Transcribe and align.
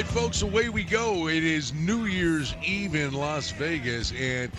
Right, 0.00 0.08
folks, 0.12 0.40
away 0.40 0.70
we 0.70 0.82
go. 0.82 1.28
It 1.28 1.44
is 1.44 1.74
New 1.74 2.06
Year's 2.06 2.54
Eve 2.64 2.94
in 2.94 3.12
Las 3.12 3.50
Vegas, 3.50 4.14
and 4.18 4.50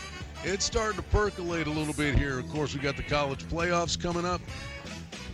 it's 0.43 0.63
starting 0.63 0.97
to 0.97 1.03
percolate 1.03 1.65
a 1.65 1.71
little 1.71 1.95
bit 1.95 2.13
here. 2.13 2.37
Of 2.37 2.47
course, 2.49 2.75
we 2.75 2.79
got 2.79 2.95
the 2.95 3.01
college 3.01 3.43
playoffs 3.45 3.99
coming 3.99 4.23
up. 4.23 4.39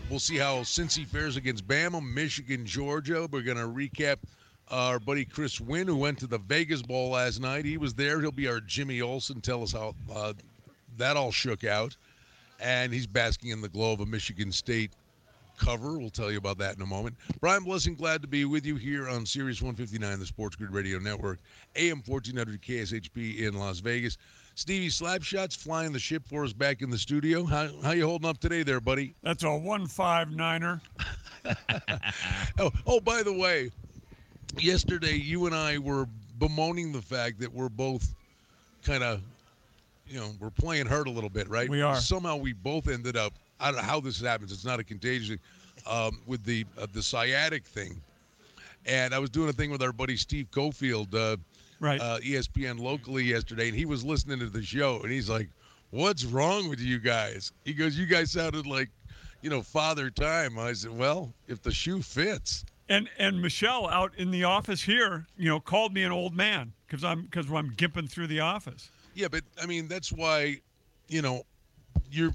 We'll 0.10 0.20
see 0.20 0.38
how 0.38 0.60
Cincy 0.60 1.06
fares 1.06 1.36
against 1.36 1.68
Bama, 1.68 2.02
Michigan, 2.02 2.66
Georgia. 2.66 3.28
We're 3.30 3.42
going 3.42 3.58
to 3.58 3.64
recap 3.64 4.20
our 4.70 4.98
buddy 4.98 5.26
Chris 5.26 5.60
Wynn, 5.60 5.88
who 5.88 5.98
went 5.98 6.20
to 6.20 6.28
the 6.28 6.38
Vegas 6.38 6.82
Bowl 6.82 7.10
last 7.10 7.42
night. 7.42 7.66
He 7.66 7.78
was 7.78 7.94
there. 7.94 8.22
He'll 8.22 8.32
be 8.32 8.48
our 8.48 8.62
Jimmy 8.62 9.02
Olsen. 9.02 9.42
Tell 9.42 9.62
us 9.62 9.74
how 9.74 9.94
uh, 10.14 10.32
that 10.96 11.18
all 11.18 11.34
shook 11.34 11.66
out. 11.66 11.98
And 12.62 12.94
he's 12.94 13.08
basking 13.08 13.50
in 13.50 13.60
the 13.60 13.68
glow 13.68 13.92
of 13.92 14.00
a 14.00 14.06
Michigan 14.06 14.54
State 14.54 14.94
cover. 15.58 15.98
We'll 15.98 16.10
tell 16.10 16.32
you 16.32 16.38
about 16.38 16.58
that 16.60 16.76
in 16.76 16.82
a 16.82 16.86
moment. 16.86 17.16
Brian 17.42 17.64
Blessing, 17.64 17.96
glad 17.96 18.22
to 18.22 18.28
be 18.28 18.46
with 18.46 18.66
you 18.66 18.76
here 18.76 19.10
on 19.10 19.26
Sirius 19.26 19.62
159, 19.62 20.20
the 20.20 20.26
Sports 20.26 20.56
Grid 20.56 20.72
Radio 20.72 21.00
Network, 21.00 21.40
AM 21.76 22.02
1400 22.06 22.62
KSHP 22.62 23.40
in 23.40 23.56
Las 23.56 23.80
Vegas. 23.80 24.18
Stevie 24.56 24.88
Slapshot's 24.88 25.56
flying 25.56 25.92
the 25.92 26.00
ship 26.00 26.24
for 26.26 26.44
us 26.44 26.52
back 26.52 26.82
in 26.82 26.90
the 26.90 26.98
studio. 26.98 27.46
How 27.46 27.70
how 27.84 27.92
you 27.92 28.08
holding 28.08 28.28
up 28.28 28.40
today, 28.40 28.64
there, 28.64 28.82
buddy? 28.82 29.14
That's 29.22 29.44
a 29.44 29.56
one 29.56 29.86
five 29.86 30.32
niner. 30.32 30.82
oh, 32.60 32.72
oh, 32.88 33.00
by 33.00 33.22
the 33.22 33.34
way, 33.34 33.70
yesterday 34.58 35.14
you 35.14 35.46
and 35.46 35.54
I 35.54 35.78
were 35.78 36.08
bemoaning 36.40 36.92
the 36.92 37.02
fact 37.04 37.40
that 37.40 37.54
we're 37.54 37.70
both 37.70 38.16
kind 38.84 39.04
of, 39.04 39.22
you 40.08 40.20
know, 40.20 40.32
we're 40.40 40.50
playing 40.50 40.88
hurt 40.88 41.08
a 41.08 41.12
little 41.12 41.30
bit, 41.30 41.48
right? 41.50 41.70
We 41.70 41.84
are. 41.84 41.98
Somehow 41.98 42.38
we 42.38 42.54
both 42.54 42.88
ended 42.88 43.16
up. 43.16 43.34
I 43.60 43.68
don't 43.68 43.78
know 43.78 43.88
how 43.88 44.00
this 44.00 44.22
happens. 44.22 44.52
It's 44.52 44.66
not 44.66 44.80
a 44.80 44.84
contagion 44.84 45.40
um, 45.86 46.22
with 46.26 46.44
the 46.44 46.66
uh, 46.78 46.88
the 46.92 47.02
sciatic 47.02 47.66
thing. 47.66 48.02
And 48.86 49.14
I 49.14 49.20
was 49.20 49.30
doing 49.30 49.50
a 49.50 49.54
thing 49.54 49.72
with 49.72 49.82
our 49.82 49.92
buddy 49.92 50.16
Steve 50.16 50.50
Cofield, 50.52 51.14
uh, 51.14 51.38
right? 51.80 52.00
Uh, 52.00 52.20
ESPN 52.20 52.80
locally 52.80 53.24
yesterday, 53.24 53.68
and 53.68 53.78
he 53.78 53.86
was 53.86 54.04
listening 54.04 54.40
to 54.40 54.48
the 54.48 54.64
show, 54.64 55.02
and 55.02 55.12
he's 55.12 55.30
like, 55.30 55.50
"What's 55.90 56.26
wrong 56.26 56.70
with 56.70 56.80
you 56.80 57.00
guys?" 57.00 57.52
He 57.66 57.74
goes, 57.74 57.98
"You 57.98 58.06
guys 58.06 58.32
sounded 58.32 58.66
like, 58.66 58.90
you 59.42 59.50
know, 59.50 59.62
Father 59.62 60.10
Time." 60.10 60.58
I 60.58 60.74
said, 60.74 60.98
"Well, 60.98 61.34
if 61.48 61.62
the 61.62 61.72
shoe 61.72 62.02
fits." 62.02 62.66
And 62.90 63.10
and 63.18 63.42
Michelle 63.42 63.90
out 63.90 64.14
in 64.16 64.32
the 64.32 64.46
office 64.46 64.82
here, 64.82 65.28
you 65.38 65.50
know, 65.50 65.60
called 65.60 65.94
me 65.94 66.04
an 66.04 66.12
old 66.12 66.34
man 66.34 66.74
because 66.88 67.04
I'm 67.04 67.24
because 67.24 67.52
I'm 67.52 67.72
gimping 67.72 68.10
through 68.10 68.28
the 68.28 68.40
office. 68.40 68.90
Yeah, 69.14 69.28
but 69.28 69.42
I 69.62 69.66
mean 69.66 69.88
that's 69.88 70.14
why, 70.14 70.62
you 71.10 71.22
know, 71.22 71.44
you're 72.10 72.34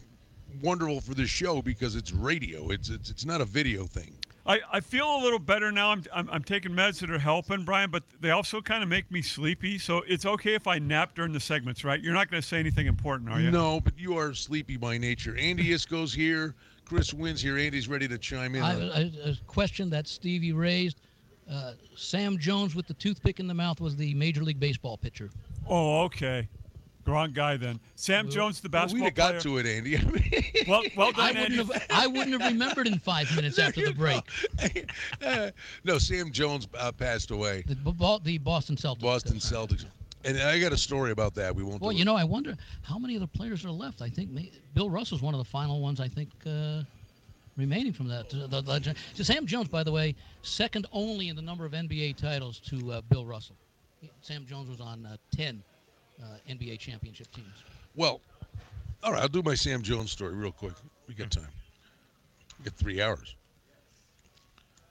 wonderful 0.60 1.00
for 1.00 1.14
this 1.14 1.30
show 1.30 1.62
because 1.62 1.96
it's 1.96 2.12
radio. 2.12 2.70
It's 2.70 2.88
it's 2.88 3.10
it's 3.10 3.24
not 3.24 3.40
a 3.40 3.44
video 3.44 3.84
thing. 3.84 4.14
I, 4.44 4.60
I 4.72 4.80
feel 4.80 5.06
a 5.16 5.20
little 5.22 5.38
better 5.38 5.70
now. 5.70 5.90
I'm, 5.90 6.04
I'm, 6.12 6.28
I'm 6.28 6.42
taking 6.42 6.72
meds 6.72 6.98
that 6.98 7.12
are 7.12 7.18
helping, 7.18 7.64
Brian, 7.64 7.92
but 7.92 8.02
they 8.20 8.30
also 8.30 8.60
kind 8.60 8.82
of 8.82 8.88
make 8.88 9.08
me 9.08 9.22
sleepy. 9.22 9.78
So 9.78 10.02
it's 10.08 10.26
okay 10.26 10.54
if 10.54 10.66
I 10.66 10.80
nap 10.80 11.14
during 11.14 11.32
the 11.32 11.38
segments, 11.38 11.84
right? 11.84 12.00
You're 12.00 12.12
not 12.12 12.28
going 12.28 12.42
to 12.42 12.48
say 12.48 12.58
anything 12.58 12.88
important, 12.88 13.30
are 13.30 13.40
you? 13.40 13.52
No, 13.52 13.80
but 13.80 13.96
you 13.96 14.18
are 14.18 14.34
sleepy 14.34 14.76
by 14.76 14.98
nature. 14.98 15.36
Andy 15.38 15.70
Iskoe's 15.70 16.12
here. 16.12 16.56
Chris 16.84 17.14
Wynn's 17.14 17.40
here. 17.40 17.56
Andy's 17.56 17.88
ready 17.88 18.08
to 18.08 18.18
chime 18.18 18.56
in. 18.56 18.64
I, 18.64 18.72
a, 18.72 19.30
a 19.30 19.36
question 19.46 19.88
that 19.90 20.08
Stevie 20.08 20.52
raised. 20.52 21.00
Uh, 21.48 21.74
Sam 21.94 22.36
Jones 22.36 22.74
with 22.74 22.88
the 22.88 22.94
toothpick 22.94 23.38
in 23.38 23.46
the 23.46 23.54
mouth 23.54 23.80
was 23.80 23.94
the 23.94 24.12
Major 24.14 24.42
League 24.42 24.58
Baseball 24.58 24.96
pitcher. 24.96 25.30
Oh, 25.68 26.02
okay. 26.02 26.48
Wrong 27.06 27.32
guy 27.32 27.56
then. 27.56 27.80
Sam 27.96 28.30
Jones, 28.30 28.60
the 28.60 28.68
basketball 28.68 29.00
well, 29.00 29.06
we'd 29.06 29.14
player. 29.14 29.32
got 29.32 29.42
to 29.42 29.58
it, 29.58 29.66
Andy. 29.66 30.64
well, 30.68 30.82
well 30.96 31.12
done, 31.12 31.36
I 31.36 31.40
Andy. 31.40 31.58
wouldn't, 31.58 31.72
have, 31.72 31.86
I 31.90 32.06
wouldn't 32.06 32.40
have 32.40 32.52
remembered 32.52 32.86
in 32.86 32.98
five 32.98 33.34
minutes 33.36 33.58
after 33.58 33.84
the 33.84 33.92
break. 33.92 34.22
uh, 35.22 35.50
no, 35.84 35.98
Sam 35.98 36.30
Jones 36.30 36.68
uh, 36.78 36.92
passed 36.92 37.32
away. 37.32 37.64
The, 37.66 38.20
the 38.22 38.38
Boston 38.38 38.76
Celtics. 38.76 39.00
Boston 39.00 39.36
Celtics. 39.38 39.84
And 40.24 40.38
I 40.38 40.60
got 40.60 40.72
a 40.72 40.76
story 40.76 41.10
about 41.10 41.34
that. 41.34 41.54
We 41.54 41.64
won't. 41.64 41.80
Well, 41.80 41.90
you 41.90 42.04
know, 42.04 42.14
I 42.14 42.22
wonder 42.22 42.54
how 42.82 42.98
many 42.98 43.16
of 43.16 43.20
the 43.20 43.26
players 43.26 43.64
are 43.64 43.72
left. 43.72 44.00
I 44.02 44.08
think 44.08 44.30
may, 44.30 44.52
Bill 44.74 44.88
Russell's 44.88 45.22
one 45.22 45.34
of 45.34 45.38
the 45.38 45.44
final 45.44 45.80
ones. 45.80 46.00
I 46.00 46.08
think. 46.08 46.30
Uh, 46.46 46.82
remaining 47.56 47.92
from 47.92 48.08
that. 48.08 48.30
The, 48.30 48.46
the, 48.46 48.62
the, 48.62 48.94
so 49.14 49.22
Sam 49.22 49.46
Jones, 49.46 49.68
by 49.68 49.82
the 49.82 49.92
way, 49.92 50.14
second 50.42 50.86
only 50.92 51.28
in 51.28 51.36
the 51.36 51.42
number 51.42 51.64
of 51.66 51.72
NBA 51.72 52.16
titles 52.16 52.60
to 52.60 52.92
uh, 52.92 53.00
Bill 53.02 53.26
Russell. 53.26 53.56
Sam 54.20 54.46
Jones 54.46 54.68
was 54.68 54.80
on 54.80 55.06
uh, 55.06 55.16
10 55.36 55.62
uh, 55.62 55.71
Uh, 56.22 56.36
NBA 56.48 56.78
championship 56.78 57.30
teams. 57.32 57.64
Well, 57.96 58.20
all 59.02 59.12
right, 59.12 59.22
I'll 59.22 59.28
do 59.28 59.42
my 59.42 59.54
Sam 59.54 59.82
Jones 59.82 60.12
story 60.12 60.34
real 60.34 60.52
quick. 60.52 60.74
We 61.08 61.14
got 61.14 61.30
mm-hmm. 61.30 61.42
time. 61.42 61.52
We 62.58 62.64
got 62.66 62.74
three 62.74 63.02
hours. 63.02 63.34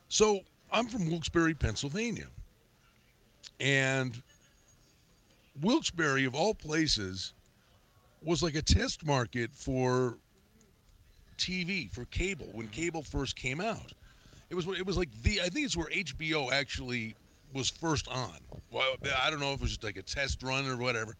So 0.09 0.41
I'm 0.73 0.87
from 0.87 1.09
Wilkes-Barre, 1.09 1.53
Pennsylvania. 1.53 2.27
And 3.61 4.21
Wilkes-Barre, 5.61 6.25
of 6.25 6.35
all 6.35 6.53
places, 6.53 7.33
was 8.23 8.43
like 8.43 8.55
a 8.55 8.61
test 8.61 9.05
market 9.05 9.51
for 9.53 10.17
TV 11.37 11.89
for 11.91 12.05
cable 12.05 12.47
when 12.51 12.67
mm-hmm. 12.67 12.75
cable 12.75 13.03
first 13.03 13.37
came 13.37 13.61
out. 13.61 13.93
It 14.49 14.55
was 14.55 14.67
it 14.67 14.85
was 14.85 14.97
like 14.97 15.09
the 15.23 15.39
I 15.39 15.47
think 15.47 15.65
it's 15.65 15.77
where 15.77 15.87
HBO 15.87 16.51
actually 16.51 17.15
was 17.53 17.69
first 17.69 18.07
on. 18.07 18.37
Well, 18.71 18.95
I 19.23 19.29
don't 19.29 19.39
know 19.39 19.53
if 19.53 19.59
it 19.59 19.61
was 19.61 19.71
just 19.71 19.83
like 19.83 19.97
a 19.97 20.01
test 20.01 20.43
run 20.43 20.67
or 20.67 20.77
whatever. 20.77 21.15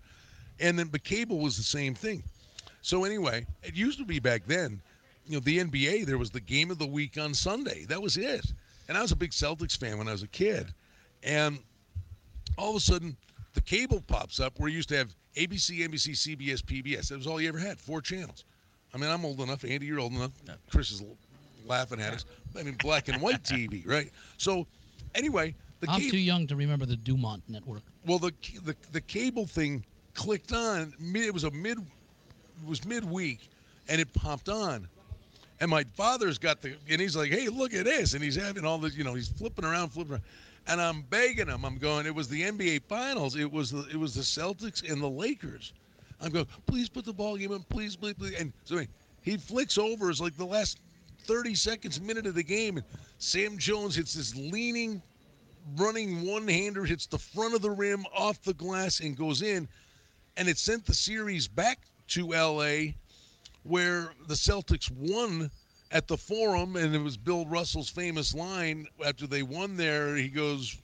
And 0.60 0.78
then 0.78 0.88
but 0.88 1.04
cable 1.04 1.40
was 1.40 1.58
the 1.58 1.64
same 1.64 1.94
thing. 1.94 2.24
So 2.82 3.04
anyway, 3.04 3.46
it 3.64 3.76
used 3.76 4.00
to 4.00 4.06
be 4.06 4.20
back 4.20 4.46
then, 4.46 4.82
you 5.26 5.34
know, 5.34 5.40
the 5.40 5.60
NBA 5.60 6.06
there 6.06 6.18
was 6.18 6.32
the 6.32 6.42
game 6.42 6.72
of 6.72 6.80
the 6.80 6.88
week 6.88 7.18
on 7.18 7.34
Sunday. 7.34 7.86
That 7.86 8.02
was 8.02 8.18
it. 8.18 8.46
And 8.88 8.98
I 8.98 9.02
was 9.02 9.12
a 9.12 9.16
big 9.16 9.32
Celtics 9.32 9.78
fan 9.78 9.98
when 9.98 10.08
I 10.08 10.12
was 10.12 10.24
a 10.24 10.28
kid. 10.28 10.74
And 11.24 11.60
all 12.58 12.72
of 12.72 12.76
a 12.76 12.80
sudden 12.80 13.16
the 13.54 13.62
cable 13.62 14.02
pops 14.02 14.40
up 14.40 14.60
where 14.60 14.70
you 14.70 14.78
used 14.78 14.90
to 14.90 14.98
have 14.98 15.14
ABC, 15.36 15.88
NBC, 15.88 16.38
CBS, 16.38 16.62
PBS. 16.62 17.10
That 17.10 17.18
was 17.18 17.28
all 17.28 17.40
you 17.40 17.48
ever 17.48 17.60
had, 17.60 17.80
four 17.80 18.02
channels. 18.02 18.46
I 18.94 18.98
mean, 18.98 19.10
I'm 19.10 19.24
old 19.24 19.40
enough. 19.40 19.64
Andy, 19.64 19.86
you're 19.86 20.00
old 20.00 20.14
enough. 20.14 20.32
Chris 20.70 20.92
is 20.92 21.02
laughing 21.66 22.02
at 22.02 22.14
us. 22.14 22.26
I 22.58 22.64
mean, 22.64 22.76
black 22.76 23.08
and 23.08 23.22
white 23.22 23.44
TV, 23.44 23.88
right? 23.88 24.12
So, 24.38 24.68
anyway, 25.16 25.56
the 25.82 25.90
I'm 25.90 26.00
cable, 26.00 26.12
too 26.12 26.18
young 26.18 26.48
to 26.48 26.56
remember 26.56 26.86
the 26.86 26.96
Dumont 26.96 27.44
network. 27.48 27.82
Well, 28.06 28.20
the 28.20 28.34
the, 28.64 28.76
the 28.92 29.02
cable 29.02 29.46
thing 29.46 29.84
clicked 30.14 30.54
on. 30.54 30.94
It 31.16 31.34
was 31.34 31.44
a 31.44 31.52
mid, 31.52 31.78
it 31.80 32.68
was 32.68 32.86
midweek, 32.86 33.50
and 33.90 34.00
it 34.00 34.12
popped 34.14 34.50
on. 34.50 34.88
And 35.60 35.70
my 35.70 35.84
father's 35.94 36.40
got 36.40 36.62
the, 36.62 36.76
and 36.90 37.02
he's 37.02 37.16
like, 37.16 37.32
"Hey, 37.32 37.48
look 37.50 37.74
at 37.74 37.86
this!" 37.86 38.14
And 38.14 38.24
he's 38.24 38.36
having 38.36 38.66
all 38.66 38.78
this, 38.78 38.96
you 38.96 39.04
know, 39.04 39.14
he's 39.14 39.30
flipping 39.30 39.66
around, 39.66 39.90
flipping 39.90 40.14
around, 40.14 40.24
and 40.68 40.82
I'm 40.82 41.02
begging 41.04 41.48
him. 41.48 41.66
I'm 41.66 41.78
going. 41.78 42.06
It 42.06 42.16
was 42.16 42.28
the 42.28 42.42
NBA 42.42 42.84
Finals. 42.88 43.36
It 43.36 43.52
was 43.52 43.72
the 43.72 43.88
it 43.90 43.98
was 43.98 44.16
the 44.16 44.22
Celtics 44.22 44.90
and 44.90 45.02
the 45.02 45.10
Lakers. 45.10 45.74
I'm 46.22 46.32
going, 46.32 46.48
please 46.68 46.88
put 46.88 47.06
the 47.06 47.14
ball 47.14 47.36
game 47.36 47.52
in, 47.52 47.64
please, 47.64 47.96
please, 47.96 48.14
please. 48.14 48.36
And 48.40 48.54
so 48.64 48.82
he 49.22 49.38
flicks 49.38 49.78
over. 49.78 50.10
It's 50.10 50.22
like 50.22 50.38
the 50.38 50.46
last 50.46 50.80
30 51.26 51.56
seconds, 51.56 52.00
minute 52.00 52.26
of 52.26 52.36
the 52.36 52.44
game, 52.44 52.78
and 52.78 52.86
Sam 53.18 53.58
Jones 53.58 53.96
hits 53.96 54.14
this 54.14 54.36
leaning, 54.36 55.02
running 55.76 56.26
one-hander, 56.26 56.86
hits 56.86 57.06
the 57.08 57.18
front 57.18 57.54
of 57.54 57.62
the 57.62 57.72
rim 57.72 58.06
off 58.16 58.42
the 58.44 58.54
glass 58.54 59.00
and 59.00 59.18
goes 59.18 59.42
in, 59.42 59.68
and 60.38 60.48
it 60.48 60.58
sent 60.58 60.86
the 60.86 60.94
series 60.94 61.48
back 61.48 61.80
to 62.10 62.34
L.A., 62.34 62.96
where 63.64 64.14
the 64.28 64.34
Celtics 64.34 64.90
won 64.92 65.52
at 65.92 66.08
the 66.08 66.18
Forum, 66.18 66.76
and 66.76 66.96
it 66.96 67.00
was 67.00 67.18
Bill 67.18 67.46
Russell's 67.46 67.90
famous 67.90 68.34
line 68.34 68.88
after 69.06 69.28
they 69.28 69.44
won 69.44 69.78
there. 69.78 70.16
He 70.16 70.30
goes, 70.30 70.78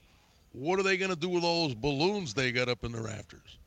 "What 0.52 0.80
are 0.80 0.84
they 0.84 0.98
going 0.98 1.10
to 1.10 1.16
do 1.16 1.30
with 1.30 1.44
all 1.44 1.68
those 1.68 1.76
balloons 1.76 2.34
they 2.34 2.52
got 2.52 2.70
up 2.70 2.84
in 2.84 2.92
the 2.92 3.02
rafters?" 3.02 3.58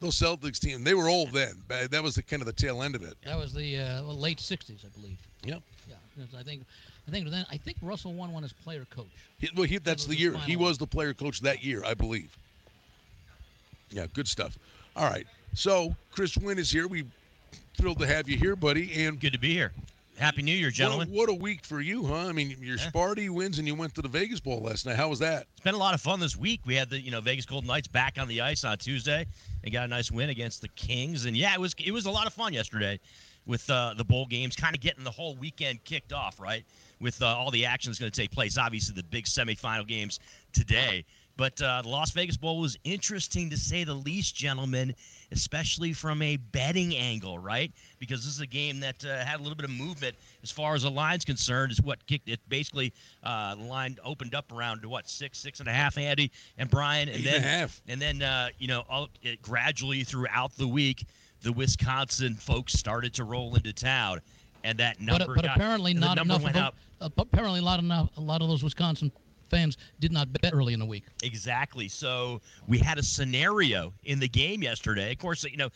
those 0.00 0.18
Celtics 0.18 0.58
team, 0.58 0.84
they 0.84 0.94
were 0.94 1.08
old 1.08 1.32
then. 1.32 1.62
That 1.68 2.02
was 2.02 2.14
the 2.14 2.22
kind 2.22 2.42
of 2.42 2.46
the 2.46 2.52
tail 2.52 2.82
end 2.82 2.94
of 2.94 3.02
it. 3.02 3.16
That 3.24 3.38
was 3.38 3.52
the 3.52 3.78
uh, 3.78 4.02
late 4.02 4.38
'60s, 4.38 4.84
I 4.84 4.88
believe. 4.88 5.18
Yep. 5.44 5.62
Yeah, 5.88 6.24
I 6.38 6.42
think, 6.42 6.64
I 7.06 7.10
think 7.10 7.30
then 7.30 7.46
I 7.50 7.56
think 7.56 7.76
Russell 7.82 8.12
won 8.12 8.32
one 8.32 8.44
as 8.44 8.52
player 8.52 8.86
coach. 8.90 9.06
He, 9.38 9.48
well, 9.54 9.64
he, 9.64 9.78
that's 9.78 10.06
the 10.06 10.16
year 10.16 10.36
he 10.38 10.56
was 10.56 10.78
the 10.78 10.86
player 10.86 11.14
coach 11.14 11.40
that 11.40 11.62
year, 11.62 11.82
I 11.84 11.94
believe. 11.94 12.36
Yeah, 13.90 14.06
good 14.12 14.26
stuff. 14.26 14.58
All 14.96 15.08
right, 15.08 15.26
so 15.54 15.94
Chris 16.10 16.36
Wynn 16.36 16.58
is 16.58 16.70
here. 16.70 16.88
We 16.88 17.04
thrilled 17.76 17.98
to 18.00 18.06
have 18.06 18.28
you 18.28 18.36
here, 18.36 18.56
buddy. 18.56 19.04
And 19.04 19.20
good 19.20 19.32
to 19.32 19.38
be 19.38 19.52
here. 19.52 19.72
Happy 20.18 20.40
New 20.40 20.54
Year, 20.54 20.70
gentlemen. 20.70 21.10
What 21.10 21.28
a, 21.28 21.32
what 21.32 21.38
a 21.38 21.42
week 21.42 21.62
for 21.62 21.82
you, 21.82 22.06
huh? 22.06 22.26
I 22.26 22.32
mean, 22.32 22.56
your 22.58 22.78
Yeah. 22.78 22.90
Sparty 22.90 23.28
wins 23.28 23.58
and 23.58 23.68
you 23.68 23.74
went 23.74 23.94
to 23.96 24.02
the 24.02 24.08
Vegas 24.08 24.40
Bowl 24.40 24.60
last 24.62 24.86
night. 24.86 24.96
How 24.96 25.10
was 25.10 25.18
that? 25.18 25.46
It's 25.52 25.60
been 25.60 25.74
a 25.74 25.78
lot 25.78 25.92
of 25.92 26.00
fun 26.00 26.20
this 26.20 26.34
week. 26.36 26.62
We 26.64 26.74
had 26.74 26.88
the 26.88 26.98
you 26.98 27.10
know 27.10 27.20
Vegas 27.20 27.44
Golden 27.44 27.68
Knights 27.68 27.86
back 27.86 28.16
on 28.18 28.26
the 28.26 28.40
ice 28.40 28.64
on 28.64 28.78
Tuesday 28.78 29.26
and 29.62 29.72
got 29.72 29.84
a 29.84 29.88
nice 29.88 30.10
win 30.10 30.30
against 30.30 30.62
the 30.62 30.68
Kings. 30.68 31.26
And 31.26 31.36
yeah, 31.36 31.52
it 31.52 31.60
was 31.60 31.74
it 31.78 31.92
was 31.92 32.06
a 32.06 32.10
lot 32.10 32.26
of 32.26 32.32
fun 32.32 32.54
yesterday 32.54 32.98
with 33.44 33.68
uh, 33.68 33.94
the 33.96 34.04
bowl 34.04 34.24
games, 34.26 34.56
kind 34.56 34.74
of 34.74 34.80
getting 34.80 35.04
the 35.04 35.10
whole 35.10 35.36
weekend 35.36 35.84
kicked 35.84 36.12
off, 36.14 36.40
right? 36.40 36.64
With 37.00 37.20
uh, 37.20 37.26
all 37.26 37.50
the 37.50 37.66
action 37.66 37.90
that's 37.90 37.98
going 37.98 38.10
to 38.10 38.20
take 38.20 38.30
place. 38.30 38.56
Obviously, 38.56 38.94
the 38.94 39.02
big 39.02 39.26
semifinal 39.26 39.86
games 39.86 40.18
today. 40.52 41.04
But 41.36 41.60
uh, 41.60 41.82
the 41.82 41.88
Las 41.88 42.12
Vegas 42.12 42.38
Bowl 42.38 42.60
was 42.60 42.78
interesting 42.84 43.50
to 43.50 43.58
say 43.58 43.84
the 43.84 43.92
least, 43.94 44.34
gentlemen, 44.34 44.94
especially 45.32 45.92
from 45.92 46.22
a 46.22 46.38
betting 46.38 46.96
angle, 46.96 47.38
right? 47.38 47.70
Because 47.98 48.24
this 48.24 48.32
is 48.32 48.40
a 48.40 48.46
game 48.46 48.80
that 48.80 49.04
uh, 49.04 49.22
had 49.22 49.38
a 49.38 49.42
little 49.42 49.56
bit 49.56 49.66
of 49.66 49.70
movement 49.70 50.16
as 50.42 50.50
far 50.50 50.74
as 50.74 50.82
the 50.82 50.90
line's 50.90 51.26
concerned. 51.26 51.72
Is 51.72 51.82
what 51.82 52.04
kicked 52.06 52.30
it. 52.30 52.40
Basically, 52.48 52.92
uh, 53.22 53.54
the 53.54 53.64
line 53.64 53.98
opened 54.02 54.34
up 54.34 54.50
around 54.50 54.80
to 54.80 54.88
what 54.88 55.10
six, 55.10 55.38
six 55.38 55.60
and 55.60 55.68
a 55.68 55.72
half, 55.72 55.98
Andy 55.98 56.32
and 56.56 56.70
Brian, 56.70 57.08
and 57.10 57.18
Eight 57.18 57.24
then 57.24 57.34
and 57.34 57.44
a 57.44 57.48
half. 57.48 57.82
and 57.86 58.00
then 58.00 58.22
uh, 58.22 58.48
you 58.58 58.68
know 58.68 58.84
all, 58.88 59.08
it, 59.20 59.42
gradually 59.42 60.04
throughout 60.04 60.56
the 60.56 60.66
week, 60.66 61.04
the 61.42 61.52
Wisconsin 61.52 62.34
folks 62.34 62.72
started 62.72 63.12
to 63.12 63.24
roll 63.24 63.54
into 63.56 63.74
town, 63.74 64.22
and 64.64 64.78
that 64.78 65.00
number 65.00 65.26
But, 65.26 65.34
but 65.36 65.44
got- 65.44 65.56
apparently 65.56 65.94
not 65.94 66.18
enough. 66.18 66.42
Went 66.42 66.56
up. 66.56 66.74
uh, 67.00 67.08
apparently, 67.18 67.60
a 67.60 67.62
lot 67.62 67.78
enough. 67.80 68.10
A 68.16 68.20
lot 68.20 68.42
of 68.42 68.48
those 68.48 68.62
Wisconsin 68.62 69.10
fans 69.50 69.76
did 70.00 70.10
not 70.12 70.32
bet 70.32 70.52
early 70.52 70.72
in 70.72 70.80
the 70.80 70.86
week. 70.86 71.04
Exactly. 71.22 71.88
So 71.88 72.40
we 72.66 72.78
had 72.78 72.98
a 72.98 73.02
scenario 73.02 73.92
in 74.04 74.18
the 74.18 74.28
game 74.28 74.62
yesterday. 74.62 75.12
Of 75.12 75.18
course, 75.18 75.44
you 75.44 75.56
know, 75.56 75.68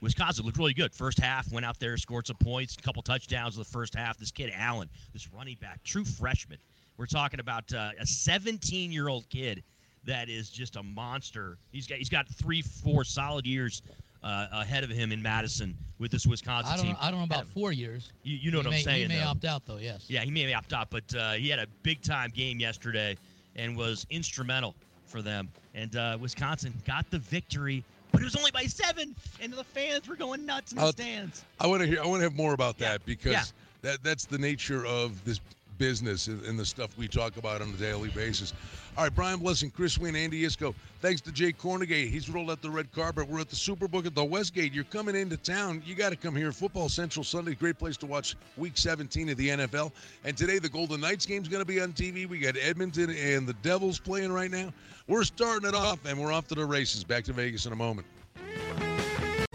Wisconsin 0.00 0.44
looked 0.44 0.58
really 0.58 0.74
good. 0.74 0.92
First 0.92 1.18
half, 1.18 1.50
went 1.50 1.64
out 1.64 1.78
there, 1.80 1.96
scored 1.96 2.26
some 2.26 2.36
points, 2.36 2.76
a 2.78 2.82
couple 2.82 3.00
touchdowns 3.02 3.56
in 3.56 3.60
the 3.60 3.64
first 3.68 3.94
half. 3.94 4.18
This 4.18 4.30
kid 4.30 4.52
Allen, 4.54 4.90
this 5.14 5.32
running 5.32 5.56
back, 5.60 5.82
true 5.84 6.04
freshman. 6.04 6.58
We're 6.98 7.06
talking 7.06 7.40
about 7.40 7.72
uh, 7.72 7.90
a 7.98 8.04
17-year-old 8.04 9.28
kid 9.30 9.62
that 10.04 10.28
is 10.28 10.50
just 10.50 10.76
a 10.76 10.82
monster. 10.82 11.56
He's 11.72 11.86
got 11.86 11.98
he's 11.98 12.10
got 12.10 12.28
three, 12.28 12.60
four 12.60 13.04
solid 13.04 13.46
years 13.46 13.80
uh, 14.24 14.46
ahead 14.52 14.82
of 14.82 14.90
him 14.90 15.12
in 15.12 15.22
Madison 15.22 15.76
with 15.98 16.10
this 16.10 16.26
Wisconsin 16.26 16.72
I 16.72 16.76
don't. 16.76 16.86
team. 16.86 16.96
I 17.00 17.10
don't 17.10 17.20
know 17.20 17.24
about 17.26 17.46
four 17.48 17.70
years. 17.72 18.10
You, 18.22 18.36
you 18.36 18.50
know 18.50 18.60
he 18.60 18.64
what 18.66 18.70
may, 18.70 18.76
I'm 18.78 18.82
saying? 18.82 19.02
He 19.10 19.16
may 19.16 19.20
though. 19.20 19.26
opt 19.28 19.44
out 19.44 19.66
though. 19.66 19.76
Yes. 19.76 20.06
Yeah, 20.08 20.22
he 20.22 20.30
may 20.30 20.52
opt 20.54 20.72
out, 20.72 20.88
but 20.90 21.04
uh, 21.14 21.32
he 21.32 21.48
had 21.48 21.58
a 21.58 21.66
big 21.82 22.02
time 22.02 22.30
game 22.34 22.58
yesterday 22.58 23.16
and 23.54 23.76
was 23.76 24.06
instrumental 24.10 24.74
for 25.06 25.22
them. 25.22 25.48
And 25.74 25.94
uh, 25.94 26.16
Wisconsin 26.20 26.72
got 26.86 27.08
the 27.10 27.18
victory, 27.18 27.84
but 28.10 28.20
it 28.20 28.24
was 28.24 28.34
only 28.36 28.50
by 28.50 28.64
seven, 28.64 29.14
and 29.42 29.52
the 29.52 29.62
fans 29.64 30.08
were 30.08 30.16
going 30.16 30.46
nuts 30.46 30.72
in 30.72 30.78
the 30.78 30.84
I'll- 30.84 30.92
stands. 30.92 31.44
I 31.60 31.66
want 31.66 31.82
to 31.82 31.86
hear. 31.86 32.02
I 32.02 32.06
want 32.06 32.20
to 32.20 32.24
have 32.24 32.34
more 32.34 32.54
about 32.54 32.76
Yeah. 32.78 32.92
that 32.92 33.06
because 33.06 33.32
Yeah. 33.32 33.42
that 33.82 34.02
that's 34.02 34.24
the 34.24 34.38
nature 34.38 34.86
of 34.86 35.22
this 35.24 35.40
business 35.76 36.28
and, 36.28 36.40
and 36.44 36.56
the 36.58 36.64
stuff 36.64 36.96
we 36.96 37.08
talk 37.08 37.36
about 37.36 37.60
on 37.60 37.68
a 37.68 37.72
daily 37.72 38.08
basis. 38.10 38.52
All 38.96 39.02
right, 39.02 39.14
Brian 39.14 39.40
Blessing, 39.40 39.72
Chris 39.72 39.98
Wynn, 39.98 40.14
Andy 40.14 40.44
Iskoe. 40.44 40.72
Thanks 41.00 41.20
to 41.22 41.32
Jay 41.32 41.52
Kornegay. 41.52 42.08
He's 42.08 42.30
rolled 42.30 42.48
out 42.48 42.62
the 42.62 42.70
red 42.70 42.92
carpet. 42.92 43.28
We're 43.28 43.40
at 43.40 43.48
the 43.48 43.56
Superbook 43.56 44.06
at 44.06 44.14
the 44.14 44.24
Westgate. 44.24 44.72
You're 44.72 44.84
coming 44.84 45.16
into 45.16 45.36
town. 45.36 45.82
You 45.84 45.96
got 45.96 46.10
to 46.10 46.16
come 46.16 46.36
here. 46.36 46.52
Football 46.52 46.88
Central 46.88 47.24
Sunday, 47.24 47.56
great 47.56 47.76
place 47.76 47.96
to 47.96 48.06
watch 48.06 48.36
Week 48.56 48.76
17 48.76 49.30
of 49.30 49.36
the 49.36 49.48
NFL. 49.48 49.90
And 50.22 50.36
today 50.36 50.60
the 50.60 50.68
Golden 50.68 51.00
Knights 51.00 51.26
game's 51.26 51.48
going 51.48 51.60
to 51.60 51.66
be 51.66 51.80
on 51.80 51.92
TV. 51.92 52.28
We 52.28 52.38
got 52.38 52.56
Edmonton 52.56 53.10
and 53.10 53.48
the 53.48 53.54
Devils 53.64 53.98
playing 53.98 54.32
right 54.32 54.50
now. 54.50 54.72
We're 55.08 55.24
starting 55.24 55.68
it 55.68 55.74
off, 55.74 55.98
and 56.06 56.16
we're 56.16 56.32
off 56.32 56.46
to 56.48 56.54
the 56.54 56.64
races. 56.64 57.02
Back 57.02 57.24
to 57.24 57.32
Vegas 57.32 57.66
in 57.66 57.72
a 57.72 57.76
moment. 57.76 58.06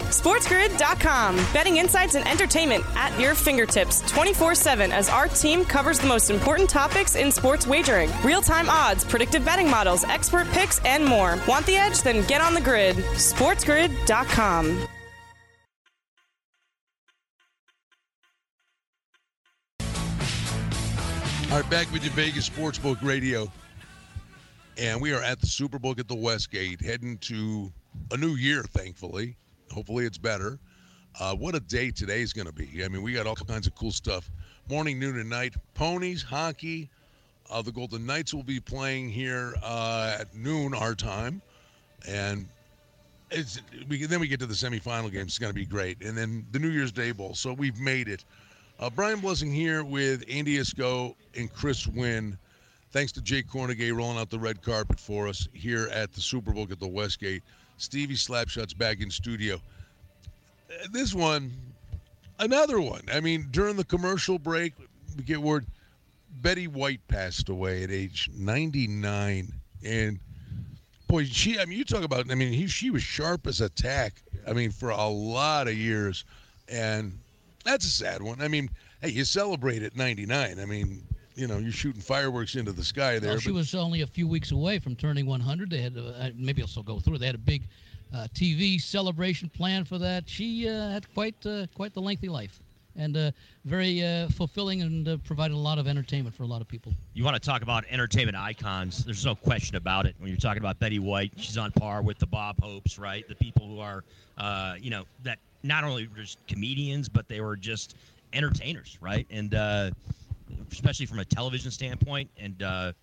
SportsGrid.com. 0.09 1.35
Betting 1.53 1.77
insights 1.77 2.15
and 2.15 2.27
entertainment 2.27 2.83
at 2.95 3.17
your 3.19 3.35
fingertips 3.35 4.01
24 4.11 4.55
7 4.55 4.91
as 4.91 5.09
our 5.09 5.27
team 5.27 5.63
covers 5.63 5.99
the 5.99 6.07
most 6.07 6.29
important 6.29 6.69
topics 6.69 7.15
in 7.15 7.31
sports 7.31 7.65
wagering 7.65 8.09
real 8.23 8.41
time 8.41 8.69
odds, 8.69 9.03
predictive 9.03 9.45
betting 9.45 9.69
models, 9.69 10.03
expert 10.03 10.47
picks, 10.49 10.79
and 10.85 11.05
more. 11.05 11.37
Want 11.47 11.65
the 11.65 11.77
edge? 11.77 12.01
Then 12.01 12.25
get 12.27 12.41
on 12.41 12.53
the 12.53 12.61
grid. 12.61 12.95
SportsGrid.com. 12.95 14.87
All 21.51 21.59
right, 21.59 21.69
back 21.71 21.91
with 21.91 22.03
you, 22.03 22.11
Vegas 22.11 22.47
Sportsbook 22.47 23.01
Radio. 23.01 23.51
And 24.77 25.01
we 25.01 25.11
are 25.13 25.21
at 25.23 25.41
the 25.41 25.47
Superbook 25.47 25.99
at 25.99 26.07
the 26.07 26.15
Westgate, 26.15 26.79
heading 26.79 27.17
to 27.17 27.73
a 28.11 28.17
new 28.17 28.35
year, 28.35 28.61
thankfully. 28.61 29.35
Hopefully, 29.71 30.05
it's 30.05 30.17
better. 30.17 30.59
Uh, 31.19 31.35
what 31.35 31.55
a 31.55 31.59
day 31.59 31.91
today 31.91 32.21
is 32.21 32.33
going 32.33 32.47
to 32.47 32.53
be. 32.53 32.83
I 32.83 32.87
mean, 32.87 33.01
we 33.01 33.13
got 33.13 33.27
all 33.27 33.35
kinds 33.35 33.67
of 33.67 33.75
cool 33.75 33.91
stuff. 33.91 34.29
Morning, 34.69 34.99
noon, 34.99 35.19
and 35.19 35.29
night. 35.29 35.55
Ponies, 35.73 36.21
hockey. 36.21 36.89
Uh, 37.49 37.61
the 37.61 37.71
Golden 37.71 38.05
Knights 38.05 38.33
will 38.33 38.43
be 38.43 38.59
playing 38.59 39.09
here 39.09 39.55
uh, 39.63 40.17
at 40.19 40.35
noon, 40.35 40.73
our 40.73 40.93
time. 40.93 41.41
And 42.07 42.47
it's 43.31 43.59
we, 43.87 44.05
then 44.05 44.19
we 44.19 44.27
get 44.27 44.39
to 44.41 44.45
the 44.45 44.53
semifinal 44.53 45.11
games. 45.11 45.31
It's 45.31 45.39
going 45.39 45.51
to 45.51 45.59
be 45.59 45.65
great. 45.65 46.01
And 46.03 46.17
then 46.17 46.45
the 46.51 46.59
New 46.59 46.69
Year's 46.69 46.91
Day 46.91 47.11
Bowl. 47.11 47.33
So 47.33 47.53
we've 47.53 47.79
made 47.79 48.07
it. 48.07 48.23
Uh, 48.79 48.89
Brian 48.89 49.19
Blessing 49.19 49.51
here 49.51 49.83
with 49.83 50.23
Andy 50.29 50.57
Iskoe 50.57 51.15
and 51.35 51.51
Chris 51.51 51.85
Wynn. 51.87 52.37
Thanks 52.91 53.11
to 53.13 53.21
Jay 53.21 53.43
Kornegay 53.43 53.95
rolling 53.95 54.17
out 54.17 54.29
the 54.29 54.39
red 54.39 54.61
carpet 54.61 54.99
for 54.99 55.27
us 55.27 55.47
here 55.53 55.89
at 55.91 56.13
the 56.13 56.21
Superbook 56.21 56.71
at 56.71 56.79
the 56.79 56.87
Westgate. 56.87 57.43
Stevie 57.81 58.15
Slapshot's 58.15 58.73
back 58.73 58.99
in 59.01 59.09
studio. 59.09 59.59
This 60.91 61.13
one, 61.13 61.51
another 62.39 62.79
one. 62.79 63.01
I 63.11 63.19
mean, 63.19 63.47
during 63.51 63.75
the 63.75 63.85
commercial 63.85 64.37
break, 64.37 64.73
we 65.17 65.23
get 65.23 65.41
word 65.41 65.65
Betty 66.41 66.67
White 66.67 67.05
passed 67.07 67.49
away 67.49 67.83
at 67.83 67.91
age 67.91 68.29
99. 68.33 69.51
And 69.83 70.19
boy, 71.07 71.25
she, 71.25 71.59
I 71.59 71.65
mean, 71.65 71.77
you 71.77 71.85
talk 71.85 72.03
about, 72.03 72.29
I 72.29 72.35
mean, 72.35 72.53
he, 72.53 72.67
she 72.67 72.89
was 72.91 73.01
sharp 73.01 73.47
as 73.47 73.61
a 73.61 73.69
tack, 73.69 74.21
I 74.47 74.53
mean, 74.53 74.71
for 74.71 74.89
a 74.89 75.07
lot 75.07 75.67
of 75.67 75.73
years. 75.73 76.25
And 76.67 77.17
that's 77.63 77.85
a 77.85 77.89
sad 77.89 78.21
one. 78.21 78.41
I 78.41 78.47
mean, 78.47 78.69
hey, 79.01 79.09
you 79.09 79.23
celebrate 79.23 79.83
at 79.83 79.95
99. 79.95 80.59
I 80.59 80.65
mean, 80.65 81.03
you 81.39 81.47
know, 81.47 81.57
you're 81.57 81.71
shooting 81.71 82.01
fireworks 82.01 82.55
into 82.55 82.73
the 82.73 82.83
sky 82.83 83.17
there. 83.17 83.31
Well, 83.31 83.39
she 83.39 83.49
but- 83.49 83.55
was 83.55 83.75
only 83.75 84.01
a 84.01 84.07
few 84.07 84.27
weeks 84.27 84.51
away 84.51 84.79
from 84.79 84.95
turning 84.95 85.25
100. 85.25 85.69
They 85.69 85.81
had 85.81 85.97
uh, 85.97 86.29
maybe 86.35 86.61
I'll 86.61 86.67
still 86.67 86.83
go 86.83 86.99
through. 86.99 87.17
They 87.17 87.27
had 87.27 87.35
a 87.35 87.39
big 87.39 87.63
uh, 88.13 88.27
TV 88.33 88.79
celebration 88.81 89.49
plan 89.49 89.85
for 89.85 89.97
that. 89.99 90.27
She 90.27 90.67
uh, 90.67 90.89
had 90.89 91.11
quite 91.13 91.35
uh, 91.45 91.67
quite 91.75 91.93
the 91.93 92.01
lengthy 92.01 92.27
life, 92.27 92.59
and 92.97 93.15
uh, 93.15 93.31
very 93.63 94.03
uh, 94.03 94.27
fulfilling, 94.29 94.81
and 94.81 95.07
uh, 95.07 95.17
provided 95.23 95.53
a 95.53 95.57
lot 95.57 95.77
of 95.77 95.87
entertainment 95.87 96.35
for 96.35 96.43
a 96.43 96.47
lot 96.47 96.59
of 96.59 96.67
people. 96.67 96.91
You 97.13 97.23
want 97.23 97.35
to 97.35 97.39
talk 97.39 97.61
about 97.61 97.85
entertainment 97.89 98.35
icons? 98.35 99.05
There's 99.05 99.25
no 99.25 99.35
question 99.35 99.77
about 99.77 100.05
it. 100.05 100.15
When 100.19 100.29
you're 100.29 100.37
talking 100.37 100.61
about 100.61 100.77
Betty 100.79 100.99
White, 100.99 101.31
she's 101.37 101.57
on 101.57 101.71
par 101.71 102.01
with 102.01 102.17
the 102.19 102.27
Bob 102.27 102.61
Hopes, 102.61 102.99
right? 102.99 103.25
The 103.27 103.35
people 103.35 103.65
who 103.67 103.79
are, 103.79 104.03
uh, 104.37 104.75
you 104.79 104.89
know, 104.89 105.05
that 105.23 105.39
not 105.63 105.83
only 105.83 106.07
were 106.07 106.21
just 106.21 106.39
comedians, 106.47 107.07
but 107.07 107.27
they 107.29 107.39
were 107.39 107.55
just 107.55 107.95
entertainers, 108.33 108.97
right? 109.01 109.25
And 109.29 109.53
uh, 109.53 109.91
especially 110.71 111.05
from 111.05 111.19
a 111.19 111.25
television 111.25 111.71
standpoint, 111.71 112.29
and 112.37 112.61
uh, 112.63 112.93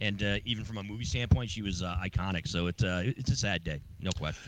and 0.00 0.22
uh, 0.22 0.38
even 0.44 0.64
from 0.64 0.78
a 0.78 0.82
movie 0.82 1.04
standpoint, 1.04 1.50
she 1.50 1.62
was 1.62 1.82
uh, 1.82 1.96
iconic. 2.02 2.46
So 2.48 2.66
it's 2.66 2.82
uh, 2.82 3.02
it's 3.16 3.30
a 3.30 3.36
sad 3.36 3.64
day, 3.64 3.80
no 4.00 4.10
question. 4.12 4.42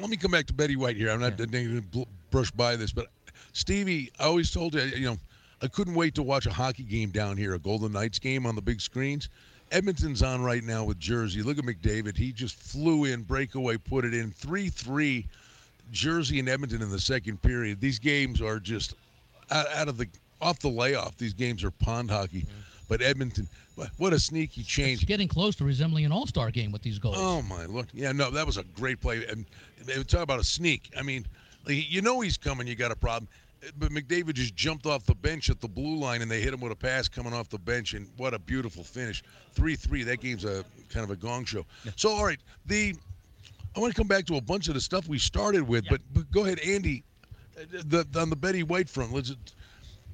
Let 0.00 0.10
me 0.10 0.16
come 0.16 0.30
back 0.30 0.46
to 0.46 0.52
Betty 0.52 0.76
White 0.76 0.96
here. 0.96 1.10
I'm 1.10 1.20
not 1.20 1.38
Yeah. 1.38 1.46
going 1.46 1.82
to 1.92 2.06
brush 2.30 2.50
by 2.52 2.76
this, 2.76 2.92
but 2.92 3.06
Stevie, 3.52 4.10
I 4.20 4.24
always 4.24 4.50
told 4.50 4.74
you, 4.74 4.82
you 4.82 5.06
know, 5.06 5.16
I 5.60 5.66
couldn't 5.66 5.94
wait 5.94 6.14
to 6.14 6.22
watch 6.22 6.46
a 6.46 6.52
hockey 6.52 6.84
game 6.84 7.10
down 7.10 7.36
here, 7.36 7.54
a 7.54 7.58
Golden 7.58 7.92
Knights 7.92 8.18
game 8.20 8.46
on 8.46 8.54
the 8.54 8.62
big 8.62 8.80
screens. 8.80 9.28
Edmonton's 9.72 10.22
on 10.22 10.42
right 10.42 10.62
now 10.62 10.84
with 10.84 10.98
Jersey. 11.00 11.42
Look 11.42 11.58
at 11.58 11.64
McDavid. 11.64 12.16
He 12.16 12.30
just 12.32 12.54
flew 12.56 13.06
in, 13.06 13.22
breakaway, 13.22 13.76
put 13.76 14.04
it 14.04 14.14
in. 14.14 14.30
3 14.30 14.68
3, 14.68 15.26
Jersey 15.90 16.38
and 16.38 16.48
Edmonton 16.48 16.80
in 16.82 16.90
the 16.90 17.00
second 17.00 17.42
period. 17.42 17.80
These 17.80 17.98
games 17.98 18.40
are 18.40 18.60
just 18.60 18.94
out, 19.50 19.66
out 19.74 19.88
of 19.88 19.96
the 19.96 20.06
off 20.42 20.58
the 20.58 20.68
layoff. 20.68 21.16
These 21.16 21.32
games 21.32 21.64
are 21.64 21.70
pond 21.70 22.10
hockey. 22.10 22.44
But 22.88 23.00
Edmonton, 23.00 23.48
what 23.96 24.12
a 24.12 24.18
sneaky 24.18 24.60
It's 24.60 24.68
change. 24.70 25.06
getting 25.06 25.28
close 25.28 25.56
to 25.56 25.64
resembling 25.64 26.04
an 26.04 26.12
All-Star 26.12 26.50
game 26.50 26.72
with 26.72 26.82
these 26.82 26.98
goals. 26.98 27.16
Oh 27.18 27.40
my 27.42 27.64
lord! 27.64 27.86
Yeah, 27.94 28.12
no, 28.12 28.30
that 28.30 28.44
was 28.44 28.58
a 28.58 28.64
great 28.64 29.00
play. 29.00 29.24
And 29.26 29.46
talk 30.08 30.20
about 30.22 30.40
a 30.40 30.44
sneak. 30.44 30.90
I 30.98 31.02
mean, 31.02 31.24
you 31.66 32.02
know 32.02 32.20
he's 32.20 32.36
coming. 32.36 32.66
You 32.66 32.74
got 32.74 32.90
a 32.90 32.96
problem. 32.96 33.28
But 33.78 33.92
McDavid 33.92 34.34
just 34.34 34.56
jumped 34.56 34.86
off 34.86 35.06
the 35.06 35.14
bench 35.14 35.48
at 35.48 35.60
the 35.60 35.68
blue 35.68 35.96
line, 35.96 36.20
and 36.20 36.28
they 36.30 36.40
hit 36.40 36.52
him 36.52 36.60
with 36.60 36.72
a 36.72 36.76
pass 36.76 37.08
coming 37.08 37.32
off 37.32 37.48
the 37.48 37.60
bench. 37.60 37.94
And 37.94 38.08
what 38.16 38.34
a 38.34 38.38
beautiful 38.38 38.82
finish! 38.82 39.22
Three-three. 39.52 40.02
That 40.02 40.20
game's 40.20 40.44
a 40.44 40.64
kind 40.90 41.04
of 41.04 41.10
a 41.10 41.16
gong 41.16 41.44
show. 41.44 41.64
So, 41.96 42.10
all 42.10 42.26
right, 42.26 42.40
the 42.66 42.94
I 43.74 43.80
want 43.80 43.94
to 43.94 43.96
come 43.98 44.08
back 44.08 44.26
to 44.26 44.36
a 44.36 44.40
bunch 44.40 44.68
of 44.68 44.74
the 44.74 44.80
stuff 44.80 45.08
we 45.08 45.18
started 45.18 45.66
with, 45.66 45.86
but, 45.88 46.00
but 46.12 46.30
go 46.30 46.44
ahead, 46.44 46.58
Andy. 46.58 47.04
Uh, 47.56 47.82
the, 47.84 48.20
on 48.20 48.28
the 48.28 48.36
Betty 48.36 48.64
White 48.64 48.88
front, 48.88 49.12
let's. 49.12 49.32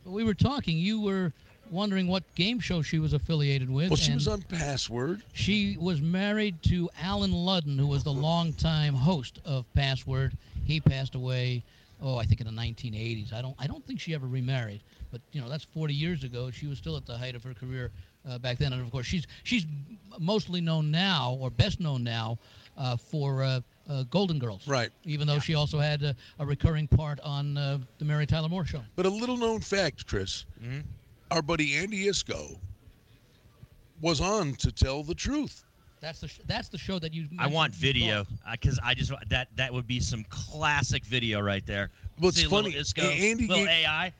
We 0.09 0.25
were 0.25 0.35
talking. 0.35 0.79
You 0.79 1.00
were 1.00 1.33
wondering 1.71 2.07
what 2.07 2.23
game 2.35 2.61
show 2.61 2.83
she 2.83 2.99
was 2.99 3.12
affiliated 3.12 3.69
with. 3.69 3.91
Well, 3.91 3.97
she 3.97 4.12
and 4.12 4.17
was 4.17 4.29
on 4.29 4.43
Password. 4.43 5.23
She 5.33 5.77
was 5.79 6.00
married 6.00 6.62
to 6.65 6.88
Allen 7.03 7.33
Ludden, 7.33 7.79
who 7.79 7.87
was 7.87 8.05
the 8.05 8.12
longtime 8.12 8.95
host 8.95 9.38
of 9.45 9.65
Password. 9.75 10.37
He 10.65 10.81
passed 10.81 11.15
away 11.15 11.62
oh, 12.03 12.17
I 12.17 12.25
think 12.25 12.41
in 12.41 12.47
the 12.47 12.53
1980s. 12.53 13.33
I 13.33 13.43
don't 13.43 13.55
I 13.59 13.67
don't 13.67 13.85
think 13.87 14.00
she 14.00 14.15
ever 14.15 14.27
remarried, 14.27 14.81
but 15.11 15.21
you 15.33 15.41
know 15.41 15.49
that's 15.49 15.65
40 15.65 15.95
years 15.95 16.25
ago. 16.25 16.50
She 16.50 16.67
was 16.67 16.79
still 16.79 16.97
at 16.97 17.07
the 17.07 17.17
height 17.17 17.35
of 17.35 17.43
her 17.43 17.55
career 17.55 17.91
uh, 18.29 18.38
back 18.38 18.59
then, 18.59 18.73
and 18.73 18.83
of 18.83 18.91
course 18.91 19.07
she's 19.07 19.27
she's 19.45 19.67
mostly 20.19 20.61
known 20.61 20.91
now, 20.91 21.37
or 21.41 21.50
best 21.50 21.81
known 21.81 22.05
now, 22.05 22.38
uh, 22.78 22.97
for. 22.97 23.42
Uh, 23.42 23.61
uh, 23.90 24.02
Golden 24.11 24.38
Girls, 24.38 24.68
Right. 24.68 24.90
Even 25.04 25.26
though 25.26 25.38
she 25.38 25.54
also 25.54 25.78
had 25.78 26.02
a, 26.02 26.14
a 26.40 26.44
recurring 26.44 26.87
part 26.87 27.18
on 27.20 27.56
uh, 27.56 27.78
the 27.99 28.04
Mary 28.04 28.26
Tyler 28.26 28.50
Moore 28.50 28.66
Show. 28.66 28.82
But 28.97 29.06
a 29.06 29.08
little 29.08 29.38
known 29.38 29.61
fact, 29.62 30.06
Chris, 30.06 30.44
Mm-hmm. 30.62 30.80
our 31.30 31.40
buddy 31.40 31.75
Andy 31.75 32.04
Iskoe 32.04 32.58
was 34.02 34.20
on 34.20 34.52
to 34.56 34.70
tell 34.70 35.02
the 35.02 35.14
truth. 35.14 35.64
That's 36.00 36.20
the 36.20 36.28
sh- 36.28 36.40
that's 36.47 36.68
the 36.68 36.76
show 36.78 36.99
that 37.00 37.12
you. 37.14 37.28
I 37.38 37.47
want 37.49 37.75
video 37.75 38.25
brought. 38.44 38.61
because 38.61 38.78
I 38.85 38.92
just 38.94 39.11
that 39.30 39.49
that 39.56 39.73
would 39.73 39.87
be 39.87 40.00
some 40.00 40.23
classic 40.28 41.02
video 41.04 41.40
right 41.40 41.64
there. 41.66 41.90
Well, 42.20 42.28
it's 42.28 42.40
See 42.42 42.47
funny, 42.47 42.73
Iskoe, 42.75 43.02
Andy 43.04 43.49
little 43.49 43.64
gave- 43.64 43.68
AI. 43.87 44.12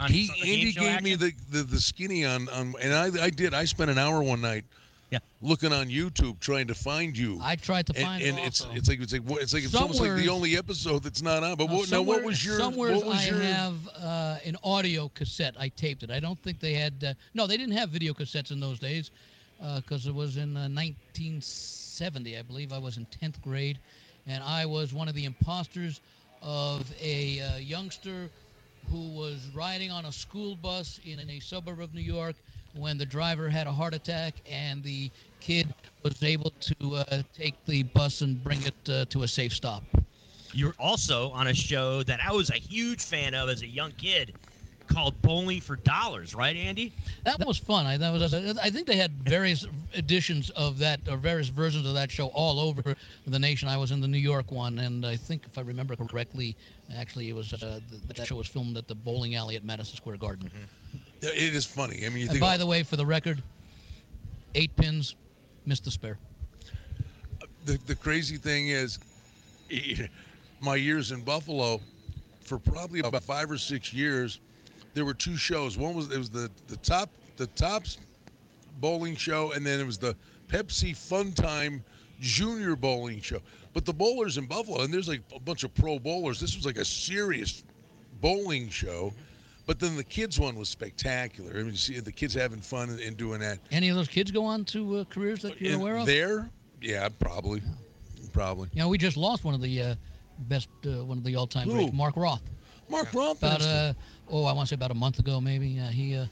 On 0.00 0.08
He 0.10 0.26
some 0.28 0.36
of 0.36 0.40
the 0.42 0.46
game 0.46 0.58
Andy 0.60 0.72
show 0.72 0.80
gave 0.82 1.02
me 1.02 1.14
the, 1.16 1.32
the 1.50 1.62
the 1.64 1.80
skinny 1.80 2.24
on 2.24 2.48
on, 2.50 2.74
and 2.80 2.94
I 2.94 3.24
I 3.24 3.30
did. 3.30 3.54
I 3.54 3.64
spent 3.64 3.90
an 3.90 3.98
hour 3.98 4.22
one 4.22 4.40
night. 4.40 4.64
Yeah. 5.10 5.20
Looking 5.40 5.72
on 5.72 5.86
YouTube, 5.86 6.40
trying 6.40 6.66
to 6.66 6.74
find 6.74 7.16
you. 7.16 7.38
I 7.40 7.54
tried 7.54 7.86
to 7.86 7.96
and, 7.96 8.04
find 8.04 8.22
and 8.24 8.38
it 8.38 8.46
it's 8.46 8.60
also. 8.62 8.74
it's 8.74 8.88
like 8.88 9.00
it's 9.00 9.12
like 9.12 9.22
it's 9.40 9.54
like 9.54 9.64
it's 9.64 9.74
almost 9.74 10.00
like 10.00 10.16
the 10.16 10.28
only 10.28 10.56
episode 10.56 11.04
that's 11.04 11.22
not 11.22 11.44
on. 11.44 11.56
But 11.56 11.68
what, 11.68 11.90
now 11.90 12.02
what 12.02 12.24
was 12.24 12.44
your 12.44 12.58
Somewhere 12.58 12.92
what 12.92 13.06
was 13.06 13.18
I 13.18 13.30
your 13.30 13.40
have 13.40 13.74
uh, 13.96 14.38
an 14.44 14.56
audio 14.64 15.08
cassette. 15.14 15.54
I 15.58 15.68
taped 15.68 16.02
it. 16.02 16.10
I 16.10 16.18
don't 16.18 16.40
think 16.42 16.58
they 16.58 16.74
had. 16.74 16.94
Uh, 17.06 17.14
no, 17.34 17.46
they 17.46 17.56
didn't 17.56 17.76
have 17.76 17.90
video 17.90 18.14
cassettes 18.14 18.50
in 18.50 18.58
those 18.58 18.80
days, 18.80 19.12
because 19.76 20.06
it 20.08 20.14
was 20.14 20.38
in 20.38 20.56
uh, 20.56 20.68
1970, 20.68 22.36
I 22.36 22.42
believe. 22.42 22.72
I 22.72 22.78
was 22.78 22.96
in 22.96 23.06
10th 23.22 23.40
grade, 23.42 23.78
and 24.26 24.42
I 24.42 24.66
was 24.66 24.92
one 24.92 25.06
of 25.06 25.14
the 25.14 25.24
imposters 25.24 26.00
of 26.42 26.92
a 27.00 27.40
uh, 27.40 27.56
youngster 27.58 28.28
who 28.90 29.08
was 29.10 29.48
riding 29.54 29.90
on 29.90 30.04
a 30.06 30.12
school 30.12 30.56
bus 30.56 31.00
in 31.04 31.18
a 31.30 31.40
suburb 31.40 31.80
of 31.80 31.94
New 31.94 32.00
York 32.00 32.36
when 32.76 32.98
the 32.98 33.06
driver 33.06 33.48
had 33.48 33.66
a 33.66 33.72
heart 33.72 33.94
attack 33.94 34.34
and 34.50 34.82
the 34.82 35.10
kid 35.40 35.72
was 36.02 36.22
able 36.22 36.52
to 36.60 36.96
uh, 36.96 37.22
take 37.36 37.54
the 37.66 37.82
bus 37.84 38.20
and 38.20 38.42
bring 38.42 38.62
it 38.62 38.74
uh, 38.90 39.04
to 39.06 39.22
a 39.22 39.28
safe 39.28 39.52
stop. 39.52 39.82
You're 40.52 40.74
also 40.78 41.30
on 41.30 41.48
a 41.48 41.54
show 41.54 42.02
that 42.04 42.20
I 42.24 42.32
was 42.32 42.50
a 42.50 42.54
huge 42.54 43.02
fan 43.02 43.34
of 43.34 43.48
as 43.48 43.62
a 43.62 43.66
young 43.66 43.92
kid 43.92 44.34
called 44.86 45.20
Bowling 45.22 45.60
for 45.60 45.76
Dollars, 45.76 46.34
right, 46.34 46.56
Andy? 46.56 46.92
That 47.24 47.44
was 47.44 47.58
fun. 47.58 47.86
I 47.86 47.96
that 47.96 48.12
was. 48.12 48.32
I 48.32 48.70
think 48.70 48.86
they 48.86 48.96
had 48.96 49.10
various 49.24 49.66
editions 49.94 50.50
of 50.50 50.78
that, 50.78 51.00
or 51.10 51.16
various 51.16 51.48
versions 51.48 51.86
of 51.86 51.94
that 51.94 52.10
show 52.10 52.28
all 52.28 52.60
over 52.60 52.94
the 53.26 53.38
nation. 53.38 53.68
I 53.68 53.76
was 53.76 53.90
in 53.90 54.00
the 54.00 54.08
New 54.08 54.18
York 54.18 54.50
one, 54.50 54.78
and 54.78 55.04
I 55.04 55.16
think 55.16 55.42
if 55.46 55.58
I 55.58 55.62
remember 55.62 55.96
correctly, 55.96 56.56
actually 56.96 57.28
it 57.28 57.34
was 57.34 57.52
uh, 57.52 57.80
the, 57.90 58.14
that 58.14 58.26
show 58.26 58.36
was 58.36 58.46
filmed 58.46 58.76
at 58.76 58.86
the 58.88 58.94
bowling 58.94 59.34
alley 59.34 59.56
at 59.56 59.64
Madison 59.64 59.96
Square 59.96 60.18
Garden. 60.18 60.50
It 61.22 61.54
is 61.54 61.64
funny. 61.64 62.04
I 62.04 62.08
mean, 62.08 62.18
you 62.18 62.22
And 62.22 62.30
think 62.32 62.40
by 62.40 62.56
the 62.56 62.66
way, 62.66 62.82
for 62.82 62.96
the 62.96 63.06
record, 63.06 63.42
eight 64.54 64.74
pins, 64.76 65.16
missed 65.64 65.84
the 65.84 65.90
spare. 65.90 66.18
the, 67.64 67.78
the 67.86 67.94
crazy 67.96 68.36
thing 68.36 68.68
is, 68.68 68.98
my 70.60 70.76
years 70.76 71.12
in 71.12 71.22
Buffalo, 71.22 71.80
for 72.44 72.58
probably 72.58 73.00
about 73.00 73.24
five 73.24 73.50
or 73.50 73.58
six 73.58 73.92
years, 73.92 74.40
there 74.94 75.04
were 75.04 75.14
two 75.14 75.36
shows. 75.36 75.76
One 75.76 75.94
was 75.94 76.10
it 76.12 76.18
was 76.18 76.30
the 76.30 76.50
the 76.68 76.76
top 76.78 77.10
the 77.36 77.46
tops 77.48 77.98
bowling 78.80 79.16
show, 79.16 79.52
and 79.52 79.66
then 79.66 79.80
it 79.80 79.86
was 79.86 79.98
the 79.98 80.14
Pepsi 80.48 80.96
Fun 80.96 81.32
Time 81.32 81.82
Junior 82.20 82.76
Bowling 82.76 83.20
Show. 83.20 83.40
But 83.74 83.84
the 83.84 83.92
bowlers 83.92 84.38
in 84.38 84.46
Buffalo, 84.46 84.82
and 84.82 84.94
there's 84.94 85.08
like 85.08 85.22
a 85.34 85.40
bunch 85.40 85.64
of 85.64 85.74
pro 85.74 85.98
bowlers. 85.98 86.40
This 86.40 86.56
was 86.56 86.64
like 86.64 86.78
a 86.78 86.84
serious 86.84 87.64
bowling 88.20 88.68
show. 88.70 89.12
But 89.66 89.80
then 89.80 89.96
the 89.96 90.04
kids 90.04 90.38
one 90.38 90.56
was 90.56 90.68
spectacular. 90.68 91.50
I 91.50 91.56
mean, 91.56 91.72
you 91.72 91.76
see 91.76 91.98
the 91.98 92.12
kids 92.12 92.34
having 92.34 92.60
fun 92.60 92.88
and, 92.90 93.00
and 93.00 93.16
doing 93.16 93.40
that. 93.40 93.58
Any 93.72 93.88
of 93.88 93.96
those 93.96 94.08
kids 94.08 94.30
go 94.30 94.44
on 94.44 94.64
to 94.66 94.98
uh, 94.98 95.04
careers 95.04 95.42
that 95.42 95.60
you're 95.60 95.72
And 95.72 95.82
aware 95.82 95.96
of? 95.96 96.06
There, 96.06 96.48
yeah, 96.80 97.08
probably, 97.18 97.62
probably. 98.32 98.68
You 98.72 98.82
know, 98.82 98.88
we 98.88 98.96
just 98.96 99.16
lost 99.16 99.44
one 99.44 99.54
of 99.54 99.60
the 99.60 99.82
uh, 99.82 99.94
best, 100.38 100.68
uh, 100.86 101.04
one 101.04 101.18
of 101.18 101.24
the 101.24 101.34
all-time 101.34 101.68
greats, 101.68 101.92
Mark 101.92 102.16
Roth. 102.16 102.42
Mark 102.88 103.12
Roth. 103.12 103.38
About 103.38 103.62
uh, 103.62 103.92
oh, 104.30 104.44
I 104.44 104.52
want 104.52 104.68
to 104.68 104.70
say 104.70 104.76
about 104.76 104.92
a 104.92 104.94
month 104.94 105.18
ago, 105.18 105.40
maybe. 105.40 105.68
Yeah, 105.68 105.90
he 105.90 106.14
uh, 106.16 106.26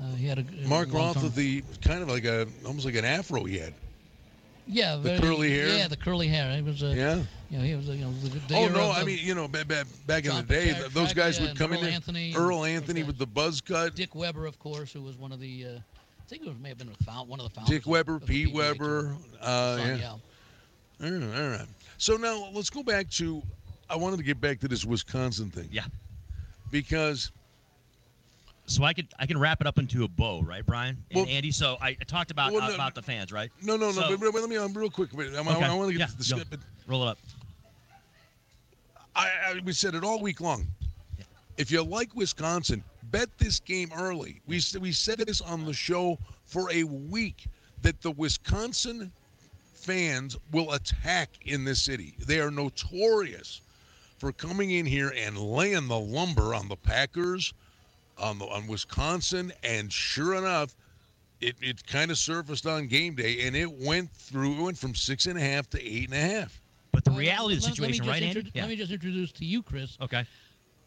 uh, 0.00 0.14
he 0.14 0.26
had 0.26 0.38
a 0.38 0.68
Mark 0.68 0.92
Roth 0.92 1.20
with 1.20 1.34
the 1.34 1.64
kind 1.82 2.02
of 2.02 2.08
like 2.08 2.24
a 2.24 2.46
almost 2.64 2.86
like 2.86 2.94
an 2.94 3.04
afro 3.04 3.42
he 3.44 3.58
had. 3.58 3.74
Yeah, 4.66 4.96
the 4.96 5.02
very- 5.02 5.18
curly 5.20 5.50
hair? 5.50 5.68
Yeah, 5.68 5.88
the 5.88 5.96
curly 5.96 6.28
hair. 6.28 6.54
He 6.56 6.62
was 6.62 6.82
a. 6.82 6.94
Yeah. 6.94 7.22
You 7.50 7.58
know, 7.58 7.64
he 7.64 7.74
was 7.76 7.88
a, 7.88 7.94
you 7.94 8.04
know 8.04 8.12
the, 8.12 8.28
the 8.48 8.56
Oh 8.56 8.66
no, 8.68 8.90
of- 8.90 8.96
I 8.96 9.04
mean 9.04 9.20
you 9.22 9.34
know 9.34 9.46
back, 9.46 9.68
back, 9.68 9.86
back 10.06 10.24
in 10.24 10.34
the 10.34 10.42
day, 10.42 10.68
Petraglia 10.74 10.92
those 10.92 11.12
guys 11.14 11.38
would 11.40 11.50
and 11.50 11.58
come 11.58 11.72
in 11.72 11.76
Earl 11.78 11.84
there. 11.84 11.92
Anthony 11.92 12.34
Earl 12.36 12.64
Anthony 12.64 13.02
with 13.04 13.18
the 13.18 13.26
buzz 13.26 13.60
cut. 13.60 13.94
Dick 13.94 14.14
Weber, 14.16 14.46
of 14.46 14.58
course, 14.58 14.92
who 14.92 15.00
was 15.02 15.16
one 15.16 15.30
of 15.30 15.38
the. 15.38 15.64
Uh, 15.64 15.68
I 15.78 16.28
think 16.28 16.44
it 16.44 16.60
may 16.60 16.70
have 16.70 16.78
been 16.78 16.88
the 16.88 17.04
found, 17.04 17.28
one 17.28 17.38
of 17.38 17.44
the 17.48 17.50
founders. 17.54 17.70
Dick 17.70 17.86
Weber, 17.86 18.16
of 18.16 18.26
Pete 18.26 18.48
PBA 18.48 18.52
Weber. 18.54 19.16
Uh, 19.40 19.76
Son, 19.76 19.98
yeah. 20.00 20.10
All 20.10 21.10
right, 21.12 21.40
all 21.40 21.48
right. 21.50 21.66
So 21.98 22.16
now 22.16 22.48
let's 22.52 22.68
go 22.70 22.82
back 22.82 23.08
to. 23.10 23.40
I 23.88 23.94
wanted 23.94 24.16
to 24.16 24.24
get 24.24 24.40
back 24.40 24.58
to 24.60 24.68
this 24.68 24.84
Wisconsin 24.84 25.48
thing 25.50 25.68
Yeah. 25.70 25.84
because 26.72 27.30
So 28.68 28.82
I 28.84 28.92
could 28.92 29.06
I 29.18 29.26
can 29.26 29.38
wrap 29.38 29.60
it 29.60 29.66
up 29.66 29.78
into 29.78 30.04
a 30.04 30.08
bow, 30.08 30.42
right, 30.42 30.64
Brian 30.66 30.96
and 31.10 31.16
Well- 31.16 31.26
Andy? 31.28 31.52
So 31.52 31.76
I, 31.80 31.88
I 31.90 32.04
talked 32.06 32.30
about 32.30 32.52
Well, 32.52 32.68
no, 32.68 32.74
about 32.74 32.94
the 32.94 33.02
fans, 33.02 33.32
right? 33.32 33.50
no, 33.62 33.76
no, 33.76 33.86
no. 33.86 33.92
So- 33.92 34.16
but, 34.16 34.32
but 34.32 34.40
let 34.40 34.48
me. 34.50 34.56
I'm 34.56 34.72
real 34.72 34.90
quick. 34.90 35.10
but 35.12 35.34
um, 35.36 35.48
I, 35.48 35.56
Okay. 35.56 35.64
I, 35.64 35.74
want 35.74 35.88
to 35.88 35.92
get 35.92 36.00
Yeah, 36.00 36.06
to 36.06 36.16
the 36.18 36.24
skip. 36.24 36.48
But 36.50 36.60
Roll 36.88 37.04
it 37.06 37.10
up. 37.10 37.18
I, 39.14 39.28
I, 39.48 39.60
we 39.64 39.72
said 39.72 39.94
it 39.94 40.04
all 40.04 40.20
week 40.20 40.40
long. 40.40 40.66
If 41.56 41.70
you 41.70 41.82
like 41.82 42.14
Wisconsin, 42.14 42.84
bet 43.04 43.30
this 43.38 43.60
game 43.60 43.90
early. 43.96 44.42
We 44.46 44.60
we 44.78 44.92
said 44.92 45.18
this 45.20 45.40
on 45.40 45.64
the 45.64 45.72
show 45.72 46.18
for 46.44 46.70
a 46.70 46.84
week 46.84 47.46
that 47.82 48.02
the 48.02 48.10
Wisconsin 48.10 49.10
fans 49.74 50.36
will 50.52 50.72
attack 50.72 51.30
in 51.46 51.64
this 51.64 51.80
city. 51.80 52.14
They 52.26 52.40
are 52.40 52.50
notorious 52.50 53.62
for 54.18 54.32
coming 54.32 54.72
in 54.72 54.84
here 54.86 55.12
and 55.16 55.38
laying 55.38 55.88
the 55.88 55.98
lumber 55.98 56.54
on 56.54 56.68
the 56.68 56.76
Packers, 56.76 57.54
on 58.18 58.38
the 58.38 58.46
on 58.46 58.66
Wisconsin, 58.66 59.52
and 59.62 59.92
sure 59.92 60.34
enough, 60.34 60.74
it, 61.40 61.56
it 61.60 61.86
kind 61.86 62.10
of 62.10 62.18
surfaced 62.18 62.66
on 62.66 62.86
game 62.86 63.14
day, 63.14 63.46
and 63.46 63.54
it 63.54 63.70
went 63.70 64.10
through. 64.12 64.58
It 64.58 64.62
went 64.62 64.78
from 64.78 64.94
six 64.94 65.26
and 65.26 65.38
a 65.38 65.42
half 65.42 65.68
to 65.70 65.82
eight 65.82 66.06
and 66.10 66.14
a 66.14 66.20
half. 66.40 66.60
But 66.92 67.04
the 67.04 67.10
Well, 67.10 67.18
reality 67.20 67.56
of 67.56 67.62
the 67.62 67.68
let- 67.68 67.78
let 67.78 67.88
me 67.90 67.92
situation, 67.92 68.04
just 68.04 68.08
right, 68.08 68.22
Andy? 68.22 68.40
intro- 68.40 68.60
Let 68.60 68.68
me 68.70 68.76
just 68.76 68.92
introduce 68.92 69.32
to 69.32 69.44
you, 69.44 69.62
Chris. 69.62 69.98
Okay. 70.00 70.24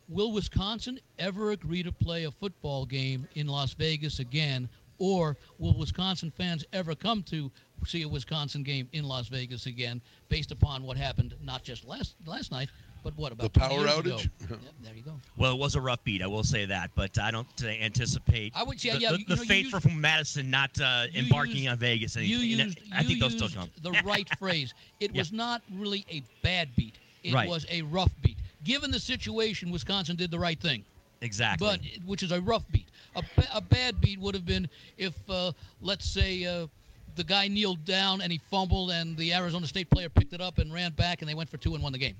Will 0.07 0.31
Wisconsin 0.31 0.99
ever 1.19 1.51
agree 1.51 1.83
to 1.83 1.91
play 1.91 2.23
a 2.23 2.31
football 2.31 2.83
game 2.87 3.27
in 3.35 3.45
Las 3.47 3.73
Vegas 3.75 4.17
again, 4.17 4.67
or 4.97 5.37
will 5.59 5.77
Wisconsin 5.77 6.31
fans 6.31 6.65
ever 6.73 6.95
come 6.95 7.21
to 7.23 7.51
see 7.85 8.01
a 8.01 8.09
Wisconsin 8.09 8.63
game 8.63 8.89
in 8.91 9.03
Las 9.05 9.27
Vegas 9.27 9.67
again, 9.67 10.01
based 10.29 10.51
upon 10.51 10.81
what 10.81 10.97
happened 10.97 11.35
not 11.43 11.63
just 11.63 11.85
last 11.85 12.15
last 12.25 12.51
night, 12.51 12.69
but 13.03 13.15
what 13.17 13.31
about 13.31 13.53
The 13.53 13.59
power 13.59 13.85
outage? 13.85 14.29
Yep, 14.49 14.59
there 14.83 14.93
you 14.95 15.01
go. 15.03 15.13
Well, 15.37 15.53
it 15.53 15.59
was 15.59 15.75
a 15.75 15.81
rough 15.81 16.03
beat. 16.03 16.21
I 16.21 16.27
will 16.27 16.43
say 16.43 16.65
that, 16.65 16.91
but 16.95 17.17
I 17.19 17.31
don't 17.31 17.47
uh, 17.63 17.67
anticipate 17.67 18.53
I 18.55 18.63
would- 18.63 18.83
yeah, 18.83 18.93
the, 18.95 18.99
yeah, 18.99 19.11
the, 19.11 19.19
you 19.19 19.25
the 19.25 19.35
know, 19.35 19.43
you 19.43 19.53
used- 19.55 19.81
from 19.81 19.99
Madison 20.01 20.49
not 20.49 20.79
uh, 20.79 21.05
embarking 21.15 21.57
used- 21.57 21.69
on 21.69 21.77
Vegas. 21.77 22.15
And 22.15 22.25
You 22.25 22.37
and 22.39 22.45
used, 22.67 22.79
I 22.93 22.99
think 22.99 23.11
you 23.11 23.19
they'll 23.19 23.29
still 23.29 23.49
come. 23.49 23.69
the 23.81 23.91
right 24.03 24.27
phrase. 24.39 24.73
It 24.99 25.11
Yeah. 25.13 25.21
was 25.21 25.31
not 25.31 25.61
really 25.73 26.05
a 26.09 26.23
bad 26.43 26.69
beat. 26.75 26.97
It 27.23 27.33
Right. 27.33 27.49
was 27.49 27.65
a 27.69 27.81
rough 27.83 28.11
beat. 28.21 28.37
Given 28.63 28.91
the 28.91 28.99
situation, 28.99 29.71
Wisconsin 29.71 30.15
did 30.15 30.31
the 30.31 30.39
right 30.39 30.59
thing. 30.59 30.83
Exactly. 31.21 31.67
but 31.67 31.81
which 32.07 32.23
is 32.23 32.31
a 32.31 32.39
rough 32.41 32.63
beat. 32.71 32.87
A, 33.15 33.23
a 33.53 33.59
bad 33.61 33.99
beat 33.99 34.19
would 34.19 34.33
have 34.35 34.45
been 34.45 34.69
if, 34.97 35.13
uh, 35.29 35.51
let's 35.81 36.05
say, 36.09 36.45
uh, 36.45 36.67
the 37.15 37.23
guy 37.25 37.49
kneeled 37.49 37.83
down 37.83 38.21
and 38.21 38.31
he 38.31 38.39
fumbled, 38.49 38.91
and 38.91 39.17
the 39.17 39.33
Arizona 39.33 39.67
State 39.67 39.89
player 39.89 40.07
picked 40.07 40.31
it 40.31 40.39
up 40.39 40.59
and 40.59 40.71
ran 40.73 40.91
back, 40.93 41.21
and 41.21 41.27
they 41.29 41.33
went 41.33 41.49
for 41.49 41.57
two 41.57 41.73
and 41.73 41.83
won 41.83 41.91
the 41.91 41.97
game. 41.97 42.15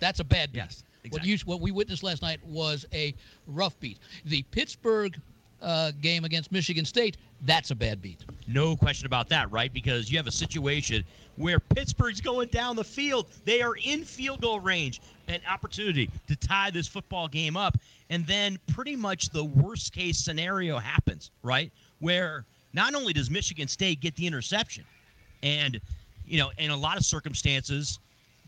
That's 0.00 0.20
a 0.20 0.24
bad 0.24 0.52
beat. 0.52 0.58
Yes, 0.58 0.82
What 1.02 1.06
exactly. 1.22 1.30
you 1.30 1.38
what 1.44 1.60
we 1.60 1.70
witnessed 1.70 2.02
last 2.02 2.22
night 2.22 2.40
was 2.46 2.86
a 2.92 3.14
rough 3.46 3.78
beat. 3.80 3.98
The 4.24 4.42
Pittsburgh 4.50 5.20
uh, 5.60 5.92
game 6.00 6.24
against 6.24 6.52
Michigan 6.52 6.84
State, 6.84 7.16
that's 7.42 7.70
a 7.70 7.74
bad 7.74 8.00
beat. 8.00 8.24
No 8.46 8.76
question 8.76 9.06
about 9.06 9.28
that, 9.30 9.50
right? 9.50 9.72
Because 9.72 10.10
you 10.10 10.16
have 10.16 10.26
a 10.26 10.32
situation 10.32 11.04
where 11.36 11.60
Pittsburgh's 11.60 12.20
going 12.20 12.48
down 12.48 12.76
the 12.76 12.84
field. 12.84 13.26
They 13.44 13.62
are 13.62 13.74
in 13.84 14.04
field 14.04 14.40
goal 14.40 14.60
range, 14.60 15.00
an 15.28 15.40
opportunity 15.50 16.10
to 16.26 16.36
tie 16.36 16.70
this 16.70 16.88
football 16.88 17.28
game 17.28 17.56
up. 17.56 17.76
And 18.10 18.26
then 18.26 18.58
pretty 18.72 18.96
much 18.96 19.30
the 19.30 19.44
worst 19.44 19.92
case 19.92 20.18
scenario 20.18 20.78
happens, 20.78 21.30
right? 21.42 21.70
Where 22.00 22.44
not 22.72 22.94
only 22.94 23.12
does 23.12 23.30
Michigan 23.30 23.68
State 23.68 24.00
get 24.00 24.14
the 24.16 24.26
interception, 24.26 24.84
and, 25.42 25.80
you 26.26 26.38
know, 26.38 26.50
in 26.58 26.70
a 26.70 26.76
lot 26.76 26.96
of 26.96 27.04
circumstances, 27.04 27.98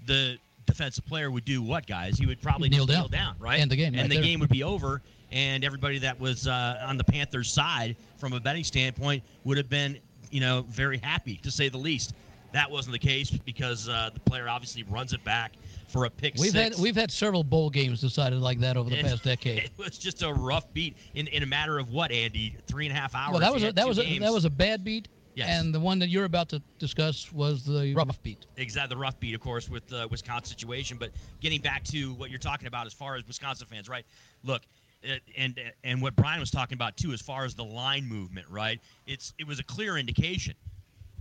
the 0.06 0.38
defensive 0.70 1.04
player 1.06 1.30
would 1.30 1.44
do 1.44 1.62
what, 1.62 1.86
guys? 1.86 2.18
He 2.18 2.26
would 2.26 2.40
probably 2.40 2.68
Kneel 2.68 2.86
down. 2.86 2.96
kneel 3.02 3.08
down, 3.08 3.36
right? 3.38 3.60
End 3.60 3.70
the 3.70 3.76
game 3.76 3.88
And 3.88 3.96
right 4.02 4.08
the 4.08 4.14
there. 4.16 4.24
game 4.24 4.40
would 4.40 4.48
be 4.50 4.62
over, 4.62 5.02
and 5.32 5.64
everybody 5.64 5.98
that 5.98 6.18
was 6.18 6.46
uh, 6.46 6.82
on 6.86 6.96
the 6.96 7.04
Panthers' 7.04 7.52
side 7.52 7.96
from 8.18 8.32
a 8.32 8.40
betting 8.40 8.64
standpoint 8.64 9.22
would 9.44 9.56
have 9.56 9.68
been, 9.68 9.98
you 10.30 10.40
know, 10.40 10.64
very 10.68 10.98
happy 10.98 11.36
to 11.42 11.50
say 11.50 11.68
the 11.68 11.78
least. 11.78 12.14
That 12.52 12.68
wasn't 12.68 12.92
the 12.94 12.98
case 12.98 13.30
because 13.30 13.88
uh, 13.88 14.10
the 14.12 14.18
player 14.20 14.48
obviously 14.48 14.82
runs 14.84 15.12
it 15.12 15.22
back 15.22 15.52
for 15.86 16.06
a 16.06 16.10
pick 16.10 16.34
We've 16.34 16.50
six. 16.50 16.74
had 16.76 16.82
we've 16.82 16.96
had 16.96 17.10
several 17.12 17.44
bowl 17.44 17.70
games 17.70 18.00
decided 18.00 18.40
like 18.40 18.58
that 18.58 18.76
over 18.76 18.90
the 18.90 18.96
And 18.96 19.06
past 19.06 19.22
decade. 19.24 19.58
It 19.58 19.70
was 19.78 19.96
just 19.98 20.22
a 20.24 20.32
rough 20.32 20.72
beat 20.72 20.96
in, 21.14 21.28
in 21.28 21.44
a 21.44 21.46
matter 21.46 21.78
of 21.78 21.90
what, 21.90 22.10
Andy? 22.10 22.56
Three 22.66 22.86
and 22.86 22.96
a 22.96 22.98
half 23.00 23.14
hours. 23.14 23.32
Well, 23.32 23.40
that 23.40 23.52
was 23.54 23.62
a, 23.62 23.72
that 23.72 23.86
was 23.86 23.98
a, 24.00 24.18
that 24.18 24.32
was 24.32 24.44
a 24.46 24.50
bad 24.50 24.82
beat. 24.82 25.06
Yes. 25.40 25.58
And 25.58 25.74
the 25.74 25.80
one 25.80 25.98
that 26.00 26.08
you're 26.08 26.26
about 26.26 26.50
to 26.50 26.62
discuss 26.78 27.32
was 27.32 27.64
the 27.64 27.94
rough 27.94 28.22
beat. 28.22 28.44
exactly 28.58 28.94
the 28.94 29.00
rough 29.00 29.18
beat, 29.18 29.34
of 29.34 29.40
course, 29.40 29.70
with 29.70 29.86
the 29.86 30.06
Wisconsin 30.10 30.50
situation. 30.58 30.98
But 30.98 31.12
getting 31.40 31.62
back 31.62 31.82
to 31.84 32.12
what 32.14 32.28
you're 32.28 32.38
talking 32.38 32.68
about 32.68 32.86
as 32.86 32.92
far 32.92 33.16
as 33.16 33.26
Wisconsin 33.26 33.66
fans, 33.66 33.88
right? 33.88 34.04
Look, 34.44 34.62
uh, 35.02 35.14
and 35.38 35.58
and 35.82 36.02
what 36.02 36.14
Brian 36.14 36.40
was 36.40 36.50
talking 36.50 36.74
about 36.74 36.98
too, 36.98 37.12
as 37.12 37.22
far 37.22 37.46
as 37.46 37.54
the 37.54 37.64
line 37.64 38.04
movement, 38.06 38.46
right? 38.50 38.78
It's 39.06 39.32
it 39.38 39.46
was 39.46 39.58
a 39.58 39.64
clear 39.64 39.96
indication 39.96 40.54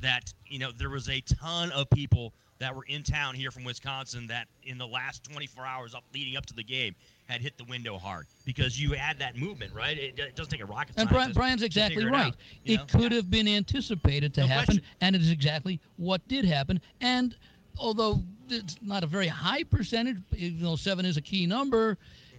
that 0.01 0.33
you 0.45 0.59
know 0.59 0.71
there 0.77 0.89
was 0.89 1.07
a 1.07 1.21
ton 1.21 1.71
of 1.71 1.89
people 1.89 2.33
that 2.59 2.75
were 2.75 2.83
in 2.89 3.03
town 3.03 3.35
here 3.35 3.51
from 3.51 3.63
Wisconsin 3.63 4.27
that 4.27 4.47
in 4.63 4.77
the 4.77 4.87
last 4.87 5.23
24 5.31 5.65
hours 5.65 5.95
up 5.95 6.03
leading 6.13 6.35
up 6.35 6.45
to 6.47 6.53
the 6.53 6.63
game 6.63 6.93
had 7.29 7.41
hit 7.41 7.57
the 7.57 7.63
window 7.65 7.97
hard 7.97 8.25
because 8.43 8.81
you 8.81 8.91
had 8.93 9.19
that 9.19 9.37
movement, 9.37 9.71
right? 9.73 9.97
It, 9.97 10.17
it 10.19 10.35
doesn't 10.35 10.49
take 10.51 10.61
a 10.61 10.65
rocket 10.65 10.95
And 10.97 11.07
scientist 11.07 11.13
Brian, 11.13 11.31
Brian's 11.33 11.61
exactly 11.61 11.95
figure 11.97 12.09
it 12.09 12.11
right. 12.11 12.25
out, 12.27 12.35
it 12.65 12.77
know? 12.77 12.85
could 12.87 13.11
Yeah. 13.11 13.17
have 13.17 13.29
been 13.29 13.47
anticipated 13.47 14.33
to 14.33 14.41
No 14.41 14.47
happen, 14.47 14.65
question. 14.65 14.83
and 15.01 15.15
it 15.15 15.21
is 15.21 15.29
exactly 15.29 15.79
what 15.97 16.27
did 16.27 16.43
happen. 16.43 16.81
And 17.01 17.35
although 17.77 18.23
it's 18.49 18.77
not 18.81 19.03
a 19.03 19.07
very 19.07 19.27
high 19.27 19.63
percentage, 19.63 20.17
even 20.35 20.61
though 20.63 20.75
seven 20.75 21.05
is 21.05 21.17
a 21.17 21.21
key 21.21 21.45
number, 21.45 21.97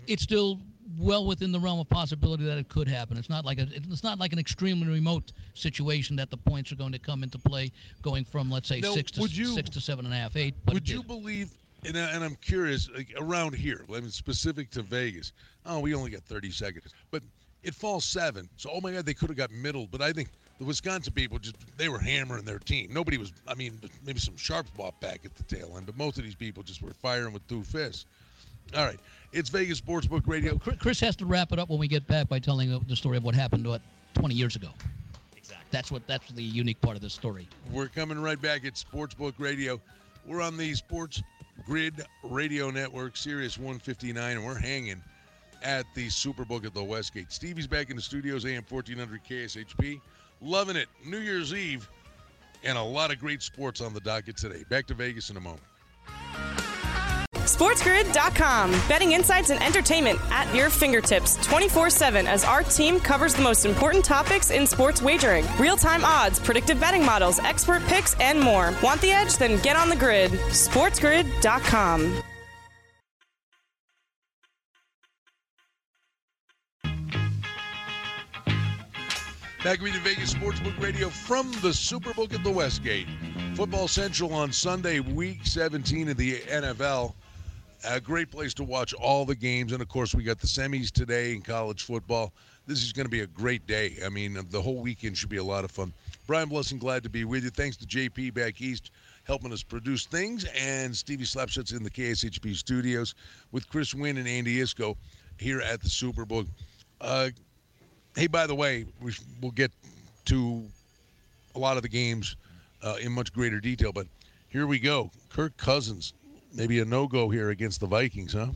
it's 0.08 0.24
still 0.24 0.60
well 0.98 1.24
within 1.24 1.52
the 1.52 1.60
realm 1.60 1.78
of 1.78 1.88
possibility 1.88 2.42
that 2.44 2.58
it 2.58 2.68
could 2.68 2.88
happen. 2.88 3.16
It's 3.16 3.30
not 3.30 3.44
like 3.44 3.58
a, 3.60 3.68
it's 3.72 4.02
not 4.02 4.18
like 4.18 4.32
an 4.32 4.40
extremely 4.40 4.88
remote 4.88 5.32
situation 5.54 6.16
that 6.16 6.30
the 6.30 6.36
points 6.36 6.72
are 6.72 6.76
going 6.76 6.90
to 6.90 6.98
come 6.98 7.22
into 7.22 7.38
play, 7.38 7.70
going 8.02 8.24
from 8.24 8.50
let's 8.50 8.68
say 8.68 8.80
Now, 8.80 8.92
six 8.94 9.12
to 9.12 9.22
you- 9.28 9.54
six 9.54 9.70
to 9.70 9.80
seven 9.80 10.04
and 10.04 10.12
a 10.12 10.16
half, 10.18 10.34
eight. 10.34 10.56
But 10.64 10.74
Would 10.74 10.88
you 10.88 11.04
believe? 11.04 11.50
And, 11.84 11.96
I- 11.96 12.10
and 12.12 12.22
I'm 12.24 12.36
curious, 12.36 12.88
like 12.94 13.12
around 13.18 13.54
here, 13.54 13.84
I 13.88 14.00
mean, 14.00 14.10
specific 14.10 14.70
to 14.72 14.82
Vegas. 14.82 15.32
Oh, 15.66 15.80
we 15.80 15.94
only 15.94 16.10
got 16.10 16.22
30 16.22 16.50
seconds, 16.50 16.92
but 17.10 17.22
it 17.62 17.74
falls 17.74 18.04
seven. 18.04 18.48
So, 18.56 18.70
oh 18.72 18.80
my 18.80 18.92
God, 18.92 19.06
they 19.06 19.14
could 19.14 19.28
have 19.28 19.36
got 19.36 19.50
middle, 19.50 19.86
But 19.90 20.00
I 20.02 20.12
think 20.12 20.28
the 20.58 20.64
Wisconsin 20.64 21.12
people 21.14 21.38
just 21.38 21.56
they 21.78 21.88
were 21.88 21.98
hammering 21.98 22.44
their 22.44 22.58
team. 22.58 22.90
Nobody 22.92 23.16
was. 23.18 23.32
I 23.48 23.54
mean, 23.54 23.80
maybe 24.04 24.18
some 24.20 24.36
sharps 24.36 24.70
bought 24.76 24.98
back 25.00 25.20
at 25.24 25.34
the 25.34 25.42
tail 25.44 25.74
end, 25.76 25.86
but 25.86 25.96
most 25.96 26.18
of 26.18 26.24
these 26.24 26.34
people 26.34 26.62
just 26.62 26.82
were 26.82 26.92
firing 26.92 27.32
with 27.32 27.46
two 27.48 27.62
fists. 27.62 28.04
All 28.76 28.84
right, 28.84 29.00
it's 29.32 29.48
Vegas 29.48 29.80
Sportsbook 29.80 30.26
Radio. 30.26 30.58
Chris- 30.58 30.76
Chris 30.78 31.00
has 31.00 31.16
to 31.16 31.26
wrap 31.26 31.52
it 31.52 31.58
up 31.58 31.70
when 31.70 31.78
we 31.78 31.88
get 31.88 32.06
back 32.06 32.28
by 32.28 32.38
telling 32.38 32.78
the 32.88 32.94
story 32.96 33.16
of 33.16 33.24
what 33.24 33.34
happened 33.34 33.66
what 33.66 33.80
20 34.14 34.34
years 34.34 34.54
ago. 34.54 34.68
Exactly. 35.36 35.66
That's 35.70 35.90
what 35.90 36.06
that's 36.06 36.30
the 36.32 36.42
unique 36.42 36.80
part 36.82 36.94
of 36.94 37.02
this 37.02 37.14
story. 37.14 37.48
We're 37.72 37.88
coming 37.88 38.20
right 38.20 38.40
back 38.40 38.64
at 38.66 38.74
Sportsbook 38.74 39.32
Radio. 39.38 39.80
We're 40.26 40.42
on 40.42 40.56
the 40.58 40.74
Sports 40.74 41.22
Grid 41.64 42.04
Radio 42.22 42.70
Network, 42.70 43.16
Sirius 43.16 43.58
159, 43.58 44.36
and 44.36 44.44
we're 44.44 44.58
hanging 44.58 45.02
at 45.62 45.84
the 45.94 46.08
Superbook 46.08 46.64
at 46.64 46.74
the 46.74 46.82
Westgate. 46.82 47.32
Stevie's 47.32 47.66
back 47.66 47.90
in 47.90 47.96
the 47.96 48.02
studios, 48.02 48.44
AM 48.46 48.64
1400 48.68 49.20
KSHP. 49.24 50.00
Loving 50.40 50.76
it. 50.76 50.88
New 51.04 51.18
Year's 51.18 51.52
Eve, 51.52 51.88
and 52.64 52.78
a 52.78 52.82
lot 52.82 53.12
of 53.12 53.18
great 53.18 53.42
sports 53.42 53.80
on 53.80 53.92
the 53.92 54.00
docket 54.00 54.36
today. 54.36 54.64
Back 54.68 54.86
to 54.86 54.94
Vegas 54.94 55.30
in 55.30 55.36
a 55.36 55.40
moment. 55.40 55.62
SportsGrid.com. 57.60 58.70
Betting 58.88 59.12
insights 59.12 59.50
and 59.50 59.62
entertainment 59.62 60.18
at 60.30 60.52
your 60.54 60.70
fingertips 60.70 61.36
24 61.46 61.90
7 61.90 62.26
as 62.26 62.42
our 62.42 62.62
team 62.62 62.98
covers 62.98 63.34
the 63.34 63.42
most 63.42 63.66
important 63.66 64.02
topics 64.02 64.50
in 64.50 64.66
sports 64.66 65.02
wagering 65.02 65.44
real 65.58 65.76
time 65.76 66.02
odds, 66.02 66.38
predictive 66.38 66.80
betting 66.80 67.04
models, 67.04 67.38
expert 67.40 67.82
picks, 67.82 68.18
and 68.18 68.40
more. 68.40 68.72
Want 68.82 68.98
the 69.02 69.10
edge? 69.10 69.36
Then 69.36 69.60
get 69.60 69.76
on 69.76 69.90
the 69.90 69.96
grid. 69.96 70.30
SportsGrid.com. 70.30 72.22
Back 79.62 79.82
with 79.82 79.92
you, 79.92 80.00
Vegas 80.00 80.32
Sportsbook 80.32 80.82
Radio 80.82 81.10
from 81.10 81.52
the 81.60 81.68
Superbook 81.68 82.32
at 82.32 82.42
the 82.42 82.50
Westgate. 82.50 83.06
Football 83.54 83.86
Central 83.86 84.32
on 84.32 84.50
Sunday, 84.50 85.00
Week 85.00 85.40
17 85.44 86.08
of 86.08 86.16
the 86.16 86.38
NFL. 86.38 87.12
A 87.84 88.00
great 88.00 88.30
place 88.30 88.52
to 88.54 88.64
watch 88.64 88.92
all 88.94 89.24
the 89.24 89.34
games, 89.34 89.72
and 89.72 89.80
of 89.80 89.88
course, 89.88 90.14
we 90.14 90.22
got 90.22 90.38
the 90.38 90.46
semis 90.46 90.90
today 90.90 91.32
in 91.32 91.40
college 91.40 91.84
football. 91.84 92.32
This 92.66 92.82
is 92.82 92.92
going 92.92 93.06
to 93.06 93.10
be 93.10 93.20
a 93.20 93.26
great 93.26 93.66
day. 93.66 93.96
I 94.04 94.10
mean, 94.10 94.38
the 94.50 94.60
whole 94.60 94.80
weekend 94.80 95.16
should 95.16 95.30
be 95.30 95.38
a 95.38 95.44
lot 95.44 95.64
of 95.64 95.70
fun. 95.70 95.92
Brian 96.26 96.48
Blessing, 96.48 96.78
glad 96.78 97.02
to 97.02 97.08
be 97.08 97.24
with 97.24 97.42
you. 97.44 97.50
Thanks 97.50 97.76
to 97.78 97.86
JP 97.86 98.34
back 98.34 98.60
east 98.60 98.90
helping 99.24 99.52
us 99.52 99.62
produce 99.62 100.06
things, 100.06 100.44
and 100.58 100.94
Stevie 100.94 101.24
Slapshots 101.24 101.74
in 101.74 101.82
the 101.82 101.90
KSHP 101.90 102.54
studios 102.54 103.14
with 103.52 103.68
Chris 103.68 103.94
Wynn 103.94 104.16
and 104.18 104.28
Andy 104.28 104.58
Iskoe 104.58 104.96
here 105.38 105.60
at 105.60 105.80
the 105.80 105.88
Superbook. 105.88 106.46
Uh, 107.00 107.30
Hey, 108.16 108.26
by 108.26 108.46
the 108.46 108.54
way, 108.54 108.86
we 109.00 109.12
we'll 109.40 109.52
get 109.52 109.70
to 110.26 110.64
a 111.54 111.58
lot 111.58 111.76
of 111.76 111.82
the 111.82 111.88
games 111.88 112.36
uh, 112.82 112.96
in 113.00 113.12
much 113.12 113.32
greater 113.32 113.60
detail, 113.60 113.92
but 113.92 114.06
here 114.48 114.66
we 114.66 114.80
go. 114.80 115.10
Kirk 115.28 115.56
Cousins, 115.56 116.12
maybe 116.54 116.80
a 116.80 116.84
no 116.84 117.06
go 117.06 117.28
here 117.28 117.50
against 117.50 117.80
the 117.80 117.86
Vikings, 117.86 118.32
huh? 118.32 118.48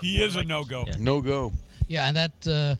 He 0.00 0.22
is 0.22 0.36
a 0.36 0.44
no 0.44 0.64
go. 0.64 0.84
Yeah. 0.86 0.94
No 0.98 1.20
go. 1.20 1.52
Yeah, 1.88 2.08
and 2.08 2.16
that 2.16 2.48
uh, 2.48 2.76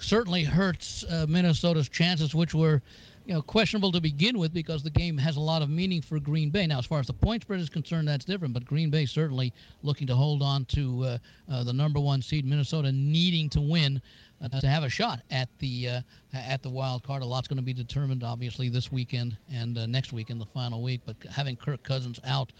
certainly 0.00 0.44
hurts 0.44 1.04
uh, 1.04 1.26
Minnesota's 1.28 1.88
chances, 1.88 2.34
which 2.34 2.54
were, 2.54 2.82
you 3.24 3.34
know, 3.34 3.42
questionable 3.42 3.92
to 3.92 4.00
begin 4.00 4.38
with 4.38 4.52
because 4.52 4.82
the 4.82 4.90
game 4.90 5.16
has 5.18 5.36
a 5.36 5.40
lot 5.40 5.62
of 5.62 5.70
meaning 5.70 6.02
for 6.02 6.18
Green 6.20 6.50
Bay. 6.50 6.66
Now, 6.66 6.78
as 6.78 6.86
far 6.86 7.00
as 7.00 7.06
the 7.06 7.12
point 7.12 7.42
spread 7.42 7.60
is 7.60 7.68
concerned, 7.68 8.08
that's 8.08 8.24
different. 8.24 8.54
But 8.54 8.64
Green 8.64 8.90
Bay 8.90 9.06
certainly 9.06 9.52
looking 9.82 10.06
to 10.06 10.14
hold 10.14 10.42
on 10.42 10.64
to 10.66 11.04
uh, 11.04 11.18
uh, 11.50 11.64
the 11.64 11.72
number 11.72 12.00
one 12.00 12.22
seed. 12.22 12.44
Minnesota 12.44 12.92
needing 12.92 13.48
to 13.50 13.60
win 13.60 14.00
uh, 14.42 14.60
to 14.60 14.68
have 14.68 14.84
a 14.84 14.88
shot 14.88 15.20
at 15.30 15.48
the 15.58 15.88
uh, 15.88 16.00
at 16.34 16.62
the 16.62 16.70
wild 16.70 17.02
card. 17.02 17.22
A 17.22 17.26
lot's 17.26 17.48
going 17.48 17.56
to 17.56 17.62
be 17.62 17.72
determined, 17.72 18.22
obviously, 18.22 18.68
this 18.68 18.92
weekend 18.92 19.36
and 19.52 19.78
uh, 19.78 19.86
next 19.86 20.12
week 20.12 20.30
in 20.30 20.38
the 20.38 20.46
final 20.46 20.82
week. 20.82 21.00
But 21.06 21.16
having 21.30 21.56
Kirk 21.56 21.82
Cousins 21.82 22.20
out. 22.24 22.52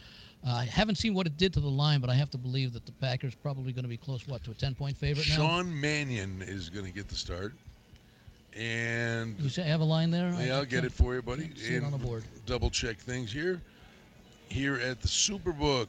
I 0.47 0.65
haven't 0.65 0.95
seen 0.97 1.13
what 1.13 1.27
it 1.27 1.37
did 1.37 1.53
to 1.55 1.61
the 1.61 1.69
line, 1.69 2.01
but 2.01 2.09
I 2.09 2.15
have 2.15 2.31
to 2.31 2.39
believe 2.39 2.73
that 2.75 2.87
the 2.87 2.93
Packers 2.93 3.35
probably 3.35 3.73
going 3.73 3.83
to 3.83 3.89
be 3.89 3.97
close, 3.97 4.27
what, 4.29 4.45
to 4.45 4.53
a 4.53 4.55
10-point 4.55 4.97
favorite 4.97 5.29
now? 5.29 5.35
Sean 5.37 5.81
Mannion 5.81 6.41
is 6.47 6.69
going 6.71 6.87
to 6.87 6.93
get 6.93 7.09
the 7.09 7.17
start. 7.17 7.53
And 8.57 9.39
You 9.41 9.49
say 9.49 9.63
have 9.63 9.81
a 9.81 9.85
line 9.85 10.11
there? 10.11 10.33
yeah, 10.41 10.57
I'll 10.57 10.65
get 10.65 10.85
it 10.85 10.93
for 10.93 11.15
you, 11.15 11.23
buddy. 11.23 11.51
See 11.57 11.75
it 11.75 11.83
on 11.85 11.91
the 11.91 11.99
board. 11.99 12.23
Double 12.47 12.71
check 12.71 12.97
things 12.99 13.33
here. 13.33 13.61
Here 14.49 14.77
at 14.77 15.01
the 15.03 15.09
Superbook. 15.09 15.89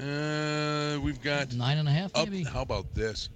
Uh, 0.00 0.98
we've 1.00 1.20
got 1.22 1.52
Nine 1.54 1.76
and 1.78 1.86
a 1.88 1.92
half, 1.92 2.10
up. 2.16 2.28
maybe. 2.28 2.42
How 2.44 2.62
about 2.62 2.92
this? 2.94 3.28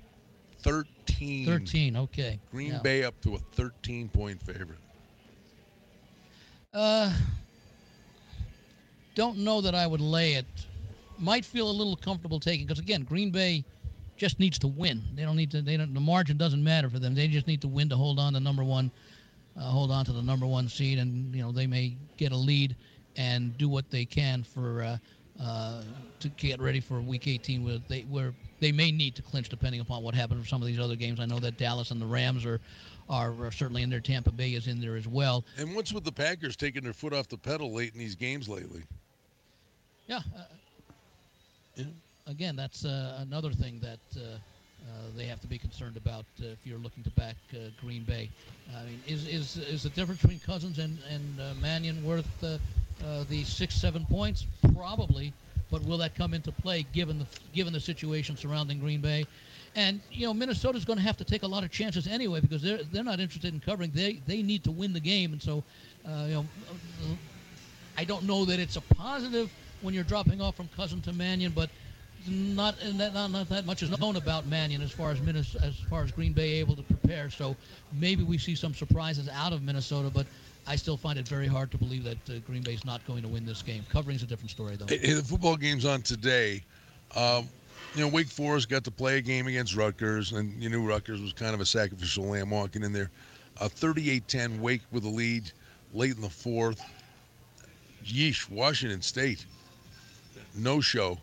13. 0.62 1.46
Thirteen. 1.46 1.96
Okay. 1.96 2.40
Green 2.50 2.72
Yeah. 2.72 2.78
Bay 2.78 3.04
up 3.04 3.20
to 3.20 3.34
a 3.34 3.38
13 3.38 4.08
point 4.08 4.40
favorite. 4.42 4.78
Uh, 6.72 7.12
don't 9.16 9.38
know 9.38 9.60
that 9.62 9.74
I 9.74 9.86
would 9.88 10.00
lay 10.00 10.34
it. 10.34 10.46
Might 11.18 11.44
feel 11.44 11.68
a 11.68 11.72
little 11.72 11.96
comfortable 11.96 12.38
taking 12.38 12.66
because 12.66 12.78
again, 12.78 13.02
Green 13.02 13.30
Bay 13.30 13.64
just 14.16 14.38
needs 14.38 14.58
to 14.60 14.68
win. 14.68 15.02
They 15.14 15.22
don't 15.22 15.34
need 15.34 15.50
to. 15.50 15.62
They 15.62 15.76
don't. 15.76 15.92
The 15.92 16.00
margin 16.00 16.36
doesn't 16.36 16.62
matter 16.62 16.88
for 16.88 16.98
them. 16.98 17.14
They 17.14 17.26
just 17.26 17.46
need 17.46 17.62
to 17.62 17.68
win 17.68 17.88
to 17.88 17.96
hold 17.96 18.20
on 18.20 18.34
to 18.34 18.40
number 18.40 18.62
one, 18.62 18.92
uh, 19.56 19.62
hold 19.62 19.90
on 19.90 20.04
to 20.04 20.12
the 20.12 20.22
number 20.22 20.46
one 20.46 20.68
seed, 20.68 20.98
and 20.98 21.34
you 21.34 21.42
know 21.42 21.50
they 21.50 21.66
may 21.66 21.96
get 22.18 22.32
a 22.32 22.36
lead 22.36 22.76
and 23.16 23.56
do 23.56 23.68
what 23.68 23.90
they 23.90 24.04
can 24.04 24.42
for 24.42 24.82
uh, 24.82 24.98
uh, 25.42 25.82
to 26.20 26.28
get 26.30 26.60
ready 26.60 26.80
for 26.80 27.00
Week 27.00 27.26
18, 27.26 27.64
where 27.64 27.78
they 27.88 28.02
where 28.02 28.34
they 28.60 28.72
may 28.72 28.92
need 28.92 29.14
to 29.16 29.22
clinch 29.22 29.48
depending 29.48 29.80
upon 29.80 30.02
what 30.02 30.14
happens 30.14 30.40
with 30.40 30.48
some 30.48 30.60
of 30.60 30.68
these 30.68 30.78
other 30.78 30.96
games. 30.96 31.18
I 31.18 31.24
know 31.24 31.38
that 31.40 31.56
Dallas 31.56 31.90
and 31.90 32.00
the 32.00 32.06
Rams 32.06 32.44
are 32.44 32.60
are, 33.08 33.32
are 33.42 33.52
certainly 33.52 33.82
in 33.82 33.88
there. 33.88 34.00
Tampa 34.00 34.32
Bay 34.32 34.50
is 34.50 34.66
in 34.66 34.80
there 34.80 34.96
as 34.96 35.08
well. 35.08 35.46
And 35.56 35.74
what's 35.74 35.92
with 35.92 36.04
the 36.04 36.12
Packers 36.12 36.56
taking 36.56 36.84
their 36.84 36.92
foot 36.92 37.14
off 37.14 37.28
the 37.28 37.38
pedal 37.38 37.72
late 37.72 37.94
in 37.94 37.98
these 37.98 38.16
games 38.16 38.48
lately? 38.48 38.82
Yeah. 40.06 40.22
Uh, 40.36 40.44
Yeah. 41.76 41.84
Again, 42.26 42.56
that's 42.56 42.84
uh, 42.84 43.18
another 43.20 43.52
thing 43.52 43.80
that 43.80 44.00
uh, 44.16 44.38
uh, 44.82 45.10
they 45.14 45.26
have 45.26 45.40
to 45.40 45.46
be 45.46 45.58
concerned 45.58 45.96
about 45.96 46.26
uh, 46.42 46.46
if 46.48 46.66
you're 46.66 46.78
looking 46.78 47.04
to 47.04 47.10
back 47.10 47.36
uh, 47.54 47.70
Green 47.76 48.04
Bay. 48.04 48.32
I 48.74 48.84
mean, 48.84 49.02
is 49.06 49.26
is 49.26 49.56
is 49.56 49.82
the 49.82 49.90
difference 49.90 50.20
between 50.22 50.40
Cousins 50.40 50.78
and 50.78 51.00
and 51.08 51.40
uh, 51.40 51.54
Mannion 51.54 52.02
worth 52.02 52.42
uh, 52.42 52.58
uh, 53.00 53.24
the 53.24 53.44
six 53.44 53.76
seven 53.76 54.06
points? 54.06 54.46
Probably, 54.74 55.34
but 55.70 55.82
will 55.82 55.98
that 55.98 56.14
come 56.16 56.34
into 56.34 56.50
play 56.52 56.82
given 56.82 57.18
the 57.18 57.28
given 57.52 57.72
the 57.72 57.80
situation 57.80 58.36
surrounding 58.36 58.80
Green 58.80 59.00
Bay? 59.00 59.28
And 59.76 60.02
you 60.10 60.26
know, 60.26 60.34
Minnesota's 60.34 60.84
going 60.84 60.98
to 60.98 61.04
have 61.04 61.16
to 61.18 61.24
take 61.24 61.44
a 61.44 61.48
lot 61.48 61.62
of 61.62 61.70
chances 61.70 62.08
anyway 62.08 62.40
because 62.40 62.62
they're 62.62 62.82
they're 62.82 63.04
not 63.04 63.20
interested 63.20 63.54
in 63.54 63.60
covering. 63.60 63.92
They 63.92 64.20
they 64.26 64.42
need 64.42 64.64
to 64.64 64.72
win 64.72 64.92
the 64.92 65.00
game, 65.00 65.32
and 65.32 65.42
so 65.42 65.64
uh, 66.04 66.24
you 66.28 66.34
know. 66.34 67.20
I 67.96 68.04
don't 68.04 68.24
know 68.24 68.44
that 68.46 68.60
it's 68.60 68.76
a 68.76 68.82
positive 68.82 69.54
when 69.82 69.94
you're 69.94 70.04
dropping 70.04 70.40
off 70.40 70.56
from 70.56 70.68
Cousin 70.76 71.00
to 71.02 71.12
Mannion, 71.12 71.52
but 71.54 71.70
not 72.28 72.76
that, 72.80 73.14
not, 73.14 73.30
not 73.30 73.48
that 73.48 73.66
much 73.66 73.82
is 73.82 73.98
known 73.98 74.16
about 74.16 74.46
Mannion 74.46 74.82
as 74.82 74.90
far 74.90 75.10
as 75.10 75.20
Minnes, 75.20 75.54
as 75.56 75.76
far 75.88 76.02
as 76.02 76.10
Green 76.10 76.32
Bay 76.32 76.54
able 76.54 76.74
to 76.76 76.82
prepare. 76.82 77.30
So 77.30 77.56
maybe 77.92 78.24
we 78.24 78.38
see 78.38 78.54
some 78.54 78.74
surprises 78.74 79.28
out 79.28 79.52
of 79.52 79.62
Minnesota, 79.62 80.10
but 80.12 80.26
I 80.66 80.76
still 80.76 80.96
find 80.96 81.18
it 81.18 81.28
very 81.28 81.46
hard 81.46 81.70
to 81.70 81.78
believe 81.78 82.04
that 82.04 82.30
uh, 82.30 82.38
Green 82.46 82.62
Bay's 82.62 82.84
not 82.84 83.06
going 83.06 83.22
to 83.22 83.28
win 83.28 83.46
this 83.46 83.62
game. 83.62 83.84
Covering's 83.90 84.22
a 84.22 84.26
different 84.26 84.50
story, 84.50 84.76
though. 84.76 84.86
Hey, 84.86 85.12
the 85.12 85.22
football 85.22 85.56
game's 85.56 85.84
on 85.84 86.02
today. 86.02 86.64
Um, 87.14 87.48
you 87.94 88.00
know, 88.00 88.08
Wake 88.08 88.26
Forest 88.26 88.68
got 88.68 88.82
to 88.84 88.90
play 88.90 89.18
a 89.18 89.20
game 89.20 89.46
against 89.46 89.76
Rutgers, 89.76 90.32
and 90.32 90.60
you 90.60 90.68
knew 90.68 90.86
Rutgers 90.86 91.20
was 91.20 91.32
kind 91.32 91.54
of 91.54 91.60
a 91.60 91.66
sacrificial 91.66 92.24
lamb 92.24 92.50
walking 92.50 92.82
in 92.82 92.92
there. 92.92 93.10
Uh, 93.60 93.68
38-10, 93.68 94.58
Wake 94.58 94.82
with 94.90 95.04
a 95.04 95.08
lead 95.08 95.50
late 95.94 96.16
in 96.16 96.20
the 96.20 96.28
fourth. 96.28 96.82
Yeesh, 98.04 98.50
Washington 98.50 99.02
State, 99.02 99.46
no 100.56 100.80
show. 100.80 101.18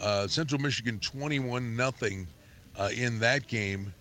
Uh, 0.00 0.26
Central 0.26 0.60
Michigan 0.60 0.98
21 1.00 1.76
nothing 1.76 2.26
uh, 2.78 2.90
in 2.96 3.18
that 3.20 3.46
game, 3.46 3.92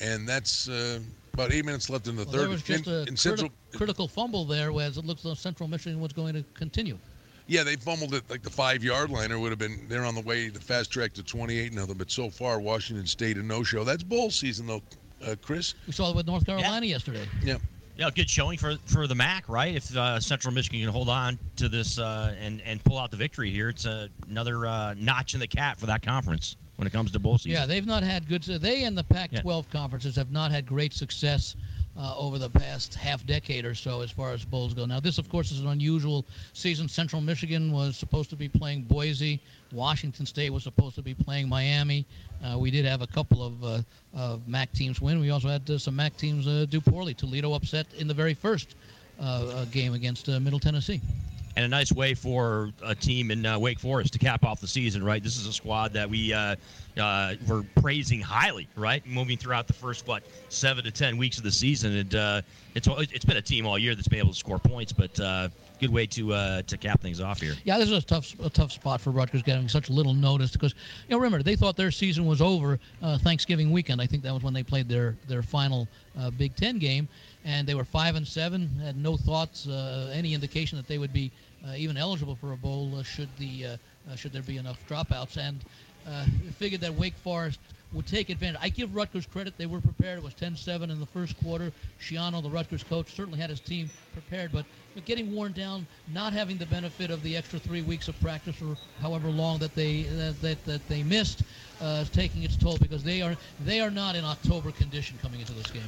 and 0.00 0.28
that's 0.28 0.68
uh, 0.68 1.00
about 1.34 1.52
eight 1.52 1.64
minutes 1.64 1.90
left 1.90 2.06
in 2.06 2.16
the 2.16 2.24
Well, 2.24 2.32
third. 2.32 2.40
there 2.42 2.48
was 2.48 2.62
just 2.62 2.86
In- 2.86 2.92
a 2.94 2.98
in 3.02 3.06
criti- 3.14 3.18
Central, 3.18 3.50
critical 3.74 4.08
fumble 4.08 4.44
there, 4.44 4.72
whereas 4.72 4.96
it 4.96 5.04
looks 5.04 5.24
like 5.24 5.36
Central 5.38 5.68
Michigan 5.68 6.00
was 6.00 6.12
going 6.12 6.34
to 6.34 6.44
continue. 6.54 6.98
Yeah, 7.48 7.64
they 7.64 7.74
fumbled 7.74 8.14
it 8.14 8.22
like 8.30 8.42
the 8.42 8.50
five 8.50 8.84
yard 8.84 9.10
line, 9.10 9.32
or 9.32 9.40
would 9.40 9.50
have 9.50 9.58
been 9.58 9.86
they're 9.88 10.04
on 10.04 10.14
the 10.14 10.20
way 10.20 10.50
to 10.50 10.60
fast 10.60 10.92
track 10.92 11.12
to 11.14 11.22
28 11.24 11.72
nothing. 11.72 11.96
But 11.96 12.08
so 12.10 12.30
far, 12.30 12.60
Washington 12.60 13.06
State 13.06 13.36
a 13.38 13.42
no 13.42 13.64
show. 13.64 13.82
That's 13.82 14.04
bowl 14.04 14.30
season 14.30 14.68
though, 14.68 14.82
uh, 15.26 15.34
Chris. 15.42 15.74
We 15.88 15.92
saw 15.92 16.10
it 16.10 16.16
with 16.16 16.28
North 16.28 16.46
Carolina 16.46 16.86
yesterday. 16.86 17.26
Yeah. 17.42 17.56
Yeah, 18.00 18.08
good 18.08 18.30
showing 18.30 18.56
for 18.56 18.76
for 18.86 19.06
the 19.06 19.14
MAC, 19.14 19.46
right? 19.46 19.74
If 19.74 19.94
uh, 19.94 20.18
Central 20.20 20.54
Michigan 20.54 20.80
can 20.80 20.88
hold 20.88 21.10
on 21.10 21.38
to 21.56 21.68
this 21.68 21.98
uh, 21.98 22.34
and 22.40 22.62
and 22.62 22.82
pull 22.82 22.96
out 22.96 23.10
the 23.10 23.18
victory 23.18 23.50
here, 23.50 23.68
it's 23.68 23.84
uh, 23.84 24.08
another 24.26 24.64
uh, 24.64 24.94
notch 24.96 25.34
in 25.34 25.40
the 25.40 25.46
cap 25.46 25.78
for 25.78 25.84
that 25.84 26.00
conference 26.00 26.56
when 26.76 26.86
it 26.86 26.92
comes 26.92 27.12
to 27.12 27.18
bowl 27.18 27.36
season. 27.36 27.50
Yeah, 27.50 27.66
they've 27.66 27.84
not 27.84 28.02
had 28.02 28.26
good. 28.26 28.42
They 28.42 28.84
and 28.84 28.96
the 28.96 29.04
Pac-12 29.04 29.68
conferences 29.68 30.16
have 30.16 30.32
not 30.32 30.50
had 30.50 30.64
great 30.64 30.94
success 30.94 31.56
uh, 31.94 32.16
over 32.16 32.38
the 32.38 32.48
past 32.48 32.94
half 32.94 33.26
decade 33.26 33.66
or 33.66 33.74
so 33.74 34.00
as 34.00 34.10
far 34.10 34.32
as 34.32 34.46
bowls 34.46 34.72
go. 34.72 34.86
Now, 34.86 34.98
this, 34.98 35.18
of 35.18 35.28
course, 35.28 35.52
is 35.52 35.60
an 35.60 35.66
unusual 35.66 36.24
season. 36.54 36.88
Central 36.88 37.20
Michigan 37.20 37.70
was 37.70 37.98
supposed 37.98 38.30
to 38.30 38.36
be 38.36 38.48
playing 38.48 38.84
Boise. 38.84 39.42
Washington 39.72 40.26
State 40.26 40.50
was 40.50 40.62
supposed 40.62 40.94
to 40.96 41.02
be 41.02 41.14
playing 41.14 41.48
Miami. 41.48 42.04
Uh, 42.44 42.58
we 42.58 42.70
did 42.70 42.84
have 42.84 43.02
a 43.02 43.06
couple 43.06 43.44
of, 43.44 43.64
uh, 43.64 43.82
of 44.14 44.46
MAC 44.48 44.72
teams 44.72 45.00
win. 45.00 45.20
We 45.20 45.30
also 45.30 45.48
had 45.48 45.68
uh, 45.68 45.78
some 45.78 45.96
MAC 45.96 46.16
teams 46.16 46.46
uh, 46.46 46.66
do 46.68 46.80
poorly. 46.80 47.14
Toledo 47.14 47.52
upset 47.54 47.86
in 47.98 48.08
the 48.08 48.14
very 48.14 48.34
first 48.34 48.74
uh, 49.20 49.22
uh, 49.22 49.64
game 49.66 49.94
against 49.94 50.28
Middle 50.28 50.58
Tennessee. 50.58 51.00
And 51.60 51.66
a 51.66 51.76
nice 51.76 51.92
way 51.92 52.14
for 52.14 52.70
a 52.82 52.94
team 52.94 53.30
in 53.30 53.44
uh, 53.44 53.58
Wake 53.58 53.78
Forest 53.78 54.14
to 54.14 54.18
cap 54.18 54.46
off 54.46 54.62
the 54.62 54.66
season, 54.66 55.04
right? 55.04 55.22
This 55.22 55.36
is 55.36 55.46
a 55.46 55.52
squad 55.52 55.92
that 55.92 56.08
we 56.08 56.32
uh, 56.32 56.56
uh, 56.98 57.34
were 57.46 57.64
praising 57.82 58.18
highly, 58.18 58.66
right? 58.76 59.06
Moving 59.06 59.36
throughout 59.36 59.66
the 59.66 59.74
first 59.74 60.06
what 60.06 60.22
seven 60.48 60.84
to 60.84 60.90
ten 60.90 61.18
weeks 61.18 61.36
of 61.36 61.44
the 61.44 61.52
season, 61.52 61.96
and 61.96 62.14
uh, 62.14 62.42
it's 62.74 62.88
it's 62.88 63.26
been 63.26 63.36
a 63.36 63.42
team 63.42 63.66
all 63.66 63.78
year 63.78 63.94
that's 63.94 64.08
been 64.08 64.20
able 64.20 64.30
to 64.30 64.38
score 64.38 64.58
points, 64.58 64.90
but 64.90 65.20
uh, 65.20 65.50
good 65.80 65.92
way 65.92 66.06
to 66.06 66.32
uh, 66.32 66.62
to 66.62 66.76
cap 66.76 67.00
things 67.00 67.20
off 67.20 67.40
here. 67.40 67.54
Yeah, 67.64 67.78
this 67.78 67.90
is 67.90 67.98
a 67.98 68.06
tough, 68.06 68.34
a 68.40 68.50
tough 68.50 68.72
spot 68.72 69.00
for 69.00 69.10
Rutgers 69.10 69.42
getting 69.42 69.68
such 69.68 69.90
little 69.90 70.14
notice 70.14 70.52
because, 70.52 70.74
you 71.08 71.16
know, 71.16 71.18
remember 71.18 71.42
they 71.42 71.56
thought 71.56 71.76
their 71.76 71.90
season 71.90 72.26
was 72.26 72.40
over 72.40 72.78
uh, 73.02 73.18
Thanksgiving 73.18 73.70
weekend. 73.70 74.00
I 74.00 74.06
think 74.06 74.22
that 74.22 74.32
was 74.32 74.42
when 74.42 74.54
they 74.54 74.62
played 74.62 74.88
their 74.88 75.16
their 75.26 75.42
final 75.42 75.88
uh, 76.18 76.30
Big 76.30 76.54
Ten 76.54 76.78
game, 76.78 77.08
and 77.44 77.66
they 77.66 77.74
were 77.74 77.84
five 77.84 78.14
and 78.14 78.26
seven. 78.26 78.68
Had 78.82 78.96
no 78.96 79.16
thoughts, 79.16 79.66
uh, 79.66 80.12
any 80.14 80.34
indication 80.34 80.76
that 80.76 80.86
they 80.86 80.98
would 80.98 81.12
be 81.12 81.32
even 81.76 81.96
eligible 81.96 82.34
for 82.34 82.52
a 82.52 82.56
bowl 82.56 82.92
uh, 82.96 83.02
should 83.02 83.28
the 83.38 83.66
uh, 83.66 83.76
uh, 84.10 84.16
should 84.16 84.32
there 84.32 84.42
be 84.42 84.56
enough 84.56 84.78
dropouts, 84.88 85.36
and 85.36 85.60
uh, 86.08 86.24
figured 86.58 86.80
that 86.80 86.94
Wake 86.94 87.16
Forest 87.16 87.58
would 87.92 88.06
take 88.06 88.30
advantage. 88.30 88.60
I 88.62 88.68
give 88.68 88.94
Rutgers 88.94 89.26
credit; 89.26 89.54
they 89.58 89.66
were 89.66 89.80
prepared. 89.80 90.18
It 90.18 90.24
was 90.24 90.34
10-7 90.34 90.84
in 90.84 91.00
the 91.00 91.06
first 91.06 91.36
quarter. 91.42 91.72
Schiano, 92.00 92.42
the 92.42 92.48
Rutgers 92.48 92.82
coach, 92.84 93.14
certainly 93.14 93.38
had 93.38 93.50
his 93.50 93.60
team 93.60 93.90
prepared, 94.12 94.52
but, 94.52 94.64
getting 95.04 95.34
worn 95.34 95.52
down, 95.52 95.86
not 96.12 96.32
having 96.32 96.56
the 96.58 96.66
benefit 96.66 97.10
of 97.10 97.22
the 97.22 97.36
extra 97.36 97.58
three 97.58 97.82
weeks 97.82 98.08
of 98.08 98.18
practice 98.20 98.60
or 98.60 98.76
however 99.00 99.28
long 99.28 99.58
that 99.58 99.74
they 99.74 100.02
that 100.02 100.40
that, 100.40 100.64
that 100.64 100.88
they 100.88 101.02
missed, 101.02 101.42
uh, 101.80 102.00
is 102.02 102.10
taking 102.10 102.42
its 102.42 102.56
toll 102.56 102.76
because 102.78 103.02
they 103.02 103.22
are 103.22 103.36
they 103.64 103.80
are 103.80 103.90
not 103.90 104.16
in 104.16 104.24
October 104.24 104.70
condition 104.72 105.18
coming 105.20 105.40
into 105.40 105.52
this 105.52 105.70
game. 105.70 105.82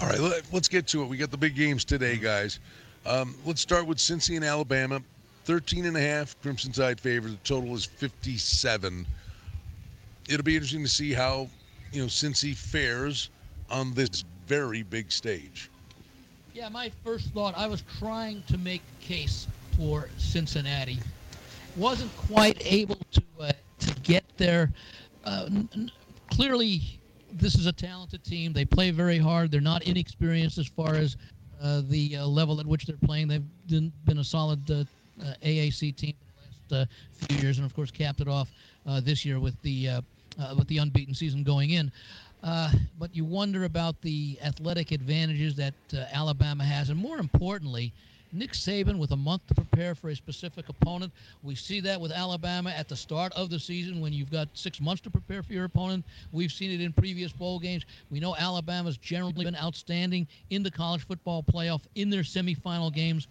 All 0.00 0.08
right, 0.08 0.20
let, 0.20 0.52
us 0.52 0.68
get 0.68 0.86
to 0.88 1.02
it. 1.02 1.08
We 1.08 1.16
got 1.16 1.30
the 1.30 1.38
big 1.38 1.54
games 1.54 1.84
today, 1.84 2.18
guys. 2.18 2.60
Um, 3.06 3.36
let's 3.44 3.60
start 3.60 3.86
with 3.86 3.98
Cincy 3.98 4.34
and 4.34 4.44
Alabama. 4.44 5.00
13 5.44 5.84
and 5.84 5.96
a 5.96 6.00
half 6.00 6.40
Crimson 6.42 6.72
Tide 6.72 6.98
favor. 6.98 7.28
The 7.28 7.36
total 7.44 7.72
is 7.76 7.84
57. 7.84 9.06
It'll 10.28 10.42
be 10.42 10.56
interesting 10.56 10.82
to 10.82 10.88
see 10.88 11.12
how, 11.12 11.48
you 11.92 12.02
know, 12.02 12.08
Cincy 12.08 12.54
fares 12.56 13.30
on 13.70 13.94
this 13.94 14.24
very 14.48 14.82
big 14.82 15.12
stage. 15.12 15.70
Yeah, 16.52 16.68
my 16.68 16.90
first 17.04 17.28
thought, 17.28 17.56
I 17.56 17.68
was 17.68 17.84
trying 17.98 18.42
to 18.48 18.58
make 18.58 18.82
case 19.00 19.46
for 19.76 20.08
Cincinnati. 20.18 20.98
Wasn't 21.76 22.14
quite 22.16 22.60
able 22.64 22.98
to 23.12 23.22
uh, 23.38 23.52
to 23.80 23.94
get 24.00 24.24
there. 24.36 24.72
Uh, 25.24 25.44
n- 25.46 25.92
clearly, 26.32 26.98
this 27.30 27.54
is 27.54 27.66
a 27.66 27.72
talented 27.72 28.24
team. 28.24 28.52
They 28.52 28.64
play 28.64 28.90
very 28.90 29.18
hard. 29.18 29.50
They're 29.52 29.60
not 29.60 29.82
inexperienced 29.82 30.58
as 30.58 30.66
far 30.66 30.94
as 30.94 31.16
the 31.88 32.16
uh, 32.16 32.26
level 32.26 32.60
at 32.60 32.66
which 32.66 32.86
they're 32.86 32.96
playing. 33.04 33.28
They've 33.28 33.44
been, 33.68 33.92
been 34.04 34.18
a 34.18 34.24
solid 34.24 34.70
uh, 34.70 34.84
uh, 35.22 35.34
AAC 35.42 35.96
team 35.96 36.14
the 36.68 36.76
last 36.76 36.90
uh, 36.90 37.26
few 37.26 37.38
years, 37.38 37.58
and 37.58 37.66
of 37.66 37.74
course 37.74 37.90
capped 37.90 38.20
it 38.20 38.28
off 38.28 38.48
uh, 38.86 39.00
this 39.00 39.24
year 39.24 39.40
with 39.40 39.60
the 39.62 39.88
uh, 39.88 40.00
uh, 40.38 40.54
with 40.56 40.68
the 40.68 40.78
unbeaten 40.78 41.14
season 41.14 41.42
going 41.42 41.70
in. 41.70 41.90
Uh, 42.42 42.70
but 42.98 43.14
you 43.14 43.24
wonder 43.24 43.64
about 43.64 44.00
the 44.02 44.38
athletic 44.42 44.92
advantages 44.92 45.56
that 45.56 45.74
uh, 45.94 46.04
Alabama 46.12 46.64
has, 46.64 46.90
and 46.90 46.98
more 46.98 47.18
importantly, 47.18 47.92
Nick 48.36 48.52
Saban 48.52 48.98
with 48.98 49.12
a 49.12 49.16
month 49.16 49.46
to 49.46 49.54
prepare 49.54 49.94
for 49.94 50.10
a 50.10 50.14
specific 50.14 50.68
opponent. 50.68 51.10
We 51.42 51.54
see 51.54 51.80
that 51.80 51.98
with 51.98 52.12
Alabama 52.12 52.68
at 52.70 52.86
the 52.86 52.94
start 52.94 53.32
of 53.32 53.48
the 53.48 53.58
season 53.58 53.98
when 53.98 54.12
you've 54.12 54.30
got 54.30 54.48
six 54.52 54.78
months 54.78 55.00
to 55.02 55.10
prepare 55.10 55.42
for 55.42 55.54
your 55.54 55.64
opponent. 55.64 56.04
We've 56.32 56.52
seen 56.52 56.70
it 56.70 56.82
in 56.82 56.92
previous 56.92 57.32
bowl 57.32 57.58
games. 57.58 57.86
We 58.10 58.20
know 58.20 58.36
Alabama's 58.36 58.98
generally 58.98 59.42
been 59.42 59.56
outstanding 59.56 60.28
in 60.50 60.62
the 60.62 60.70
college 60.70 61.06
football 61.06 61.42
playoff 61.42 61.80
in 61.94 62.10
their 62.10 62.22
semifinal 62.22 62.92
games. 62.92 63.26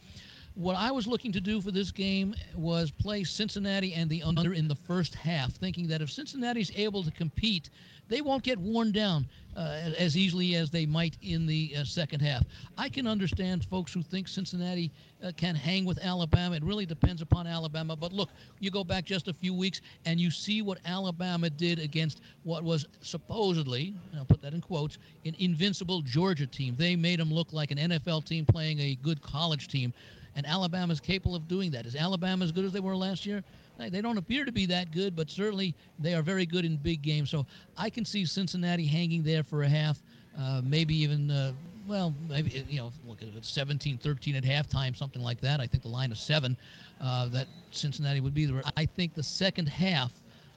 What 0.56 0.76
I 0.76 0.90
was 0.90 1.06
looking 1.06 1.34
to 1.34 1.42
do 1.42 1.62
for 1.62 1.70
this 1.70 1.92
game 1.92 2.34
was 2.56 2.90
play 2.90 3.26
Cincinnati 3.26 3.94
and 3.94 4.10
the 4.10 4.24
under 4.24 4.54
in 4.54 4.68
the 4.68 4.76
first 4.76 5.14
half, 5.14 5.52
thinking 5.52 5.86
that 5.90 6.02
if 6.02 6.10
Cincinnati's 6.10 6.72
able 6.76 7.04
to 7.04 7.12
compete, 7.12 7.70
they 8.08 8.22
won't 8.22 8.42
get 8.42 8.58
worn 8.58 8.92
down 8.92 9.28
uh, 9.56 9.92
as 9.98 10.18
easily 10.18 10.56
as 10.56 10.70
they 10.70 10.86
might 10.86 11.18
in 11.22 11.46
the 11.46 11.74
uh, 11.78 11.84
second 11.84 12.20
half. 12.20 12.44
I 12.78 12.90
can 12.90 13.08
understand 13.08 13.66
folks 13.66 13.94
who 13.94 14.02
think 14.02 14.28
Cincinnati 14.28 14.92
uh, 15.24 15.32
can 15.38 15.56
hang 15.56 15.86
with 15.86 15.98
Alabama. 16.04 16.56
It 16.56 16.64
really 16.64 16.86
depends 16.86 17.22
upon 17.22 17.48
Alabama. 17.48 17.96
But 17.96 18.14
look, 18.14 18.30
you 18.60 18.72
go 18.72 18.84
back 18.84 19.06
just 19.06 19.28
a 19.28 19.34
few 19.34 19.54
weeks 19.54 19.82
and 20.06 20.20
you 20.20 20.30
see 20.30 20.62
what 20.62 20.80
Alabama 20.86 21.50
did 21.50 21.80
against 21.80 22.22
what 22.44 22.64
was 22.64 22.86
supposedly, 23.02 23.96
and 24.12 24.20
I'll 24.20 24.26
put 24.26 24.42
that 24.42 24.54
in 24.54 24.62
quotes, 24.62 24.98
an 25.26 25.36
invincible 25.40 26.02
Georgia 26.02 26.48
team. 26.48 26.76
They 26.78 26.96
made 26.96 27.20
them 27.20 27.34
look 27.34 27.54
like 27.54 27.72
an 27.72 27.78
NFL 27.78 28.26
team 28.26 28.46
playing 28.46 28.80
a 28.80 28.96
good 28.96 29.22
college 29.22 29.68
team 29.68 29.94
and 30.36 30.46
Alabama 30.46 30.92
is 30.92 31.00
capable 31.00 31.36
of 31.36 31.48
doing 31.48 31.72
that. 31.72 31.86
Is 31.86 31.96
Alabama 31.96 32.44
as 32.44 32.52
good 32.52 32.66
as 32.66 32.74
they 32.74 32.82
were 32.82 32.96
last 32.96 33.26
year? 33.26 33.44
They 33.78 34.02
don't 34.02 34.18
appear 34.18 34.46
to 34.46 34.52
be 34.52 34.66
that 34.68 34.92
good, 34.92 35.16
but 35.16 35.30
certainly 35.30 35.76
they 36.00 36.14
are 36.14 36.22
very 36.22 36.46
good 36.46 36.66
in 36.66 36.78
big 36.78 37.02
games. 37.02 37.30
So 37.30 37.46
I 37.78 37.90
can 37.90 38.06
see 38.06 38.26
Cincinnati 38.26 38.86
hanging 38.86 39.24
there 39.24 39.44
for 39.44 39.64
a 39.64 39.70
half, 39.70 40.02
uh, 40.38 40.62
maybe 40.64 40.96
even, 40.96 41.30
uh, 41.30 41.52
well, 41.88 42.14
maybe, 42.30 42.66
you 42.70 42.80
know, 42.80 42.92
look 43.06 43.22
at 43.22 43.28
it, 43.30 43.46
17 43.46 43.98
13 43.98 44.36
at 44.36 44.44
halftime, 44.44 44.96
something 44.96 45.22
like 45.22 45.40
that. 45.42 45.60
I 45.60 45.68
think 45.68 45.84
the 45.84 45.90
line 45.90 46.12
of 46.12 46.18
seven 46.18 46.58
uh, 47.02 47.28
that 47.28 47.48
Cincinnati 47.72 48.22
would 48.22 48.34
be 48.34 48.46
there. 48.46 48.64
I 48.78 48.86
think 48.86 49.14
the 49.14 49.24
second 49.24 49.68
half, 49.68 50.12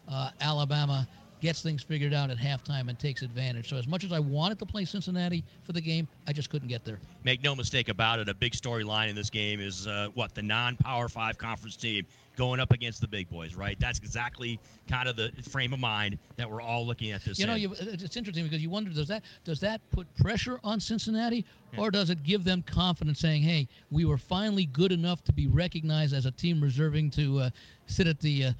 uh, 0.09 0.31
Alabama 0.41 1.07
gets 1.41 1.63
things 1.63 1.83
figured 1.83 2.13
out 2.13 2.31
at 2.31 2.39
halftime 2.39 2.89
and 2.89 2.99
takes 2.99 3.23
advantage. 3.23 3.69
So 3.69 3.77
as 3.77 3.87
much 3.87 4.05
as 4.05 4.13
I 4.13 4.19
wanted 4.19 4.59
to 4.61 4.67
play 4.67 4.85
Cincinnati 4.85 5.45
for 5.63 5.73
the 5.73 5.81
game, 5.81 6.09
I 6.27 6.33
just 6.33 6.51
couldn't 6.51 6.69
get 6.69 6.85
there. 6.85 6.99
Make 7.25 7.43
no 7.43 7.55
mistake 7.55 7.89
about 7.89 8.19
it. 8.19 8.29
A 8.29 8.35
big 8.35 8.53
storyline 8.53 9.09
in 9.09 9.17
this 9.17 9.31
game 9.31 9.61
is 9.61 9.87
uh, 9.87 10.09
what 10.15 10.35
the 10.35 10.43
non-power 10.43 11.09
five 11.09 11.39
conference 11.39 11.77
team 11.77 12.07
going 12.39 12.61
up 12.61 12.73
against 12.73 13.01
the 13.01 13.09
big 13.09 13.29
boys, 13.29 13.57
right? 13.57 13.79
That's 13.81 13.99
exactly 13.99 14.61
kind 14.89 15.09
of 15.09 15.17
the 15.17 15.33
frame 15.51 15.73
of 15.73 15.81
mind 15.81 16.19
that 16.37 16.49
we're 16.49 16.63
all 16.63 16.87
looking 16.87 17.11
at 17.11 17.25
this. 17.25 17.39
You 17.39 17.47
know, 17.47 17.57
you, 17.57 17.75
it's 17.81 18.17
interesting 18.17 18.45
because 18.45 18.63
you 18.63 18.71
wonder 18.71 18.91
does 18.91 19.09
that 19.09 19.25
does 19.45 19.59
that 19.61 19.81
put 19.91 20.07
pressure 20.17 20.61
on 20.63 20.79
Cincinnati, 20.79 21.45
or 21.77 21.91
does 21.91 22.11
it 22.11 22.23
give 22.23 22.45
them 22.45 22.63
confidence, 22.63 23.19
saying, 23.19 23.43
"Hey, 23.43 23.67
we 23.91 24.05
were 24.05 24.17
finally 24.17 24.67
good 24.67 24.93
enough 24.93 25.23
to 25.25 25.33
be 25.33 25.49
recognized 25.49 26.15
as 26.15 26.27
a 26.27 26.31
team 26.31 26.63
reserving 26.63 27.11
to 27.13 27.41
uh, 27.41 27.51
sit 27.87 28.07
at 28.07 28.21
the." 28.21 28.47
Uh, 28.47 28.53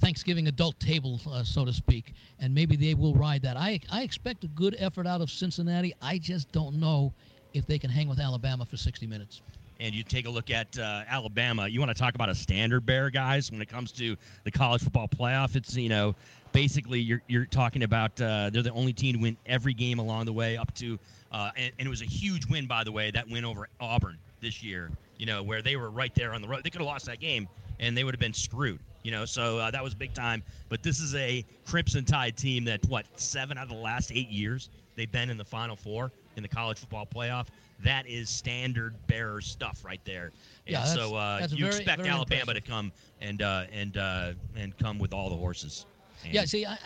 Thanksgiving 0.00 0.48
adult 0.48 0.78
table, 0.78 1.20
uh, 1.30 1.42
so 1.42 1.64
to 1.64 1.72
speak, 1.72 2.12
and 2.38 2.54
maybe 2.54 2.76
they 2.76 2.94
will 2.94 3.14
ride 3.14 3.42
that. 3.42 3.56
I 3.56 3.80
I 3.90 4.02
expect 4.02 4.44
a 4.44 4.48
good 4.48 4.76
effort 4.78 5.06
out 5.06 5.20
of 5.20 5.30
Cincinnati. 5.30 5.94
I 6.02 6.18
just 6.18 6.52
don't 6.52 6.78
know 6.78 7.12
if 7.54 7.66
they 7.66 7.78
can 7.78 7.90
hang 7.90 8.08
with 8.08 8.20
Alabama 8.20 8.66
for 8.66 8.76
60 8.76 9.06
minutes. 9.06 9.40
and 9.80 9.94
you 9.94 10.02
take 10.02 10.26
a 10.26 10.30
look 10.30 10.50
at 10.50 10.78
uh, 10.78 11.02
Alabama, 11.08 11.68
you 11.68 11.80
want 11.80 11.90
to 11.90 11.94
talk 11.94 12.14
about 12.14 12.28
a 12.30 12.34
standard 12.34 12.84
bearer, 12.86 13.10
guys. 13.10 13.50
When 13.50 13.60
it 13.60 13.68
comes 13.68 13.92
to 13.92 14.16
the 14.44 14.50
college 14.50 14.82
football 14.82 15.08
playoff, 15.08 15.54
it's 15.56 15.76
you 15.76 15.88
know 15.88 16.14
basically 16.52 17.00
you're 17.00 17.22
you're 17.28 17.46
talking 17.46 17.82
about 17.82 18.20
uh, 18.20 18.50
they're 18.50 18.62
the 18.62 18.70
only 18.72 18.92
team 18.92 19.14
to 19.16 19.20
win 19.20 19.36
every 19.46 19.74
game 19.74 19.98
along 19.98 20.26
the 20.26 20.32
way 20.32 20.56
up 20.56 20.72
to, 20.74 20.98
uh, 21.32 21.50
and, 21.56 21.72
and 21.78 21.86
it 21.86 21.90
was 21.90 22.02
a 22.02 22.06
huge 22.06 22.46
win 22.46 22.66
by 22.66 22.84
the 22.84 22.92
way 22.92 23.10
that 23.10 23.28
win 23.28 23.44
over 23.44 23.68
Auburn 23.80 24.18
this 24.40 24.62
year, 24.62 24.90
you 25.18 25.26
know, 25.26 25.42
where 25.42 25.62
they 25.62 25.76
were 25.76 25.90
right 25.90 26.14
there 26.14 26.32
on 26.34 26.42
the 26.42 26.48
road. 26.48 26.62
They 26.64 26.70
could 26.70 26.80
have 26.80 26.86
lost 26.86 27.06
that 27.06 27.20
game 27.20 27.48
and 27.78 27.96
they 27.96 28.04
would 28.04 28.14
have 28.14 28.20
been 28.20 28.32
screwed, 28.32 28.80
you 29.06 29.12
know. 29.12 29.24
So 29.24 29.58
uh, 29.58 29.70
that 29.70 29.82
was 29.82 29.94
big 29.94 30.12
time. 30.12 30.42
But 30.68 30.82
this 30.82 30.98
is 30.98 31.14
a 31.14 31.44
Crimson 31.64 32.04
Tide 32.04 32.36
team 32.36 32.64
that 32.64 32.84
what 32.86 33.06
seven 33.18 33.56
out 33.56 33.62
of 33.64 33.68
the 33.68 33.76
last 33.76 34.10
eight 34.12 34.28
years 34.28 34.68
they've 34.96 35.10
been 35.12 35.30
in 35.30 35.38
the 35.38 35.44
Final 35.44 35.76
Four 35.76 36.10
in 36.36 36.42
the 36.42 36.48
college 36.48 36.78
football 36.78 37.06
playoff. 37.06 37.46
That 37.84 38.06
is 38.08 38.28
standard 38.28 38.94
bearer 39.06 39.40
stuff 39.40 39.84
right 39.84 40.00
there. 40.04 40.32
And 40.66 40.72
Yeah, 40.72 40.84
so 40.84 41.14
uh, 41.14 41.46
you 41.50 41.66
very- 41.66 41.68
expect 41.76 41.98
very 41.98 42.08
Alabama 42.10 42.40
impressive. 42.40 42.64
to 42.64 42.70
come 42.70 42.92
and 43.20 43.42
uh, 43.42 43.64
and 43.72 43.96
uh, 43.96 44.32
and 44.56 44.76
come 44.78 44.98
with 44.98 45.12
all 45.14 45.30
the 45.30 45.36
horses. 45.36 45.86
And 46.24 46.34
Yeah, 46.34 46.44
see, 46.46 46.64
I, 46.64 46.72
I, 46.72 46.78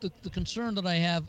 the, 0.00 0.10
the 0.22 0.30
concern 0.30 0.74
that 0.76 0.86
I 0.86 0.94
have, 0.94 1.24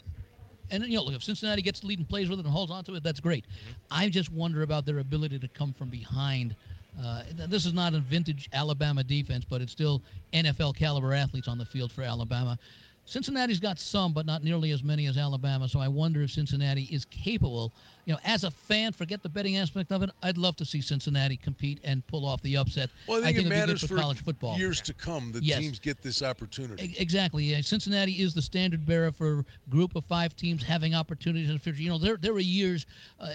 and 0.72 0.86
you 0.86 0.98
know, 0.98 1.04
look, 1.04 1.16
if 1.16 1.24
Cincinnati 1.24 1.62
gets 1.64 1.82
the 1.82 1.88
lead 1.88 2.00
and 2.00 2.08
plays 2.08 2.30
with 2.30 2.40
it 2.40 2.46
and 2.46 2.54
holds 2.54 2.72
on 2.72 2.84
to 2.86 2.94
it, 2.96 3.04
that's 3.04 3.20
great. 3.20 3.46
Mm-hmm. 3.46 3.72
I 3.92 4.08
just 4.08 4.32
wonder 4.32 4.62
about 4.62 4.86
their 4.86 5.00
ability 5.00 5.40
to 5.40 5.48
come 5.50 5.74
from 5.74 5.90
behind. 5.90 6.56
Uh, 7.02 7.24
this 7.48 7.66
is 7.66 7.74
not 7.74 7.94
a 7.94 8.00
vintage 8.00 8.50
Alabama 8.54 9.04
defense, 9.04 9.46
but 9.50 9.62
it's 9.62 9.72
still 9.72 10.02
NFL 10.34 10.76
caliber 10.76 11.14
athletes 11.14 11.48
on 11.48 11.58
the 11.58 11.66
field 11.66 11.92
for 11.92 12.02
Alabama. 12.04 12.58
Cincinnati's 13.06 13.60
got 13.60 13.80
some, 13.80 14.14
but 14.14 14.28
not 14.28 14.44
nearly 14.44 14.70
as 14.70 14.84
many 14.84 15.08
as 15.08 15.18
Alabama. 15.18 15.68
So 15.68 15.80
I 15.80 15.88
wonder 15.88 16.22
if 16.22 16.30
Cincinnati 16.30 16.84
is 16.92 17.06
capable. 17.06 17.74
You 18.06 18.14
know, 18.14 18.20
as 18.24 18.44
a 18.44 18.52
fan, 18.52 18.92
forget 18.92 19.24
the 19.24 19.30
betting 19.30 19.58
aspect 19.58 19.92
of 19.92 20.04
it. 20.04 20.12
I'd 20.22 20.38
love 20.38 20.56
to 20.58 20.66
see 20.66 20.80
Cincinnati 20.80 21.36
compete 21.36 21.80
and 21.84 22.06
pull 22.06 22.24
off 22.24 22.40
the 22.44 22.56
upset. 22.58 22.92
Well, 23.08 23.22
I 23.24 23.28
think, 23.28 23.38
it 23.38 23.40
it'd 23.40 23.50
be 23.50 23.56
good 23.56 23.60
matters 23.68 23.84
for, 23.84 23.96
college 23.98 24.24
football. 24.24 24.58
years 24.60 24.80
to 24.82 24.94
come 24.94 25.32
that 25.32 25.42
Yes. 25.42 25.58
teams 25.60 25.80
get 25.80 26.04
this 26.04 26.22
opportunity. 26.22 26.96
Exactly. 27.00 27.46
Yeah. 27.46 27.62
Cincinnati 27.62 28.12
is 28.22 28.36
the 28.36 28.44
standard 28.44 28.86
bearer 28.86 29.12
for 29.12 29.44
group 29.70 29.96
of 29.96 30.06
five 30.06 30.36
teams 30.36 30.62
having 30.62 30.94
opportunities 30.94 31.48
in 31.50 31.56
the 31.56 31.60
future. 31.60 31.82
You 31.82 31.90
know, 31.90 31.98
there 31.98 32.18
there 32.18 32.34
were 32.34 32.40
years. 32.42 32.86
Uh, 33.20 33.30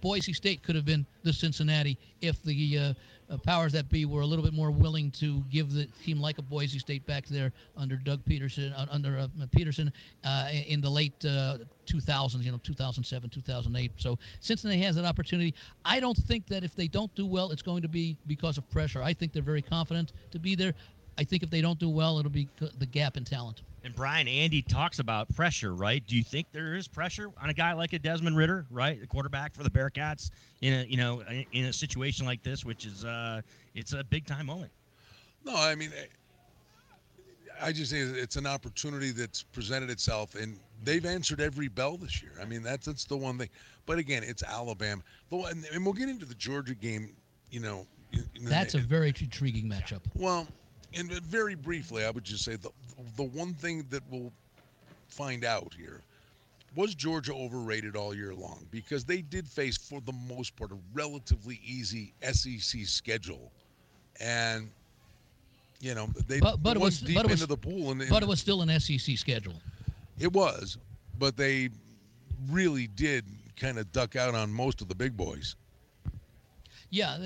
Boise 0.00 0.32
State 0.32 0.62
could 0.62 0.74
have 0.74 0.84
been 0.84 1.06
the 1.22 1.32
Cincinnati 1.32 1.98
if 2.20 2.42
the 2.42 2.78
uh, 2.78 2.94
uh, 3.30 3.36
powers 3.38 3.72
that 3.72 3.88
be 3.88 4.04
were 4.04 4.22
a 4.22 4.26
little 4.26 4.44
bit 4.44 4.54
more 4.54 4.70
willing 4.70 5.10
to 5.12 5.42
give 5.50 5.72
the 5.72 5.86
team 6.04 6.20
like 6.20 6.38
a 6.38 6.42
Boise 6.42 6.78
State 6.78 7.04
back 7.06 7.26
there 7.26 7.52
under 7.76 7.96
Doug 7.96 8.24
Peterson, 8.24 8.72
uh, 8.72 8.86
under 8.90 9.18
uh, 9.18 9.28
Petersen 9.52 9.92
uh, 10.24 10.48
in 10.66 10.80
the 10.80 10.90
late 10.90 11.12
uh, 11.24 11.58
2000s. 11.86 12.42
You 12.42 12.52
know, 12.52 12.60
2007, 12.62 13.30
2008. 13.30 13.92
So 13.96 14.18
Cincinnati 14.40 14.80
has 14.82 14.96
that 14.96 15.04
opportunity. 15.04 15.54
I 15.84 16.00
don't 16.00 16.16
think 16.16 16.46
that 16.48 16.64
if 16.64 16.74
they 16.74 16.88
don't 16.88 17.14
do 17.14 17.26
well, 17.26 17.50
it's 17.50 17.62
going 17.62 17.82
to 17.82 17.88
be 17.88 18.16
because 18.26 18.58
of 18.58 18.68
pressure. 18.70 19.02
I 19.02 19.12
think 19.12 19.32
they're 19.32 19.42
very 19.42 19.62
confident 19.62 20.12
to 20.30 20.38
be 20.38 20.54
there. 20.54 20.74
I 21.18 21.24
think 21.24 21.42
if 21.42 21.50
they 21.50 21.60
don't 21.60 21.78
do 21.78 21.88
well, 21.88 22.18
it'll 22.18 22.30
be 22.30 22.48
the 22.78 22.86
gap 22.86 23.16
in 23.16 23.24
talent. 23.24 23.62
And 23.84 23.94
Brian 23.94 24.28
Andy 24.28 24.62
talks 24.62 24.98
about 25.00 25.28
pressure, 25.34 25.74
right? 25.74 26.02
Do 26.06 26.16
you 26.16 26.22
think 26.22 26.46
there 26.52 26.74
is 26.76 26.86
pressure 26.88 27.30
on 27.42 27.50
a 27.50 27.54
guy 27.54 27.72
like 27.72 27.92
a 27.92 27.98
Desmond 27.98 28.36
Ridder, 28.36 28.66
right, 28.70 29.00
the 29.00 29.06
quarterback 29.06 29.54
for 29.54 29.62
the 29.64 29.70
Bearcats, 29.70 30.30
in 30.60 30.72
a 30.74 30.84
you 30.84 30.96
know 30.96 31.22
in 31.52 31.66
a 31.66 31.72
situation 31.72 32.24
like 32.26 32.42
this, 32.42 32.64
which 32.64 32.84
is 32.86 33.04
uh, 33.04 33.40
it's 33.74 33.92
a 33.92 34.04
big 34.04 34.26
time 34.26 34.46
moment. 34.46 34.70
No, 35.44 35.54
I 35.56 35.74
mean, 35.74 35.90
I- 36.00 36.08
I 37.60 37.72
just 37.72 37.90
think 37.90 38.16
it's 38.16 38.36
an 38.36 38.46
opportunity 38.46 39.10
that's 39.10 39.42
presented 39.42 39.90
itself, 39.90 40.36
and 40.36 40.60
they've 40.84 41.04
answered 41.04 41.40
every 41.40 41.66
bell 41.66 41.96
this 41.96 42.22
year. 42.22 42.30
I 42.40 42.44
mean, 42.44 42.62
that's 42.62 42.86
that's 42.86 43.04
the 43.04 43.16
one 43.16 43.36
thing. 43.38 43.48
But 43.84 43.98
again, 43.98 44.22
it's 44.22 44.44
Alabama. 44.44 45.02
The 45.30 45.38
and 45.72 45.84
we'll 45.84 45.94
get 45.94 46.08
into 46.08 46.24
the 46.24 46.36
Georgia 46.36 46.76
game. 46.76 47.16
You 47.50 47.58
know, 47.60 47.86
in- 48.12 48.28
in 48.36 48.44
the- 48.44 48.50
That's 48.50 48.74
a 48.74 48.78
very 48.78 49.08
intriguing 49.08 49.68
matchup. 49.68 50.02
well, 50.14 50.46
and 50.94 51.10
uh, 51.12 51.20
very 51.22 51.54
briefly, 51.54 52.04
I 52.04 52.10
would 52.10 52.24
just 52.24 52.44
say 52.44 52.56
the 52.56 52.70
the 53.16 53.24
one 53.24 53.54
thing 53.54 53.86
that 53.90 54.02
we'll 54.10 54.32
find 55.08 55.44
out 55.44 55.72
here 55.76 56.00
was 56.76 56.94
Georgia 56.94 57.32
overrated 57.34 57.96
all 57.96 58.14
year 58.14 58.34
long 58.34 58.66
because 58.70 59.04
they 59.04 59.22
did 59.22 59.48
face, 59.48 59.76
for 59.76 60.00
the 60.02 60.12
most 60.28 60.54
part, 60.56 60.70
a 60.70 60.76
relatively 60.92 61.60
easy 61.64 62.12
SEC 62.22 62.84
schedule, 62.86 63.50
and 64.20 64.70
you 65.80 65.94
know 65.94 66.06
they 66.26 66.40
But- 66.40 66.62
but 66.62 66.76
it 66.76 66.80
went 66.80 66.84
was- 66.92 67.00
deep 67.00 67.14
but 67.16 67.24
it 67.24 67.30
was- 67.30 67.40
into 67.42 67.46
the 67.54 67.56
pool, 67.56 67.90
and, 67.92 68.02
But 68.08 68.22
it 68.22 68.28
was 68.28 68.40
still 68.40 68.62
an 68.62 68.68
SEC 68.80 69.16
schedule. 69.16 69.54
it 70.18 70.32
was, 70.32 70.76
but 71.18 71.36
they 71.36 71.70
really 72.50 72.86
did 72.86 73.24
kind 73.56 73.78
of 73.78 73.90
duck 73.92 74.14
out 74.16 74.34
on 74.34 74.52
most 74.52 74.80
of 74.80 74.88
the 74.88 74.94
big 74.94 75.16
boys. 75.16 75.56
Yeah, 76.90 77.18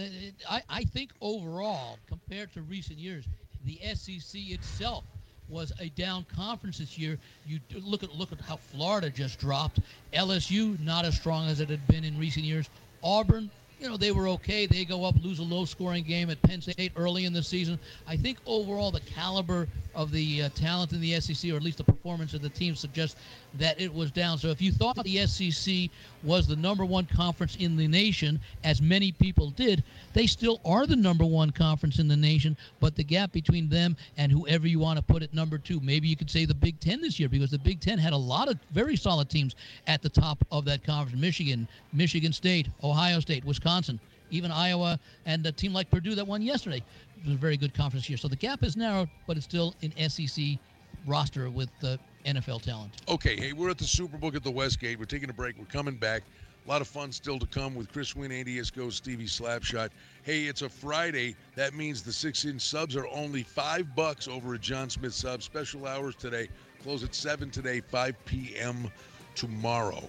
I, 0.51 0.62
I 0.68 0.85
think 0.85 1.12
overall, 1.20 1.98
compared 2.07 2.53
to 2.55 2.62
recent 2.62 2.98
years, 2.98 3.25
the 3.64 3.79
SEC 3.94 4.40
itself 4.51 5.05
was 5.48 5.72
a 5.81 5.88
down 5.90 6.25
conference 6.35 6.79
this 6.79 6.98
year. 6.98 7.18
You 7.46 7.61
look 7.75 8.03
at 8.03 8.14
look 8.14 8.33
at 8.33 8.40
how 8.40 8.57
Florida 8.57 9.11
just 9.11 9.38
dropped. 9.38 9.81
LSU 10.12 10.79
not 10.81 11.05
as 11.05 11.14
strong 11.14 11.48
as 11.48 11.61
it 11.61 11.68
had 11.68 11.87
been 11.87 12.05
in 12.05 12.18
recent 12.18 12.44
years. 12.44 12.68
Auburn, 13.03 13.51
you 13.79 13.88
know, 13.88 13.96
they 13.96 14.12
were 14.12 14.29
okay. 14.29 14.66
They 14.66 14.85
go 14.85 15.05
up, 15.05 15.16
lose 15.22 15.40
a 15.40 15.42
low-scoring 15.42 16.05
game 16.05 16.31
at 16.31 16.40
Penn 16.42 16.61
State 16.61 16.92
early 16.96 17.25
in 17.25 17.33
the 17.33 17.42
season. 17.42 17.79
I 18.07 18.16
think 18.16 18.38
overall 18.46 18.90
the 18.90 19.01
caliber 19.01 19.68
of 19.94 20.11
the 20.11 20.42
uh, 20.42 20.48
talent 20.50 20.92
in 20.92 21.00
the 21.00 21.20
SEC, 21.20 21.50
or 21.52 21.57
at 21.57 21.62
least 21.62 21.78
the 21.78 21.85
performance 21.85 22.35
of 22.35 22.42
the 22.42 22.48
team, 22.48 22.74
suggests 22.74 23.20
that 23.55 23.81
it 23.81 23.92
was 23.92 24.11
down. 24.11 24.38
So 24.38 24.48
if 24.48 24.61
you 24.61 24.72
thought 24.72 25.02
the 25.05 25.26
SEC 25.26 25.90
was 26.22 26.46
the 26.46 26.57
number 26.57 26.85
one 26.85 27.07
conference 27.07 27.57
in 27.57 27.76
the 27.76 27.87
nation, 27.87 28.40
as 28.64 28.81
many 28.81 29.12
people 29.12 29.50
did, 29.50 29.83
they 30.12 30.26
still 30.26 30.61
are 30.64 30.87
the 30.87 30.96
number 30.96 31.24
one 31.24 31.50
conference 31.50 31.98
in 31.98 32.09
the 32.09 32.16
nation. 32.16 32.57
But 32.81 32.96
the 32.96 33.05
gap 33.05 33.33
between 33.33 33.68
them 33.68 33.96
and 34.16 34.33
whoever 34.33 34.66
you 34.66 34.78
want 34.78 34.98
to 34.98 35.05
put 35.05 35.22
at 35.22 35.35
number 35.35 35.59
two, 35.59 35.81
maybe 35.81 36.09
you 36.09 36.16
could 36.16 36.31
say 36.31 36.44
the 36.44 36.55
Big 36.55 36.78
Ten 36.81 37.00
this 37.00 37.18
year, 37.18 37.28
because 37.28 37.50
the 37.50 37.59
Big 37.59 37.81
Ten 37.81 37.98
had 37.98 38.12
a 38.12 38.16
lot 38.16 38.48
of 38.48 38.59
very 38.72 38.96
solid 38.96 39.28
teams 39.28 39.55
at 39.87 40.02
the 40.02 40.09
top 40.09 40.44
of 40.50 40.64
that 40.64 40.85
conference: 40.85 41.20
Michigan, 41.20 41.68
Michigan 41.92 42.33
State, 42.33 42.68
Ohio 42.83 43.20
State, 43.20 43.44
Wisconsin. 43.44 44.00
Even 44.31 44.50
Iowa 44.50 44.98
and 45.26 45.44
a 45.44 45.52
team 45.52 45.74
like 45.74 45.90
Purdue 45.90 46.14
that 46.14 46.26
won 46.26 46.40
yesterday 46.40 46.83
a 47.26 47.35
very 47.35 47.56
good 47.56 47.74
conference 47.74 48.08
year. 48.08 48.16
So 48.18 48.28
the 48.28 48.37
gap 48.37 48.62
is 48.62 48.76
narrowed, 48.76 49.08
but 49.26 49.37
it's 49.37 49.46
still 49.46 49.74
an 49.82 49.92
SEC 50.08 50.58
roster 51.06 51.50
with 51.50 51.70
uh, 51.82 51.96
NFL 52.26 52.62
talent. 52.62 53.02
Okay, 53.08 53.37
hey, 53.37 53.52
we're 53.52 53.70
at 53.70 53.78
the 53.78 53.85
Superbook 53.85 54.35
at 54.35 54.42
the 54.42 54.50
Westgate. 54.50 54.98
We're 54.98 55.04
taking 55.04 55.30
a 55.30 55.32
break. 55.32 55.58
We're 55.58 55.64
coming 55.66 55.96
back. 55.96 56.22
A 56.64 56.68
lot 56.68 56.80
of 56.80 56.87
fun 56.87 57.11
still 57.11 57.40
to 57.40 57.46
come 57.46 57.74
with 57.74 57.92
Chris 57.92 58.14
Wynn, 58.14 58.30
Andy 58.30 58.58
Iskoe, 58.58 58.92
Stevie 58.92 59.26
Slapshot. 59.26 59.90
Hey, 60.22 60.42
it's 60.42 60.62
a 60.62 60.68
Friday. 60.68 61.35
That 61.56 61.74
means 61.74 62.02
the 62.02 62.12
six-inch 62.12 62.62
subs 62.62 62.94
are 62.94 63.08
only 63.08 63.42
five 63.42 63.96
bucks 63.96 64.28
over 64.28 64.54
at 64.54 64.61
John 64.61 64.88
Smith 64.88 65.12
Subs. 65.12 65.44
Special 65.44 65.87
hours 65.88 66.14
today. 66.14 66.48
Close 66.80 67.02
at 67.02 67.16
seven 67.16 67.50
today, 67.50 67.80
5 67.80 68.24
p.m. 68.26 68.88
tomorrow. 69.35 70.04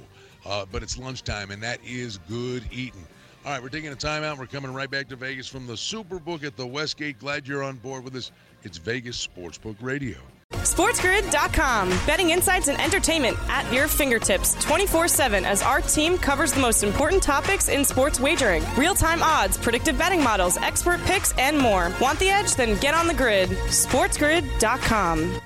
Uh, 0.45 0.65
but 0.71 0.83
it's 0.83 0.97
lunchtime, 0.97 1.49
and 1.49 1.63
that 1.63 1.79
is 1.83 2.19
good 2.29 2.63
eating. 2.71 3.07
All 3.45 3.51
right, 3.51 3.61
we're 3.61 3.69
taking 3.69 3.91
a 3.91 3.95
timeout. 3.95 4.37
We're 4.37 4.45
coming 4.45 4.73
right 4.73 4.89
back 4.89 5.09
to 5.09 5.17
Vegas 5.17 5.47
from 5.49 5.67
the 5.67 5.73
Superbook 5.73 6.45
at 6.45 6.55
the 6.55 6.65
Westgate. 6.65 7.19
Glad 7.19 7.45
you're 7.45 7.61
on 7.63 7.75
board 7.75 8.05
with 8.05 8.15
us. 8.15 8.31
It's 8.63 8.77
Vegas 8.77 9.27
Sportsbook 9.27 9.75
Radio. 9.81 10.17
SportsGrid.com. 10.51 11.89
Betting 12.05 12.29
insights 12.29 12.69
and 12.69 12.79
entertainment 12.79 13.37
at 13.49 13.71
your 13.73 13.89
fingertips 13.89 14.55
24 14.63 15.09
7 15.09 15.43
as 15.43 15.61
our 15.61 15.81
team 15.81 16.17
covers 16.17 16.53
the 16.53 16.61
most 16.61 16.83
important 16.83 17.21
topics 17.21 17.67
in 17.67 17.83
sports 17.83 18.17
wagering 18.17 18.63
real 18.77 18.95
time 18.95 19.21
odds, 19.21 19.57
predictive 19.57 19.97
betting 19.97 20.23
models, 20.23 20.55
expert 20.57 21.01
picks, 21.01 21.33
and 21.37 21.57
more. 21.57 21.91
Want 21.99 22.19
the 22.19 22.29
edge? 22.29 22.55
Then 22.55 22.79
get 22.79 22.93
on 22.93 23.07
the 23.07 23.13
grid. 23.13 23.49
SportsGrid.com. 23.49 25.41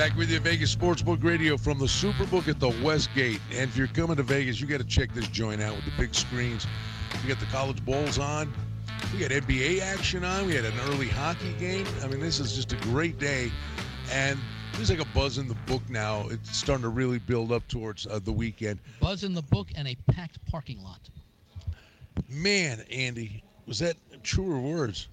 Back 0.00 0.16
with 0.16 0.30
you, 0.30 0.40
Vegas 0.40 0.74
Sportsbook 0.74 1.22
Radio 1.22 1.58
from 1.58 1.78
the 1.78 1.84
Superbook 1.84 2.48
at 2.48 2.58
the 2.58 2.70
Westgate. 2.82 3.38
And 3.50 3.68
if 3.68 3.76
you're 3.76 3.86
coming 3.86 4.16
to 4.16 4.22
Vegas, 4.22 4.58
you 4.58 4.66
got 4.66 4.78
to 4.78 4.86
check 4.86 5.12
this 5.12 5.28
joint 5.28 5.60
out 5.60 5.76
with 5.76 5.84
the 5.84 5.90
big 5.98 6.14
screens. 6.14 6.66
We 7.22 7.28
got 7.28 7.38
the 7.38 7.44
college 7.44 7.84
bowls 7.84 8.18
on. 8.18 8.50
We 9.12 9.18
got 9.18 9.30
NBA 9.30 9.82
action 9.82 10.24
on. 10.24 10.46
We 10.46 10.54
had 10.54 10.64
an 10.64 10.72
early 10.86 11.08
hockey 11.08 11.52
game. 11.58 11.86
I 12.02 12.06
mean, 12.06 12.18
this 12.18 12.40
is 12.40 12.54
just 12.54 12.72
a 12.72 12.76
great 12.76 13.18
day. 13.18 13.52
And 14.10 14.38
there's 14.72 14.88
like 14.88 15.02
a 15.02 15.08
buzz 15.14 15.36
in 15.36 15.48
the 15.48 15.54
book 15.66 15.82
now. 15.90 16.28
It's 16.30 16.56
starting 16.56 16.84
to 16.84 16.88
really 16.88 17.18
build 17.18 17.52
up 17.52 17.68
towards 17.68 18.06
uh, 18.06 18.20
the 18.24 18.32
weekend. 18.32 18.78
Buzz 19.00 19.22
in 19.22 19.34
the 19.34 19.42
book 19.42 19.68
and 19.74 19.86
a 19.86 19.96
packed 20.10 20.38
parking 20.46 20.82
lot. 20.82 21.10
Man, 22.26 22.86
Andy, 22.90 23.44
was 23.66 23.78
that 23.80 23.96
truer 24.22 24.60
words? 24.60 25.08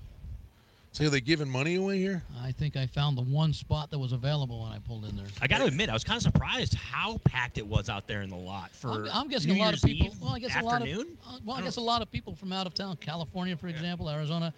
So 0.98 1.06
are 1.06 1.10
they 1.10 1.22
giving 1.22 1.48
money 1.48 1.76
away 1.76 2.00
here? 2.00 2.24
I 2.42 2.52
think 2.52 2.76
I 2.76 2.88
found 2.88 3.20
the 3.20 3.22
one 3.22 3.54
spot 3.54 3.92
that 3.92 4.00
was 4.00 4.14
available 4.14 4.64
when 4.64 4.72
I 4.72 4.80
pulled 4.80 5.06
in 5.06 5.16
there. 5.16 5.28
I 5.40 5.46
got 5.46 5.60
to 5.60 5.66
admit, 5.66 5.92
I 5.92 5.94
was 5.94 6.04
kind 6.04 6.18
of 6.18 6.24
surprised 6.24 6.74
how 6.74 7.20
packed 7.20 7.60
it 7.60 7.68
was 7.68 7.88
out 7.88 8.08
there 8.08 8.24
in 8.24 8.32
the 8.32 8.36
lot 8.36 8.72
for. 8.72 8.90
I'm, 8.90 9.10
I'm 9.14 9.28
guessing 9.28 9.54
New 9.54 9.60
a 9.60 9.62
lot 9.62 9.68
Year's 9.68 9.84
of 9.84 9.90
people. 9.92 10.08
Eve 10.08 10.20
well, 10.20 10.32
I 10.32 10.40
guess 10.40 10.56
afternoon. 10.56 10.66
a 10.66 11.30
lot 11.30 11.36
of. 11.36 11.36
Uh, 11.36 11.40
well, 11.46 11.56
I 11.56 11.60
I 11.60 11.64
guess 11.64 11.76
a 11.76 11.82
lot 11.82 12.02
of 12.02 12.12
people 12.12 12.34
from 12.34 12.52
out 12.52 12.66
of 12.66 12.74
town, 12.74 12.98
California, 13.00 13.56
for 13.56 13.68
example, 13.68 14.10
Arizona. 14.10 14.52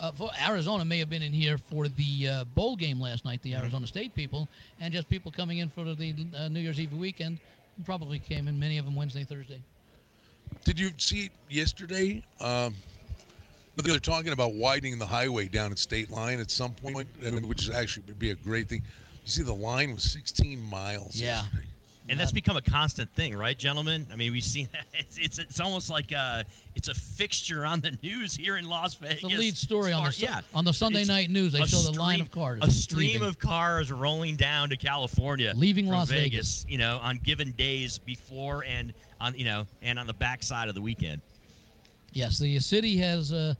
Uh, 0.00 0.10
for 0.12 0.30
Arizona 0.48 0.86
may 0.86 0.98
have 1.00 1.10
been 1.10 1.22
in 1.22 1.34
here 1.34 1.58
for 1.58 1.88
the 1.88 2.28
uh, 2.28 2.44
bowl 2.54 2.76
game 2.76 2.98
last 2.98 3.26
night, 3.26 3.42
the 3.42 3.50
Mm-hmm. 3.52 3.60
Arizona 3.60 3.86
State 3.86 4.14
people, 4.14 4.48
and 4.80 4.90
just 4.90 5.06
people 5.10 5.30
coming 5.30 5.58
in 5.58 5.68
for 5.68 5.84
the 5.84 6.14
uh, 6.34 6.48
New 6.48 6.60
Year's 6.60 6.80
Eve 6.80 6.94
weekend. 6.94 7.38
Probably 7.84 8.18
came 8.18 8.48
in, 8.48 8.58
many 8.58 8.78
of 8.78 8.86
them 8.86 8.96
Wednesday, 8.96 9.24
Thursday. 9.24 9.60
Did 10.64 10.80
you 10.80 10.92
see 10.96 11.26
it 11.26 11.32
yesterday? 11.50 12.22
Um, 12.40 12.74
they're 13.76 13.98
talking 13.98 14.32
about 14.32 14.54
widening 14.54 14.98
the 14.98 15.06
highway 15.06 15.48
down 15.48 15.72
at 15.72 15.78
State 15.78 16.10
Line 16.10 16.40
at 16.40 16.50
some 16.50 16.72
point, 16.74 17.08
and 17.22 17.46
which 17.46 17.62
is 17.68 17.70
actually 17.70 18.04
would 18.06 18.18
be 18.18 18.30
a 18.30 18.34
great 18.36 18.68
thing. 18.68 18.82
You 19.24 19.30
see, 19.30 19.42
the 19.42 19.54
line 19.54 19.94
was 19.94 20.04
16 20.04 20.62
miles. 20.62 21.16
Yeah. 21.16 21.42
yesterday. 21.42 21.64
And 22.06 22.20
that's 22.20 22.32
become 22.32 22.58
a 22.58 22.62
constant 22.62 23.10
thing, 23.14 23.34
right, 23.34 23.56
gentlemen? 23.56 24.06
I 24.12 24.16
mean, 24.16 24.30
we've 24.30 24.44
seen 24.44 24.68
that. 24.72 24.84
It's 24.92 25.16
it's, 25.16 25.38
it's 25.38 25.58
almost 25.58 25.88
like 25.88 26.12
uh, 26.12 26.44
it's 26.74 26.88
a 26.88 26.94
fixture 26.94 27.64
on 27.64 27.80
the 27.80 27.96
news 28.02 28.36
here 28.36 28.58
in 28.58 28.68
Las 28.68 28.94
Vegas. 28.94 29.22
The 29.22 29.28
lead 29.28 29.56
story 29.56 29.92
on 29.92 30.02
the 30.02 30.08
As 30.10 30.20
yeah. 30.20 30.42
on 30.54 30.66
the 30.66 30.72
Sunday 30.74 31.00
It's 31.00 31.08
night 31.08 31.30
news. 31.30 31.52
They 31.52 31.62
a 31.62 31.66
show 31.66 31.78
the 31.78 31.98
line 31.98 32.20
of 32.20 32.30
cars 32.30 32.60
A 32.62 32.70
stream 32.70 33.12
leaving. 33.12 33.22
of 33.26 33.38
cars 33.38 33.90
rolling 33.90 34.36
down 34.36 34.68
to 34.68 34.76
California, 34.76 35.54
Leaving 35.56 35.86
from 35.86 35.94
Las 35.94 36.10
Vegas, 36.10 36.64
Vegas. 36.64 36.66
You 36.68 36.76
know, 36.78 36.98
on 37.02 37.16
given 37.24 37.52
days 37.52 37.96
before 37.98 38.64
and 38.64 38.92
on 39.22 39.34
you 39.34 39.46
know 39.46 39.66
and 39.80 39.98
on 39.98 40.06
the 40.06 40.14
backside 40.14 40.68
of 40.68 40.74
the 40.74 40.82
weekend. 40.82 41.22
Yes, 42.14 42.38
the 42.38 42.58
city 42.60 42.96
has 42.98 43.32
uh, 43.32 43.54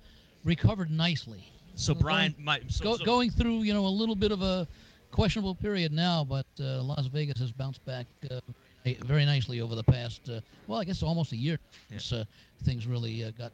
recovered 0.44 0.90
nicely. 0.90 1.44
So 1.74 1.92
Going- 1.92 2.02
Brian, 2.02 2.34
my 2.38 2.60
so, 2.68 2.84
Go, 2.84 2.96
so- 2.96 3.04
going 3.04 3.30
through, 3.30 3.62
you 3.62 3.74
know, 3.74 3.86
a 3.86 3.88
little 3.88 4.14
bit 4.14 4.32
of 4.32 4.42
a 4.42 4.66
questionable 5.10 5.54
period 5.54 5.92
now, 5.92 6.24
but 6.24 6.46
uh, 6.60 6.82
Las 6.82 7.06
Vegas 7.06 7.38
has 7.40 7.50
bounced 7.52 7.84
back 7.84 8.06
uh, 8.30 8.40
very 9.04 9.24
nicely 9.24 9.60
over 9.60 9.74
the 9.74 9.82
past, 9.82 10.28
uh, 10.30 10.40
well, 10.66 10.80
I 10.80 10.84
guess 10.84 11.02
almost 11.02 11.32
a 11.32 11.36
year 11.36 11.58
since 11.90 12.12
uh, 12.12 12.24
things 12.64 12.86
really 12.86 13.24
uh, 13.24 13.30
got. 13.36 13.52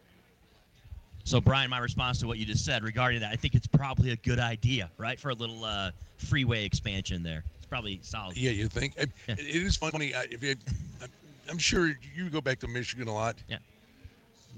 So, 1.24 1.40
Brian, 1.40 1.68
my 1.70 1.78
response 1.78 2.18
to 2.20 2.26
what 2.26 2.38
you 2.38 2.46
just 2.46 2.64
said 2.64 2.82
regarding 2.82 3.20
that, 3.20 3.30
I 3.32 3.36
think 3.36 3.54
it's 3.54 3.66
probably 3.66 4.10
a 4.10 4.16
good 4.16 4.38
idea, 4.38 4.90
right, 4.98 5.18
for 5.20 5.30
a 5.30 5.34
little 5.34 5.64
uh, 5.64 5.90
freeway 6.16 6.64
expansion 6.64 7.22
there. 7.22 7.44
It's 7.58 7.66
probably 7.66 8.00
solid. 8.02 8.36
Yeah, 8.36 8.50
you 8.52 8.68
think? 8.68 8.94
Yeah. 8.96 9.06
it 9.28 9.38
is 9.40 9.76
funny. 9.76 10.14
I- 10.14 10.26
If 10.30 10.42
you, 10.42 10.56
I'm 11.48 11.58
sure 11.58 11.92
you 12.14 12.30
go 12.30 12.40
back 12.40 12.58
to 12.60 12.68
Michigan 12.68 13.06
a 13.08 13.14
lot. 13.14 13.36
Yeah. 13.48 13.58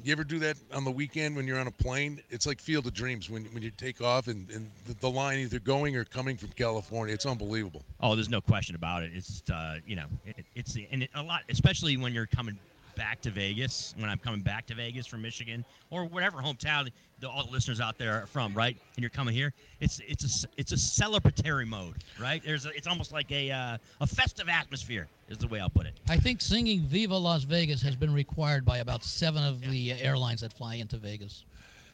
You 0.04 0.10
ever 0.10 0.24
do 0.24 0.40
that 0.40 0.56
on 0.72 0.84
the 0.84 0.90
weekend 0.90 1.36
when 1.36 1.46
you're 1.46 1.60
on 1.60 1.68
a 1.68 1.72
plane? 1.72 2.20
It's 2.28 2.44
like 2.44 2.60
Field 2.60 2.86
of 2.86 2.94
Dreams 2.94 3.30
when 3.30 3.44
when 3.46 3.62
you 3.62 3.70
take 3.70 4.00
off 4.00 4.26
and, 4.26 4.50
and 4.50 4.68
the, 4.86 4.94
the 4.94 5.08
line 5.10 5.38
either 5.38 5.60
going 5.60 5.96
or 5.96 6.04
coming 6.04 6.36
from 6.36 6.48
California. 6.50 7.14
It's 7.14 7.24
unbelievable. 7.24 7.82
Oh, 8.00 8.16
there's 8.16 8.28
no 8.28 8.40
question 8.40 8.74
about 8.74 9.04
it. 9.04 9.12
It's 9.14 9.42
uh, 9.48 9.78
you 9.86 9.94
know, 9.94 10.06
it, 10.26 10.44
it's 10.56 10.76
and 10.90 11.04
it, 11.04 11.10
a 11.14 11.22
lot, 11.22 11.42
especially 11.48 11.96
when 11.96 12.12
you're 12.12 12.26
coming 12.26 12.58
back 12.94 13.20
to 13.22 13.30
Vegas. 13.30 13.94
When 13.98 14.08
I'm 14.08 14.18
coming 14.18 14.40
back 14.40 14.66
to 14.66 14.74
Vegas 14.74 15.06
from 15.06 15.22
Michigan 15.22 15.64
or 15.90 16.04
whatever 16.04 16.38
hometown 16.38 16.90
the, 17.20 17.28
all 17.28 17.46
the 17.46 17.52
listeners 17.52 17.80
out 17.80 17.98
there 17.98 18.22
are 18.22 18.26
from, 18.26 18.52
right? 18.52 18.76
And 18.96 19.02
you're 19.02 19.10
coming 19.10 19.34
here. 19.34 19.52
It's 19.80 20.00
it's 20.06 20.44
a 20.44 20.48
it's 20.56 20.72
a 20.72 20.76
celebratory 20.76 21.66
mode, 21.66 22.04
right? 22.20 22.42
There's 22.44 22.66
a, 22.66 22.70
it's 22.76 22.86
almost 22.86 23.12
like 23.12 23.30
a 23.32 23.50
uh, 23.50 23.78
a 24.00 24.06
festive 24.06 24.48
atmosphere 24.48 25.08
is 25.28 25.38
the 25.38 25.46
way 25.46 25.60
I'll 25.60 25.70
put 25.70 25.86
it. 25.86 25.94
I 26.08 26.16
think 26.16 26.40
singing 26.40 26.82
"Viva 26.82 27.16
Las 27.16 27.44
Vegas" 27.44 27.80
has 27.82 27.96
been 27.96 28.12
required 28.12 28.64
by 28.64 28.78
about 28.78 29.04
seven 29.04 29.44
of 29.44 29.60
the 29.60 29.92
uh, 29.92 29.96
airlines 30.00 30.40
that 30.42 30.52
fly 30.52 30.74
into 30.74 30.96
Vegas. 30.98 31.44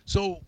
So, 0.07 0.41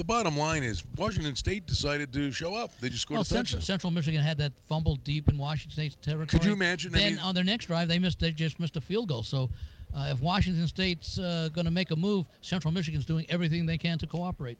the 0.00 0.04
bottom 0.04 0.34
line 0.34 0.62
is 0.62 0.82
Washington 0.96 1.36
State 1.36 1.66
decided 1.66 2.10
to 2.14 2.32
show 2.32 2.54
up. 2.54 2.70
They 2.80 2.88
just 2.88 3.02
scored 3.02 3.16
Well, 3.16 3.20
a 3.20 3.24
touchdown. 3.24 3.44
Central, 3.44 3.62
Central 3.62 3.90
Michigan 3.90 4.22
had 4.22 4.38
that 4.38 4.52
fumble 4.66 4.96
deep 4.96 5.28
in 5.28 5.36
Washington 5.36 5.72
State's 5.72 5.96
territory. 5.96 6.26
Could 6.26 6.42
you 6.42 6.54
imagine? 6.54 6.94
I 6.94 6.98
Then 6.98 7.12
mean- 7.16 7.18
on 7.22 7.34
their 7.34 7.44
next 7.44 7.66
drive, 7.66 7.86
they 7.88 7.98
missed. 7.98 8.18
They 8.18 8.32
just 8.32 8.58
missed 8.58 8.78
a 8.78 8.80
field 8.80 9.08
goal. 9.10 9.22
So, 9.22 9.50
uh, 9.94 10.08
if 10.10 10.20
Washington 10.22 10.66
State's 10.66 11.18
uh, 11.18 11.50
going 11.52 11.66
to 11.66 11.70
make 11.70 11.90
a 11.90 11.96
move, 11.96 12.24
Central 12.40 12.72
Michigan's 12.72 13.04
doing 13.04 13.26
everything 13.28 13.66
they 13.66 13.76
can 13.76 13.98
to 13.98 14.06
cooperate. 14.06 14.56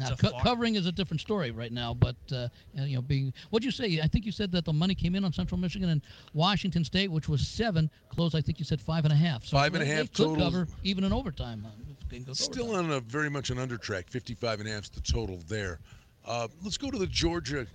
It's 0.00 0.22
Now, 0.22 0.30
co- 0.30 0.38
covering 0.42 0.76
is 0.76 0.86
a 0.86 0.92
different 0.92 1.20
story 1.20 1.50
right 1.50 1.72
now, 1.72 1.92
but 1.94 2.16
uh, 2.32 2.48
you 2.74 2.96
know, 2.96 3.02
being 3.02 3.32
what'd 3.50 3.64
you 3.64 3.70
say? 3.70 4.00
I 4.02 4.06
think 4.06 4.24
you 4.24 4.32
said 4.32 4.50
that 4.52 4.64
the 4.64 4.72
money 4.72 4.94
came 4.94 5.14
in 5.14 5.24
on 5.24 5.32
Central 5.32 5.58
Michigan 5.60 5.90
and 5.90 6.02
Washington 6.32 6.84
State, 6.84 7.10
which 7.10 7.28
was 7.28 7.46
seven, 7.46 7.90
Close, 8.08 8.34
I 8.34 8.40
think 8.40 8.58
you 8.58 8.64
said 8.64 8.80
five 8.80 9.04
and 9.04 9.12
a 9.12 9.16
half. 9.16 9.44
So 9.44 9.56
Five 9.56 9.74
and 9.74 9.82
a 9.82 9.86
they- 9.86 9.90
half 9.92 10.02
they 10.04 10.06
could 10.08 10.16
total. 10.36 10.36
cover 10.50 10.68
even 10.84 11.04
in 11.04 11.12
overtime. 11.12 11.66
Uh, 11.66 11.70
if 11.90 11.98
the 12.00 12.06
game 12.16 12.24
goes 12.24 12.38
Still 12.40 12.70
overtime. 12.70 12.86
on 12.86 12.96
a 12.96 13.00
very 13.00 13.28
much 13.30 13.50
an 13.50 13.58
under 13.58 13.76
track. 13.76 14.08
55 14.10 14.60
and 14.60 14.68
a 14.68 14.72
half 14.72 14.84
is 14.84 14.90
the 14.90 15.00
total 15.00 15.38
there. 15.48 15.80
Uh, 16.24 16.48
let's 16.62 16.76
go 16.78 16.90
to 16.90 16.98
the 16.98 17.06
Georgia 17.06 17.66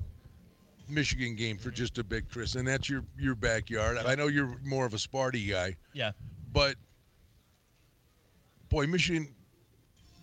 Michigan 0.89 1.35
game 1.35 1.57
for 1.57 1.71
just 1.71 1.97
a 1.97 2.03
bit, 2.03 2.29
Chris. 2.29 2.55
And 2.55 2.67
that's 2.67 2.89
your 2.89 3.03
your 3.17 3.35
backyard. 3.35 3.97
I 3.97 4.15
know 4.15 4.27
you're 4.27 4.55
more 4.63 4.85
of 4.85 4.93
a 4.93 4.97
Sparty 4.97 5.49
guy, 5.49 5.75
Yeah. 5.93 6.11
but 6.53 6.75
boy, 8.69 8.87
Michigan, 8.87 9.33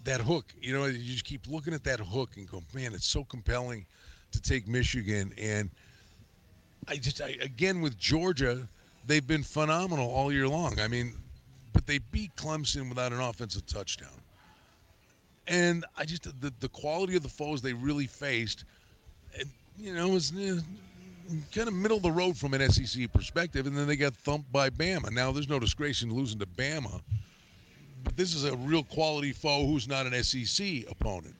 that 0.04 0.20
hook. 0.20 0.46
You 0.60 0.72
know, 0.72 0.84
you 0.86 1.12
just 1.12 1.24
keep 1.24 1.46
looking 1.48 1.74
at 1.74 1.84
that 1.84 2.00
hook 2.00 2.30
and 2.36 2.50
go, 2.50 2.62
man, 2.74 2.92
it's 2.92 3.06
so 3.06 3.24
compelling 3.24 3.86
to 4.32 4.40
take 4.40 4.66
Michigan. 4.66 5.32
And 5.38 5.70
I 6.88 6.96
just, 6.96 7.20
I, 7.20 7.36
again 7.40 7.80
with 7.80 7.98
Georgia, 7.98 8.66
they've 9.06 9.26
been 9.26 9.42
phenomenal 9.42 10.10
all 10.10 10.32
year 10.32 10.48
long. 10.48 10.78
I 10.80 10.88
mean, 10.88 11.14
but 11.72 11.86
they 11.86 11.98
beat 12.10 12.34
Clemson 12.36 12.88
without 12.88 13.12
an 13.12 13.20
offensive 13.20 13.66
touchdown. 13.66 14.08
And 15.48 15.84
I 15.96 16.04
just 16.04 16.24
the 16.40 16.52
the 16.60 16.68
quality 16.68 17.16
of 17.16 17.22
the 17.22 17.28
foes 17.28 17.60
they 17.60 17.72
really 17.72 18.06
faced, 18.06 18.64
and, 19.38 19.48
you 19.76 19.92
know, 19.92 20.08
was 20.08 20.32
eh, 20.38 20.60
kind 21.52 21.66
of 21.66 21.74
middle 21.74 21.96
of 21.96 22.02
the 22.04 22.12
road 22.12 22.36
from 22.36 22.54
an 22.54 22.70
SEC 22.70 23.12
perspective. 23.12 23.66
And 23.66 23.76
then 23.76 23.88
they 23.88 23.96
got 23.96 24.14
thumped 24.14 24.52
by 24.52 24.70
Bama. 24.70 25.10
Now 25.10 25.32
there's 25.32 25.48
no 25.48 25.58
disgrace 25.58 26.02
in 26.02 26.14
losing 26.14 26.38
to 26.38 26.46
Bama, 26.46 27.00
but 28.02 28.16
this 28.16 28.34
is 28.34 28.44
a 28.44 28.54
real 28.56 28.82
quality 28.82 29.32
foe 29.32 29.66
who's 29.66 29.88
not 29.88 30.06
an 30.06 30.22
SEC 30.22 30.84
opponent. 30.90 31.34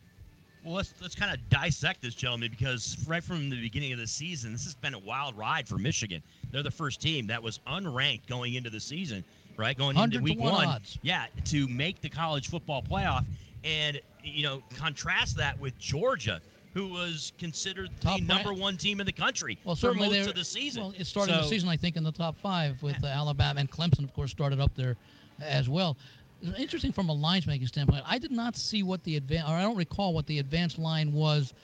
Well, 0.64 0.75
let's 0.75 0.94
let's 1.01 1.16
kind 1.16 1.35
of 1.35 1.40
dissect 1.48 2.03
this, 2.03 2.14
gentlemen, 2.14 2.51
because 2.51 2.96
right 3.09 3.22
from 3.22 3.51
the 3.51 3.61
beginning 3.61 3.92
of 3.92 3.98
the 3.98 4.07
season, 4.07 4.53
this 4.53 4.64
has 4.64 4.75
been 4.77 4.94
a 4.94 4.98
wild 4.98 5.37
ride 5.37 5.66
for 5.66 5.77
Michigan. 5.77 6.22
They're 6.53 6.62
the 6.62 6.70
first 6.70 7.01
team 7.01 7.27
that 7.27 7.42
was 7.42 7.59
unranked 7.66 8.29
going 8.29 8.55
into 8.55 8.70
the 8.70 8.79
season, 8.79 9.25
right? 9.57 9.77
Going 9.77 9.96
into 9.96 10.20
week 10.20 10.38
one 10.38 10.53
one, 10.53 10.66
odds. 10.68 10.98
yeah, 11.03 11.27
to 11.46 11.66
make 11.66 12.01
the 12.01 12.09
college 12.09 12.48
football 12.48 12.81
playoff, 12.81 13.25
and 13.64 14.01
you 14.22 14.44
know, 14.44 14.62
contrast 14.77 15.37
that 15.37 15.59
with 15.59 15.77
Georgia, 15.81 16.40
who 16.75 16.87
was 16.87 17.33
considered 17.38 17.90
Top 18.01 18.20
the 18.20 18.25
number 18.25 18.51
rank. 18.51 18.61
one 18.61 18.77
team 18.77 19.01
in 19.01 19.07
the 19.07 19.12
country 19.12 19.59
Well, 19.64 19.75
for 19.75 19.94
most 19.94 20.29
of 20.29 20.37
the 20.37 20.44
season. 20.44 20.83
Well, 20.85 20.94
it 20.96 21.09
started 21.09 21.35
the 21.35 21.42
season, 21.42 21.68
I 21.70 21.77
think, 21.77 21.96
in 21.96 22.05
the 22.05 22.12
top 22.12 22.37
five 22.38 22.81
with 22.85 23.03
uh, 23.03 23.09
Alabama 23.09 23.59
and 23.59 23.68
Clemson, 23.68 24.05
of 24.05 24.14
course, 24.14 24.31
started 24.31 24.61
up 24.61 24.72
there 24.77 24.96
as 25.40 25.68
well. 25.68 25.96
Interesting 26.59 26.92
from 26.92 27.09
a 27.09 27.12
lines 27.12 27.46
making 27.46 27.68
standpoint. 27.68 28.02
I 28.07 28.18
did 28.18 28.33
not 28.33 28.57
see 28.57 28.83
what 28.83 29.05
the 29.05 29.16
advance, 29.16 29.48
or 29.48 29.52
I 29.52 29.62
don't 29.62 29.76
recall 29.76 30.12
what 30.12 30.26
the 30.26 30.40
advanced 30.40 30.78
line 30.78 31.12
was 31.12 31.55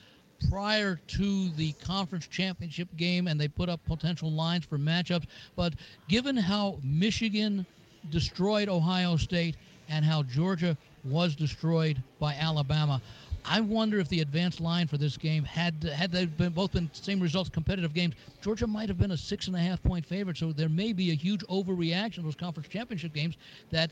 prior 0.48 1.00
to 1.08 1.48
the 1.50 1.72
conference 1.72 2.28
championship 2.28 2.88
game, 2.96 3.26
and 3.26 3.40
they 3.40 3.48
put 3.48 3.68
up 3.68 3.84
potential 3.86 4.30
lines 4.30 4.64
for 4.64 4.78
matchups. 4.78 5.24
But 5.56 5.74
given 6.08 6.36
how 6.36 6.78
Michigan 6.84 7.66
destroyed 8.10 8.68
Ohio 8.68 9.16
State 9.16 9.56
and 9.88 10.04
how 10.04 10.22
Georgia 10.22 10.76
was 11.04 11.34
destroyed 11.34 12.00
by 12.20 12.34
Alabama, 12.34 13.02
I 13.44 13.60
wonder 13.60 13.98
if 13.98 14.08
the 14.08 14.20
advanced 14.20 14.60
line 14.60 14.86
for 14.86 14.98
this 14.98 15.16
game 15.16 15.42
had 15.42 15.82
had 15.82 16.12
they 16.12 16.26
been 16.26 16.52
both 16.52 16.72
been 16.72 16.90
same 16.92 17.18
results, 17.18 17.48
competitive 17.48 17.94
games, 17.94 18.14
Georgia 18.42 18.66
might 18.66 18.88
have 18.88 18.98
been 18.98 19.12
a 19.12 19.16
six 19.16 19.46
and 19.46 19.56
a 19.56 19.60
half 19.60 19.82
point 19.82 20.04
favorite. 20.04 20.36
So 20.36 20.52
there 20.52 20.68
may 20.68 20.92
be 20.92 21.10
a 21.10 21.14
huge 21.14 21.40
overreaction 21.46 22.24
those 22.24 22.34
conference 22.34 22.68
championship 22.68 23.14
games 23.14 23.36
that 23.70 23.90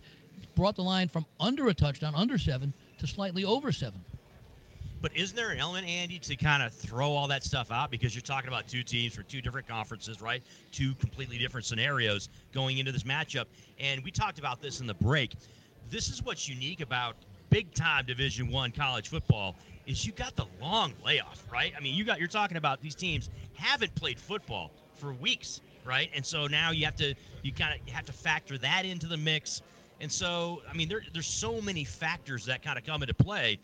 brought 0.54 0.76
the 0.76 0.82
line 0.82 1.08
from 1.08 1.26
under 1.40 1.68
a 1.68 1.74
touchdown, 1.74 2.14
under 2.14 2.38
seven, 2.38 2.72
to 2.98 3.06
slightly 3.06 3.44
over 3.44 3.72
seven. 3.72 4.04
But 5.02 5.14
isn't 5.14 5.36
there 5.36 5.50
an 5.50 5.58
element, 5.58 5.86
Andy, 5.86 6.18
to 6.18 6.36
kind 6.36 6.62
of 6.62 6.72
throw 6.72 7.10
all 7.12 7.28
that 7.28 7.44
stuff 7.44 7.70
out 7.70 7.90
because 7.90 8.14
you're 8.14 8.22
talking 8.22 8.48
about 8.48 8.66
two 8.66 8.82
teams 8.82 9.14
for 9.14 9.22
two 9.22 9.42
different 9.42 9.68
conferences, 9.68 10.22
right? 10.22 10.42
Two 10.72 10.94
completely 10.94 11.38
different 11.38 11.66
scenarios 11.66 12.28
going 12.52 12.78
into 12.78 12.92
this 12.92 13.02
matchup. 13.02 13.44
And 13.78 14.02
we 14.02 14.10
talked 14.10 14.38
about 14.38 14.62
this 14.62 14.80
in 14.80 14.86
the 14.86 14.94
break. 14.94 15.34
This 15.90 16.08
is 16.08 16.22
what's 16.22 16.48
unique 16.48 16.80
about 16.80 17.16
big 17.50 17.72
time 17.74 18.06
Division 18.06 18.50
One 18.50 18.72
college 18.72 19.08
football 19.08 19.54
is 19.86 20.04
you 20.04 20.12
got 20.12 20.34
the 20.34 20.46
long 20.60 20.92
layoff, 21.04 21.44
right? 21.52 21.72
I 21.76 21.80
mean, 21.80 21.94
you 21.94 22.04
got 22.04 22.18
you're 22.18 22.28
talking 22.28 22.56
about 22.56 22.80
these 22.80 22.94
teams 22.94 23.30
haven't 23.54 23.94
played 23.94 24.18
football 24.18 24.72
for 24.94 25.12
weeks, 25.12 25.60
right? 25.84 26.10
And 26.14 26.24
so 26.24 26.46
now 26.46 26.70
you 26.70 26.84
have 26.84 26.96
to 26.96 27.14
you 27.42 27.52
kind 27.52 27.78
of 27.80 27.94
have 27.94 28.06
to 28.06 28.12
factor 28.12 28.58
that 28.58 28.84
into 28.84 29.06
the 29.06 29.16
mix. 29.16 29.62
And 30.00 30.10
so, 30.12 30.62
I 30.70 30.74
mean, 30.76 30.88
there, 30.88 31.02
there's 31.12 31.26
so 31.26 31.60
many 31.60 31.84
factors 31.84 32.44
that 32.46 32.62
kind 32.62 32.78
of 32.78 32.84
come 32.84 33.02
into 33.02 33.14
play 33.14 33.58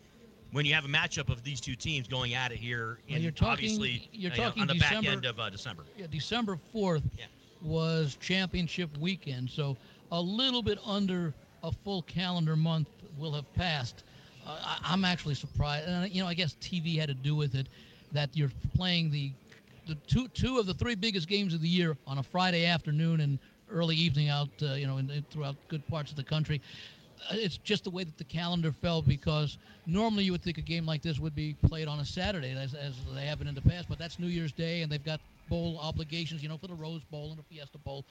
when 0.51 0.65
you 0.65 0.73
have 0.73 0.85
a 0.85 0.87
matchup 0.87 1.29
of 1.29 1.43
these 1.43 1.59
two 1.61 1.75
teams 1.75 2.07
going 2.07 2.33
at 2.33 2.51
it 2.51 2.57
here 2.57 2.99
in 3.07 3.21
you're 3.21 3.31
talking- 3.31 3.51
obviously 3.53 4.07
you're 4.11 4.31
you 4.31 4.37
know, 4.37 4.43
talking 4.45 4.61
on 4.61 4.67
the 4.67 4.75
back 4.75 4.89
December- 4.89 5.11
end 5.11 5.25
of 5.25 5.39
uh, 5.39 5.49
December. 5.49 5.83
Yeah, 5.97 6.07
December 6.09 6.59
4th 6.73 7.03
Yeah. 7.17 7.25
was 7.61 8.17
championship 8.19 8.89
weekend, 8.99 9.49
so 9.49 9.77
a 10.11 10.21
little 10.21 10.61
bit 10.61 10.79
under 10.85 11.33
a 11.63 11.71
full 11.71 12.01
calendar 12.03 12.55
month 12.55 12.87
will 13.17 13.33
have 13.33 13.51
passed. 13.55 14.03
Uh, 14.45 14.57
I, 14.61 14.77
I'm 14.83 15.05
actually 15.05 15.35
surprised. 15.35 15.87
And, 15.87 16.11
you 16.11 16.21
know, 16.21 16.27
I 16.27 16.33
guess 16.33 16.55
TV 16.61 16.97
had 16.99 17.07
to 17.09 17.13
do 17.15 17.35
with 17.35 17.55
it 17.55 17.67
that 18.11 18.29
you're 18.35 18.51
playing 18.75 19.11
the 19.11 19.31
the 19.85 19.95
two 20.07 20.27
two 20.29 20.59
of 20.59 20.65
the 20.65 20.73
three 20.73 20.95
biggest 20.95 21.27
games 21.27 21.53
of 21.53 21.61
the 21.61 21.67
year 21.67 21.97
on 22.07 22.17
a 22.19 22.23
Friday 22.23 22.65
afternoon 22.65 23.19
and 23.19 23.37
early 23.73 23.95
evening 23.95 24.29
out, 24.29 24.49
uh, 24.61 24.73
you 24.73 24.87
know, 24.87 24.97
in, 24.97 25.25
throughout 25.31 25.55
good 25.67 25.85
parts 25.87 26.11
of 26.11 26.17
the 26.17 26.23
country. 26.23 26.61
Uh, 27.29 27.35
It's 27.37 27.57
just 27.57 27.83
the 27.83 27.89
way 27.89 28.03
that 28.03 28.17
the 28.17 28.23
calendar 28.23 28.71
fell 28.71 29.01
because 29.01 29.57
normally 29.85 30.23
you 30.23 30.31
would 30.31 30.43
think 30.43 30.57
a 30.57 30.61
game 30.61 30.85
like 30.85 31.01
this 31.01 31.19
would 31.19 31.35
be 31.35 31.55
played 31.65 31.87
on 31.87 31.99
a 31.99 32.05
Saturday, 32.05 32.51
as, 32.51 32.73
as 32.73 32.93
they 33.15 33.25
have 33.25 33.39
been 33.39 33.47
in 33.47 33.55
the 33.55 33.61
past. 33.61 33.87
But 33.89 33.97
that's 33.97 34.19
New 34.19 34.27
Year's 34.27 34.51
Day, 34.51 34.81
and 34.81 34.91
they've 34.91 35.03
got 35.03 35.19
bowl 35.49 35.79
obligations, 35.81 36.41
you 36.43 36.49
know, 36.49 36.57
for 36.57 36.67
the 36.67 36.75
Rose 36.75 37.03
Bowl 37.11 37.29
and 37.29 37.37
the 37.37 37.43
Fiesta 37.43 37.77
Bowl. 37.79 38.05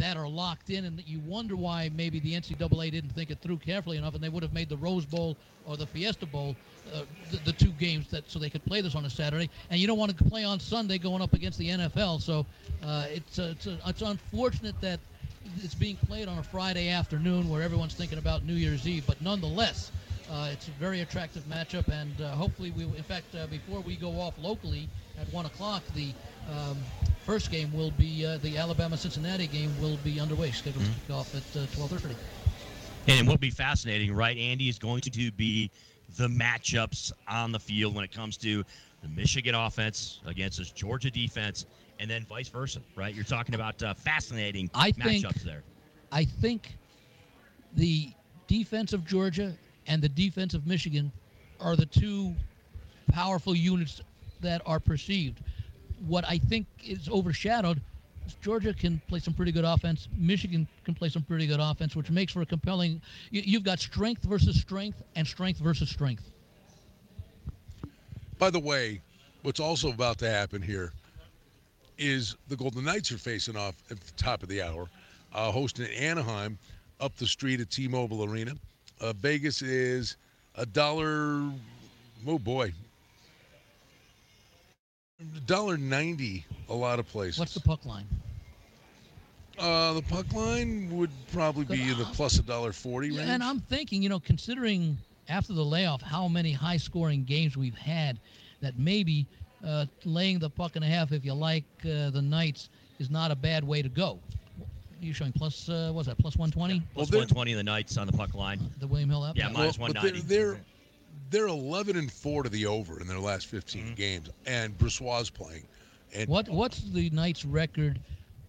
That 0.00 0.16
are 0.16 0.28
locked 0.28 0.70
in, 0.70 0.84
and 0.84 1.02
you 1.06 1.20
wonder 1.20 1.56
why 1.56 1.90
maybe 1.94 2.20
the 2.20 2.34
NCAA 2.34 2.90
didn't 2.90 3.10
think 3.10 3.30
it 3.30 3.38
through 3.40 3.58
carefully 3.58 3.96
enough, 3.96 4.14
and 4.14 4.22
they 4.22 4.28
would 4.28 4.42
have 4.42 4.52
made 4.52 4.68
the 4.68 4.76
Rose 4.76 5.04
Bowl 5.04 5.36
or 5.66 5.76
the 5.76 5.86
Fiesta 5.86 6.26
Bowl 6.26 6.56
uh, 6.94 7.02
the, 7.30 7.36
the 7.44 7.52
two 7.52 7.70
games 7.72 8.08
that 8.08 8.28
so 8.30 8.38
they 8.38 8.50
could 8.50 8.64
play 8.64 8.80
this 8.80 8.94
on 8.94 9.04
a 9.04 9.10
Saturday. 9.10 9.48
And 9.70 9.80
you 9.80 9.86
don't 9.86 9.98
want 9.98 10.16
to 10.16 10.24
play 10.24 10.44
on 10.44 10.58
Sunday 10.58 10.98
going 10.98 11.22
up 11.22 11.32
against 11.34 11.58
the 11.58 11.68
NFL, 11.68 12.20
so 12.20 12.46
uh, 12.82 13.06
it's 13.08 13.38
uh, 13.38 13.54
it's, 13.54 13.66
uh, 13.66 13.76
it's 13.86 14.02
unfortunate 14.02 14.80
that 14.80 15.00
it's 15.62 15.74
being 15.74 15.96
played 15.96 16.28
on 16.28 16.38
a 16.38 16.42
Friday 16.42 16.88
afternoon 16.88 17.48
where 17.48 17.62
everyone's 17.62 17.94
thinking 17.94 18.18
about 18.18 18.44
New 18.44 18.54
Year's 18.54 18.86
Eve, 18.86 19.04
but 19.06 19.20
nonetheless. 19.22 19.92
Uh, 20.32 20.50
it's 20.52 20.68
a 20.68 20.70
very 20.72 21.00
attractive 21.00 21.42
matchup, 21.48 21.88
and 21.88 22.20
uh, 22.20 22.30
hopefully, 22.30 22.70
we. 22.70 22.84
In 22.84 23.02
fact, 23.02 23.34
before 23.50 23.80
we 23.80 23.96
go 23.96 24.12
off 24.20 24.32
locally 24.38 24.88
at 25.20 25.26
one 25.32 25.44
o'clock, 25.44 25.82
the 25.96 26.12
um, 26.50 26.76
first 27.24 27.50
game 27.50 27.72
will 27.72 27.90
be 27.92 28.26
uh, 28.26 28.38
the 28.38 28.56
Alabama-Cincinnati 28.58 29.46
game 29.46 29.72
will 29.80 29.98
be 30.04 30.20
underway, 30.20 30.50
scheduled 30.50 30.84
to 30.84 30.90
kick 30.90 31.14
off 31.14 31.34
at 31.34 31.60
uh, 31.60 31.66
twelve 31.74 31.90
thirty. 31.90 32.14
And 33.08 33.26
it 33.26 33.30
will 33.30 33.38
be 33.38 33.50
fascinating, 33.50 34.14
right? 34.14 34.36
Andy 34.36 34.68
is 34.68 34.78
going 34.78 35.00
to 35.02 35.32
be 35.32 35.70
the 36.16 36.28
matchups 36.28 37.12
on 37.28 37.52
the 37.52 37.58
field 37.58 37.94
when 37.94 38.04
it 38.04 38.12
comes 38.12 38.36
to 38.38 38.64
the 39.02 39.08
Michigan 39.08 39.54
offense 39.54 40.20
against 40.26 40.58
this 40.58 40.70
Georgia 40.70 41.10
defense, 41.10 41.66
and 41.98 42.10
then 42.10 42.24
vice 42.28 42.48
versa, 42.48 42.80
right? 42.96 43.14
You're 43.14 43.24
talking 43.24 43.54
about 43.54 43.82
uh, 43.82 43.94
fascinating 43.94 44.70
I 44.74 44.90
think- 44.92 45.24
matchups 45.24 45.42
there. 45.42 45.62
I 46.12 46.24
think 46.24 46.74
the 47.76 48.10
defense 48.48 48.92
of 48.92 49.06
Georgia 49.06 49.54
and 49.86 50.02
the 50.02 50.08
defense 50.08 50.54
of 50.54 50.66
Michigan 50.66 51.12
are 51.60 51.76
the 51.76 51.86
two 51.86 52.34
powerful 53.12 53.54
units 53.54 54.02
that 54.40 54.60
are 54.66 54.80
perceived. 54.80 55.40
What 56.06 56.24
I 56.26 56.38
think 56.38 56.66
is 56.84 57.08
overshadowed 57.08 57.80
is 58.26 58.34
Georgia 58.42 58.72
can 58.72 59.00
play 59.08 59.18
some 59.18 59.34
pretty 59.34 59.52
good 59.52 59.64
offense. 59.64 60.08
Michigan 60.16 60.66
can 60.84 60.94
play 60.94 61.08
some 61.08 61.22
pretty 61.22 61.46
good 61.46 61.60
offense, 61.60 61.94
which 61.94 62.10
makes 62.10 62.32
for 62.32 62.42
a 62.42 62.46
compelling. 62.46 63.00
You, 63.30 63.42
you've 63.44 63.64
got 63.64 63.80
strength 63.80 64.22
versus 64.22 64.58
strength 64.60 65.02
and 65.16 65.26
strength 65.26 65.60
versus 65.60 65.90
strength. 65.90 66.30
By 68.38 68.50
the 68.50 68.58
way, 68.58 69.02
what's 69.42 69.60
also 69.60 69.90
about 69.90 70.18
to 70.18 70.30
happen 70.30 70.62
here 70.62 70.92
is 71.98 72.36
the 72.48 72.56
Golden 72.56 72.84
Knights 72.84 73.12
are 73.12 73.18
facing 73.18 73.56
off 73.56 73.76
at 73.90 74.00
the 74.00 74.12
top 74.16 74.42
of 74.42 74.48
the 74.48 74.62
hour, 74.62 74.88
uh, 75.34 75.52
hosting 75.52 75.86
Anaheim 75.90 76.58
up 76.98 77.14
the 77.16 77.26
street 77.26 77.60
at 77.60 77.70
T-Mobile 77.70 78.24
Arena. 78.24 78.52
Uh, 79.00 79.12
Vegas 79.12 79.60
is 79.60 80.16
a 80.54 80.64
dollar. 80.64 81.42
Oh 82.26 82.38
boy, 82.38 82.72
dollar 85.46 85.76
ninety. 85.76 86.44
A 86.68 86.74
lot 86.74 86.98
of 86.98 87.08
places. 87.08 87.38
What's 87.38 87.54
the 87.54 87.60
puck 87.60 87.84
line? 87.84 88.06
Uh, 89.58 89.92
the 89.92 90.02
puck 90.02 90.32
line 90.32 90.88
would 90.96 91.10
probably 91.32 91.64
be 91.64 91.90
in 91.90 91.98
the 91.98 92.04
plus 92.04 92.38
a 92.38 92.42
dollar 92.42 92.72
forty 92.72 93.10
range. 93.10 93.28
And 93.28 93.42
I'm 93.42 93.60
thinking, 93.60 94.02
you 94.02 94.08
know, 94.08 94.20
considering 94.20 94.96
after 95.28 95.52
the 95.52 95.64
layoff 95.64 96.00
how 96.00 96.28
many 96.28 96.52
high 96.52 96.76
scoring 96.76 97.24
games 97.24 97.56
we've 97.56 97.76
had, 97.76 98.18
that 98.60 98.78
maybe 98.78 99.26
uh, 99.66 99.86
laying 100.04 100.38
the 100.38 100.48
puck 100.50 100.76
and 100.76 100.84
a 100.84 100.88
half, 100.88 101.12
if 101.12 101.24
you 101.24 101.34
like, 101.34 101.64
uh, 101.84 102.10
the 102.10 102.22
Knights 102.22 102.70
is 102.98 103.10
not 103.10 103.30
a 103.30 103.36
bad 103.36 103.62
way 103.64 103.82
to 103.82 103.88
go. 103.88 104.18
You're 105.00 105.14
showing 105.14 105.32
plus, 105.32 105.68
uh, 105.68 105.90
what's 105.92 106.08
that, 106.08 106.18
plus 106.18 106.36
120? 106.36 106.82
Plus 106.94 107.08
they're- 107.08 107.18
120 107.20 107.52
in 107.52 107.56
the 107.56 107.62
Knights 107.64 107.96
on 107.96 108.06
the 108.06 108.12
puck 108.12 108.34
line. 108.34 108.60
The 108.78 108.86
William 108.86 109.08
Hill 109.10 109.24
app? 109.24 109.36
Yeah, 109.36 109.48
minus 109.48 109.76
but 109.78 109.92
they're, 109.94 110.02
190. 110.12 110.20
they're 110.28 110.60
they're 111.30 111.46
11 111.48 111.96
and 111.96 112.10
four 112.10 112.42
to 112.42 112.48
the 112.48 112.66
over 112.66 113.00
in 113.00 113.06
their 113.06 113.18
last 113.20 113.46
15 113.46 113.82
Mm-hmm. 113.84 113.94
games, 113.94 114.30
and 114.46 114.76
Brossoit 114.76 115.32
playing. 115.32 115.66
And 116.14 116.28
What 116.28 116.48
What's 116.48 116.80
the 116.80 117.08
Knights' 117.10 117.44
record 117.44 118.00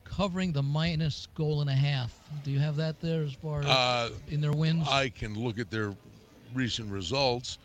covering 0.03 0.51
the 0.51 0.63
minus 0.63 1.27
goal 1.27 1.61
and 1.61 1.69
a 1.69 1.73
half? 1.75 2.19
Do 2.43 2.51
you 2.51 2.59
have 2.59 2.75
that 2.77 2.99
there 2.99 3.23
as 3.23 3.33
far 3.33 3.61
as 3.61 3.67
Uh, 3.67 4.09
in 4.27 4.41
their 4.41 4.51
wins? 4.51 4.87
I 4.89 5.09
can 5.09 5.35
look 5.35 5.59
at 5.59 5.69
their 5.69 5.95
recent 6.53 6.91
results. 6.91 7.57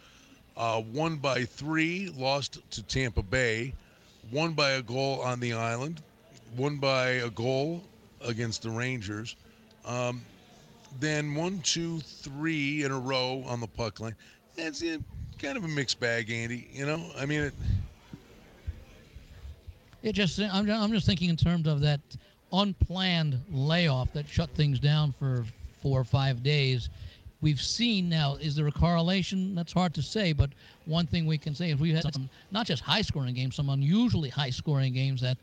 Uh, 0.56 0.82
won 0.86 1.16
by 1.18 1.44
three, 1.44 2.08
lost 2.10 2.58
to 2.70 2.82
Tampa 2.82 3.22
Bay. 3.22 3.74
Won 4.30 4.52
by 4.54 4.72
a 4.72 4.82
goal 4.82 5.20
on 5.22 5.40
the 5.40 5.52
island. 5.52 6.02
Won 6.56 6.78
by 6.78 7.08
a 7.08 7.30
goal 7.30 7.82
against 8.20 8.62
the 8.62 8.70
Rangers. 8.70 9.36
Um, 9.84 10.26
then 10.98 11.34
one, 11.34 11.60
two, 11.60 12.00
three 12.00 12.84
in 12.84 12.92
a 12.92 12.98
row 12.98 13.42
on 13.46 13.60
the 13.60 13.66
puck 13.66 14.00
line. 14.00 14.16
That's 14.56 14.82
kind 15.38 15.56
of 15.56 15.64
a 15.64 15.68
mixed 15.68 16.00
bag, 16.00 16.30
Andy. 16.30 16.68
You 16.72 16.86
know, 16.86 17.10
I 17.18 17.26
mean, 17.26 17.40
it, 17.40 17.54
It 20.02 20.12
just 20.12 20.38
I'm, 20.38 20.70
I'm 20.70 20.92
just 20.92 21.04
thinking 21.06 21.30
in 21.30 21.36
terms 21.36 21.66
of 21.66 21.80
that 21.80 22.00
unplanned 22.52 23.40
layoff 23.50 24.12
that 24.12 24.28
shut 24.28 24.48
things 24.50 24.78
down 24.78 25.12
for 25.18 25.44
four 25.82 26.00
or 26.00 26.04
five 26.04 26.42
days. 26.42 26.88
We've 27.40 27.60
seen 27.60 28.08
now. 28.08 28.36
Is 28.36 28.54
there 28.54 28.66
a 28.68 28.72
correlation? 28.72 29.54
That's 29.54 29.72
hard 29.72 29.94
to 29.94 30.02
say. 30.02 30.32
But 30.32 30.50
one 30.84 31.06
thing 31.06 31.26
we 31.26 31.38
can 31.38 31.54
say 31.54 31.70
is 31.70 31.78
we 31.78 31.92
had 31.92 32.04
some 32.14 32.30
not 32.50 32.66
just 32.66 32.82
high 32.82 33.02
scoring 33.02 33.34
games, 33.34 33.56
some 33.56 33.68
unusually 33.68 34.30
high 34.30 34.50
scoring 34.50 34.94
games 34.94 35.20
that. 35.20 35.36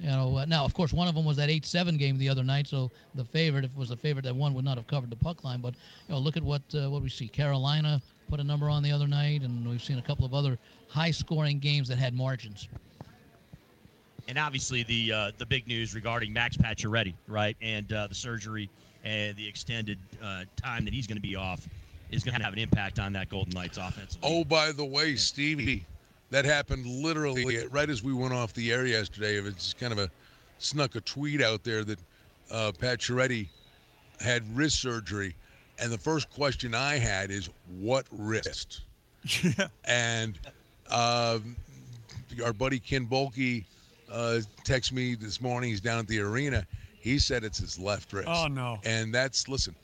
You 0.00 0.08
know, 0.08 0.38
uh, 0.38 0.44
now 0.46 0.64
of 0.64 0.74
course 0.74 0.92
one 0.92 1.08
of 1.08 1.14
them 1.14 1.24
was 1.26 1.36
that 1.36 1.50
eight-seven 1.50 1.98
game 1.98 2.18
the 2.18 2.28
other 2.28 2.42
night. 2.42 2.66
So 2.66 2.90
the 3.14 3.24
favorite, 3.24 3.64
if 3.64 3.70
it 3.72 3.76
was 3.76 3.90
the 3.90 3.96
favorite 3.96 4.24
that 4.24 4.34
won, 4.34 4.54
would 4.54 4.64
not 4.64 4.78
have 4.78 4.86
covered 4.86 5.10
the 5.10 5.16
puck 5.16 5.44
line. 5.44 5.60
But 5.60 5.74
you 6.08 6.14
know, 6.14 6.18
look 6.18 6.36
at 6.36 6.42
what 6.42 6.62
uh, 6.74 6.90
what 6.90 7.02
we 7.02 7.10
see. 7.10 7.28
Carolina 7.28 8.00
put 8.28 8.40
a 8.40 8.44
number 8.44 8.70
on 8.70 8.82
the 8.82 8.92
other 8.92 9.06
night, 9.06 9.42
and 9.42 9.68
we've 9.68 9.82
seen 9.82 9.98
a 9.98 10.02
couple 10.02 10.24
of 10.24 10.34
other 10.34 10.58
high-scoring 10.88 11.58
games 11.58 11.88
that 11.88 11.98
had 11.98 12.14
margins. 12.14 12.68
and 14.28 14.38
obviously 14.38 14.82
the 14.84 15.12
uh, 15.12 15.32
the 15.38 15.46
big 15.46 15.66
news 15.66 15.94
regarding 15.94 16.32
Max 16.32 16.56
Pacioretty, 16.56 17.14
right, 17.26 17.56
and 17.60 17.92
uh, 17.92 18.06
the 18.06 18.14
surgery 18.14 18.70
and 19.04 19.36
the 19.36 19.46
extended 19.46 19.98
uh, 20.22 20.44
time 20.56 20.84
that 20.84 20.94
he's 20.94 21.06
going 21.06 21.16
to 21.16 21.22
be 21.22 21.34
off 21.36 21.68
is 22.10 22.22
going 22.22 22.36
to 22.36 22.42
have 22.44 22.52
an 22.52 22.58
impact 22.58 22.98
on 22.98 23.12
that 23.14 23.28
Golden 23.28 23.52
Knights 23.54 23.78
offense. 23.78 24.18
Oh, 24.22 24.44
by 24.44 24.72
the 24.72 24.84
way, 24.84 25.16
Stevie, 25.16 25.84
that 26.30 26.44
happened 26.44 26.86
literally 26.86 27.66
right 27.68 27.90
as 27.90 28.02
we 28.02 28.12
went 28.12 28.32
off 28.32 28.52
the 28.54 28.72
air 28.72 28.86
yesterday. 28.86 29.36
It's 29.36 29.74
kind 29.74 29.92
of 29.92 29.98
a 29.98 30.10
snuck 30.58 30.94
a 30.96 31.00
tweet 31.00 31.42
out 31.42 31.64
there 31.64 31.84
that 31.84 31.98
uh, 32.50 32.72
Pacioretty 32.78 33.48
had 34.20 34.44
wrist 34.56 34.80
surgery, 34.80 35.34
and 35.78 35.90
the 35.92 35.98
first 35.98 36.30
question 36.30 36.74
I 36.74 36.96
had 36.96 37.30
is, 37.30 37.50
"What 37.78 38.06
wrist?" 38.10 38.82
Yeah. 39.42 39.68
And 39.84 40.38
um, 40.90 41.56
our 42.44 42.52
buddy 42.52 42.78
Ken 42.78 43.06
Boehlke 43.06 43.64
uh, 44.10 44.40
texted 44.64 44.92
me 44.92 45.14
this 45.14 45.40
morning. 45.40 45.70
He's 45.70 45.80
down 45.80 45.98
at 45.98 46.06
the 46.06 46.20
arena. 46.20 46.66
He 47.00 47.18
said 47.18 47.44
it's 47.44 47.58
his 47.58 47.78
left 47.78 48.12
wrist. 48.12 48.28
Oh, 48.28 48.46
no. 48.46 48.78
And 48.84 49.14
that's 49.14 49.48
listen. 49.48 49.74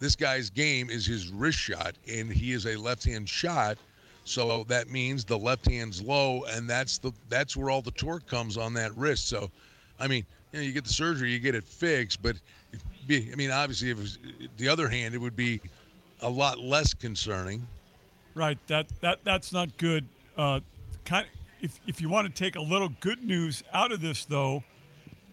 This 0.00 0.16
guy's 0.16 0.50
game 0.50 0.90
is 0.90 1.06
his 1.06 1.28
wrist 1.28 1.58
shot, 1.58 1.94
and 2.10 2.30
he 2.32 2.52
is 2.52 2.66
a 2.66 2.76
left-hand 2.76 3.28
shot. 3.28 3.78
So 4.24 4.64
that 4.68 4.88
means 4.90 5.24
the 5.24 5.38
left 5.38 5.66
hand's 5.66 6.00
low, 6.00 6.44
and 6.44 6.68
that's 6.68 6.98
the 6.98 7.12
that's 7.28 7.56
where 7.56 7.70
all 7.70 7.82
the 7.82 7.90
torque 7.90 8.26
comes 8.26 8.56
on 8.56 8.72
that 8.74 8.96
wrist. 8.96 9.28
So, 9.28 9.50
I 9.98 10.06
mean, 10.06 10.24
you 10.52 10.58
know, 10.60 10.64
you 10.64 10.72
get 10.72 10.84
the 10.84 10.92
surgery, 10.92 11.32
you 11.32 11.40
get 11.40 11.54
it 11.54 11.64
fixed, 11.64 12.22
but 12.22 12.36
be, 13.06 13.30
I 13.32 13.34
mean, 13.34 13.50
obviously, 13.50 13.90
if 13.90 13.98
it 13.98 14.00
was 14.00 14.18
the 14.58 14.68
other 14.68 14.88
hand, 14.88 15.14
it 15.14 15.18
would 15.18 15.36
be 15.36 15.60
a 16.20 16.30
lot 16.30 16.58
less 16.60 16.94
concerning. 16.94 17.66
Right. 18.34 18.58
That 18.68 18.88
that 19.00 19.18
that's 19.24 19.52
not 19.52 19.76
good. 19.76 20.06
Uh, 20.36 20.60
kind 21.04 21.26
if 21.60 21.80
if 21.86 22.00
you 22.00 22.08
want 22.08 22.28
to 22.28 22.32
take 22.32 22.56
a 22.56 22.60
little 22.60 22.90
good 23.00 23.22
news 23.24 23.62
out 23.72 23.92
of 23.92 24.00
this, 24.00 24.24
though, 24.24 24.62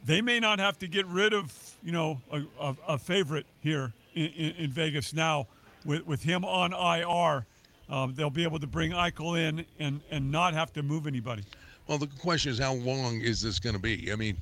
they 0.06 0.22
may 0.22 0.40
not 0.40 0.60
have 0.60 0.80
to 0.80 0.88
get 0.88 1.06
rid 1.08 1.34
of 1.34 1.54
you 1.84 1.92
know 1.92 2.20
a, 2.32 2.42
a, 2.60 2.76
a 2.90 2.98
favorite 2.98 3.46
here 3.62 3.94
in, 4.16 4.26
in, 4.26 4.52
in 4.56 4.70
Vegas 4.72 5.14
now 5.14 5.48
with 5.86 6.06
with 6.06 6.24
him 6.24 6.44
on 6.44 6.74
IR. 6.74 7.46
Um, 7.90 8.14
they'll 8.14 8.30
be 8.30 8.44
able 8.44 8.60
to 8.60 8.68
bring 8.68 8.92
Eichel 8.92 9.40
in 9.40 9.66
and 9.80 10.02
and 10.12 10.32
not 10.32 10.54
have 10.54 10.72
to 10.74 10.84
move 10.84 11.08
anybody. 11.08 11.44
Well, 11.88 11.98
the 11.98 12.08
question 12.08 12.52
is, 12.52 12.60
how 12.60 12.74
long 12.74 13.22
is 13.22 13.42
this 13.42 13.58
going 13.60 13.76
to 13.76 13.82
be? 13.82 14.12
I 14.12 14.16
mean, 14.16 14.38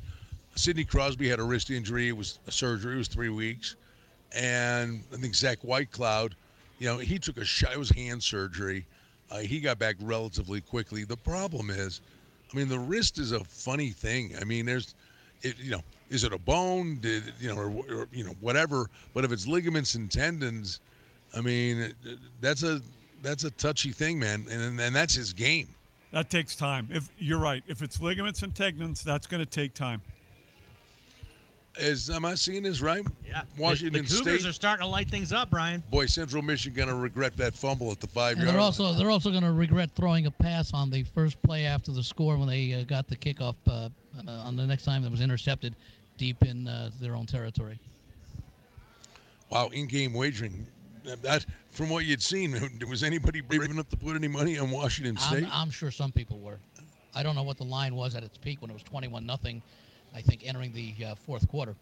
Sidney 0.55 0.83
Crosby 0.83 1.29
had 1.29 1.39
a 1.39 1.43
wrist 1.43 1.69
injury. 1.69 2.09
It 2.09 2.17
was 2.17 2.39
a 2.47 2.51
surgery. 2.51 2.95
It 2.95 2.97
was 2.97 3.07
three 3.07 3.29
weeks, 3.29 3.75
and 4.35 5.03
I 5.13 5.17
think 5.17 5.33
Zach 5.33 5.59
Whitecloud, 5.59 6.35
you 6.79 6.87
know, 6.87 6.97
he 6.97 7.17
took 7.17 7.37
a 7.37 7.45
shot. 7.45 7.73
It 7.73 7.79
was 7.79 7.89
hand 7.89 8.21
surgery. 8.21 8.85
Uh, 9.31 9.39
he 9.39 9.59
got 9.59 9.79
back 9.79 9.95
relatively 10.01 10.61
quickly. 10.61 11.03
The 11.03 11.17
problem 11.17 11.69
is, 11.69 12.01
I 12.51 12.57
mean, 12.57 12.67
the 12.67 12.79
wrist 12.79 13.17
is 13.17 13.31
a 13.31 13.43
funny 13.43 13.89
thing. 13.89 14.35
I 14.39 14.43
mean, 14.43 14.65
there's, 14.65 14.95
it, 15.41 15.57
you 15.59 15.71
know, 15.71 15.81
is 16.09 16.23
it 16.23 16.33
a 16.33 16.37
bone? 16.37 16.97
Did 17.01 17.33
you 17.39 17.49
know, 17.49 17.57
or, 17.57 17.69
or 17.93 18.07
you 18.11 18.23
know, 18.23 18.35
whatever. 18.41 18.89
But 19.13 19.25
if 19.25 19.31
it's 19.31 19.47
ligaments 19.47 19.95
and 19.95 20.11
tendons, 20.11 20.79
I 21.35 21.41
mean, 21.41 21.93
that's 22.41 22.63
a 22.63 22.81
that's 23.21 23.43
a 23.43 23.51
touchy 23.51 23.91
thing, 23.91 24.19
man. 24.19 24.45
And 24.49 24.79
and 24.79 24.95
that's 24.95 25.13
his 25.13 25.33
game. 25.33 25.67
That 26.11 26.29
takes 26.29 26.55
time. 26.55 26.87
If 26.91 27.09
you're 27.17 27.39
right, 27.39 27.63
if 27.67 27.81
it's 27.81 27.99
ligaments 27.99 28.41
and 28.41 28.55
tendons, 28.55 29.03
that's 29.03 29.27
going 29.27 29.43
to 29.43 29.49
take 29.49 29.73
time. 29.73 30.01
Is 31.79 32.09
am 32.09 32.25
I 32.25 32.33
seeing 32.33 32.63
this 32.63 32.81
right? 32.81 33.05
Yeah, 33.27 33.43
Washington 33.57 34.01
the, 34.01 34.09
the 34.09 34.15
Cougars 34.15 34.39
State. 34.39 34.49
are 34.49 34.53
starting 34.53 34.83
to 34.83 34.89
light 34.89 35.09
things 35.09 35.31
up, 35.31 35.51
Brian. 35.51 35.83
Boy, 35.91 36.07
Central 36.07 36.41
Michigan 36.41 36.75
going 36.75 36.89
to 36.89 36.95
regret 36.95 37.37
that 37.37 37.53
fumble 37.53 37.91
at 37.91 37.99
the 37.99 38.07
five 38.07 38.37
And 38.37 38.43
yard 38.43 38.55
they're 38.55 38.61
also 38.61 38.93
they're 38.93 39.11
also 39.11 39.29
going 39.29 39.43
to 39.43 39.51
regret 39.51 39.91
throwing 39.95 40.25
a 40.25 40.31
pass 40.31 40.73
on 40.73 40.89
the 40.89 41.03
first 41.03 41.39
play 41.43 41.65
after 41.65 41.91
the 41.91 42.01
score 42.01 42.37
when 42.37 42.47
they 42.47 42.73
uh, 42.73 42.83
got 42.83 43.07
the 43.07 43.15
kickoff 43.15 43.55
uh, 43.67 43.89
uh, 44.27 44.31
on 44.31 44.55
the 44.55 44.65
next 44.65 44.85
time 44.85 45.03
that 45.03 45.11
was 45.11 45.21
intercepted. 45.21 45.75
deep 46.17 46.43
in 46.43 46.67
uh, 46.67 46.89
their 46.99 47.15
own 47.15 47.25
territory. 47.25 47.79
Wow, 49.49 49.67
in-game 49.67 50.13
wagering. 50.13 50.65
That 51.15 51.45
from 51.71 51.89
what 51.89 52.05
you'd 52.05 52.21
seen, 52.21 52.55
was 52.89 53.03
anybody 53.03 53.41
brave 53.41 53.63
enough 53.63 53.89
to 53.89 53.97
put 53.97 54.15
any 54.15 54.27
money 54.27 54.57
on 54.57 54.69
Washington 54.71 55.17
State? 55.17 55.45
I'm, 55.45 55.51
I'm 55.53 55.69
sure 55.71 55.91
some 55.91 56.11
people 56.11 56.39
were. 56.39 56.59
I 57.15 57.23
don't 57.23 57.35
know 57.35 57.43
what 57.43 57.57
the 57.57 57.63
line 57.63 57.95
was 57.95 58.15
at 58.15 58.23
its 58.23 58.37
peak 58.37 58.61
when 58.61 58.69
it 58.69 58.73
was 58.73 58.83
21 58.83 59.25
nothing. 59.25 59.61
I 60.15 60.21
think 60.21 60.45
entering 60.45 60.71
the 60.73 60.93
uh, 61.05 61.15
fourth 61.15 61.47
quarter. 61.47 61.75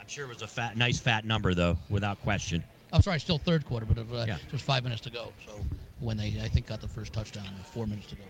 I'm 0.00 0.06
sure 0.06 0.24
it 0.24 0.28
was 0.28 0.42
a 0.42 0.46
fat, 0.46 0.76
nice 0.76 0.98
fat 0.98 1.24
number 1.24 1.54
though, 1.54 1.76
without 1.90 2.20
question. 2.22 2.62
I'm 2.92 3.02
sorry, 3.02 3.20
still 3.20 3.38
third 3.38 3.66
quarter, 3.66 3.84
but 3.84 3.98
it, 3.98 4.06
uh, 4.10 4.24
Yeah. 4.26 4.38
just 4.50 4.64
five 4.64 4.82
minutes 4.82 5.02
to 5.02 5.10
go. 5.10 5.32
So 5.46 5.52
when 6.00 6.16
they, 6.16 6.40
I 6.42 6.48
think, 6.48 6.66
got 6.66 6.80
the 6.80 6.88
first 6.88 7.12
touchdown, 7.12 7.44
four 7.74 7.86
minutes 7.86 8.06
to 8.08 8.14
go. 8.14 8.22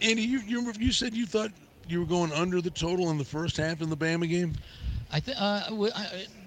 Andy, 0.00 0.22
you, 0.22 0.40
you 0.40 0.72
you 0.78 0.92
said 0.92 1.14
you 1.14 1.26
thought 1.26 1.50
you 1.86 2.00
were 2.00 2.06
going 2.06 2.32
under 2.32 2.60
the 2.60 2.70
total 2.70 3.10
in 3.10 3.18
the 3.18 3.24
first 3.24 3.56
half 3.56 3.82
in 3.82 3.90
the 3.90 3.96
Bama 3.96 4.28
game. 4.28 4.54
I 5.12 5.20
think 5.20 5.36
uh, 5.38 5.68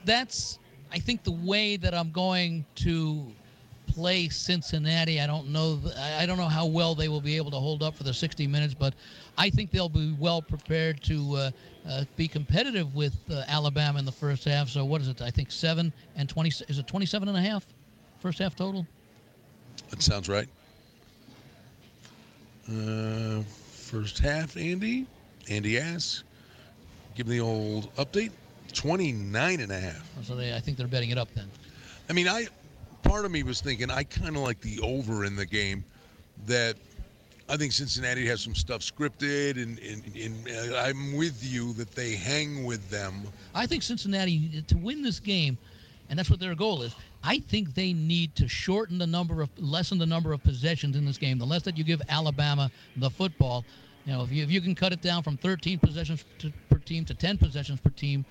that's 0.06 0.58
I 0.92 1.00
think 1.00 1.24
the 1.24 1.32
way 1.32 1.78
that 1.78 1.94
I'm 1.94 2.12
going 2.12 2.66
to 2.76 3.26
play 3.88 4.30
Cincinnati. 4.30 5.22
I 5.22 5.28
don't 5.28 5.50
know. 5.50 5.80
I 5.98 6.26
don't 6.26 6.38
know 6.38 6.48
how 6.48 6.66
well 6.66 6.96
they 6.96 7.08
will 7.08 7.22
be 7.22 7.38
able 7.38 7.52
to 7.52 7.58
hold 7.58 7.84
up 7.84 7.96
for 7.96 8.04
the 8.04 8.14
60 8.14 8.48
minutes, 8.48 8.74
but 8.74 8.94
I 9.38 9.50
think 9.50 9.72
they'll 9.72 9.90
be 9.90 10.16
well 10.20 10.42
prepared 10.42 11.02
to 11.04 11.36
uh, 11.36 11.52
uh, 11.88 12.06
be 12.16 12.28
competitive 12.28 12.94
with 12.96 13.16
uh, 13.30 13.44
Alabama 13.48 14.00
in 14.00 14.06
the 14.06 14.12
first 14.12 14.44
half. 14.46 14.70
So 14.70 14.86
what 14.86 15.02
is 15.02 15.08
it? 15.08 15.22
I 15.22 15.30
think 15.32 15.52
seven 15.52 15.94
and 16.16 16.28
20. 16.28 16.50
Is 16.68 16.80
it 16.80 16.88
27 16.88 17.28
and 17.28 17.38
a 17.38 17.42
half? 17.42 17.66
First 18.20 18.40
half 18.40 18.56
total. 18.56 18.86
That 19.90 20.02
sounds 20.02 20.28
right. 20.28 20.48
Uh, 22.68 23.42
first 23.72 24.20
half, 24.20 24.58
Andy. 24.58 25.06
Andy 25.50 25.78
asks, 25.78 26.24
give 27.16 27.28
me 27.28 27.38
the 27.38 27.44
old 27.44 27.94
update. 27.96 28.32
29 28.76 29.60
and 29.60 29.72
a 29.72 29.80
half. 29.80 30.08
So 30.24 30.36
they, 30.36 30.54
I 30.54 30.60
think 30.60 30.78
they're 30.78 30.88
betting 30.88 31.10
it 31.10 31.18
up 31.18 31.34
then. 31.34 31.50
I 32.10 32.14
mean, 32.14 32.28
I 32.28 32.48
part 33.04 33.26
of 33.26 33.32
me 33.32 33.44
was 33.44 33.62
thinking 33.62 33.90
I 33.90 34.04
kind 34.04 34.36
of 34.36 34.44
like 34.44 34.62
the 34.62 34.80
over 34.82 35.26
in 35.26 35.36
the 35.36 35.46
game. 35.46 35.84
That 36.48 36.76
I 37.48 37.58
think 37.58 37.72
Cincinnati 37.72 38.28
has 38.28 38.42
some 38.42 38.56
stuff 38.56 38.82
scripted, 38.82 39.62
and, 39.62 39.80
and, 39.80 40.16
and 40.16 40.74
uh, 40.74 40.78
I'm 40.78 41.16
with 41.16 41.44
you 41.44 41.74
that 41.74 41.92
they 41.92 42.16
hang 42.16 42.66
with 42.66 42.90
them. 42.90 43.22
I 43.54 43.66
think 43.66 43.84
Cincinnati 43.84 44.64
to 44.68 44.78
win 44.78 45.02
this 45.02 45.20
game, 45.20 45.58
and 46.10 46.20
that's 46.20 46.30
what 46.30 46.40
their 46.40 46.56
goal 46.56 46.82
is. 46.82 46.96
I 47.24 47.40
think 47.40 47.74
they 47.74 47.94
need 47.94 48.36
to 48.36 48.48
shorten 48.48 48.98
the 48.98 49.08
number 49.08 49.42
of, 49.42 49.50
lessen 49.58 49.98
the 49.98 50.06
number 50.06 50.34
of 50.34 50.44
possessions 50.44 50.96
in 50.96 51.06
this 51.06 51.18
game. 51.18 51.38
The 51.38 51.46
less 51.46 51.64
that 51.64 51.78
you 51.78 51.84
give 51.84 52.02
Alabama 52.10 52.70
the 52.98 53.10
football, 53.10 53.64
you 54.06 54.14
know, 54.14 54.24
if 54.24 54.32
you, 54.32 54.44
if 54.44 54.52
you 54.52 54.62
can 54.62 54.76
cut 54.76 54.94
it 54.94 55.02
down 55.02 55.24
from 55.24 55.38
13 55.38 55.80
possessions 55.80 56.26
to, 56.40 56.52
per 56.70 56.78
team 56.78 57.06
to 57.06 57.14
10 57.14 57.38
possessions 57.38 57.80
per 57.80 57.90
team, 57.92 58.26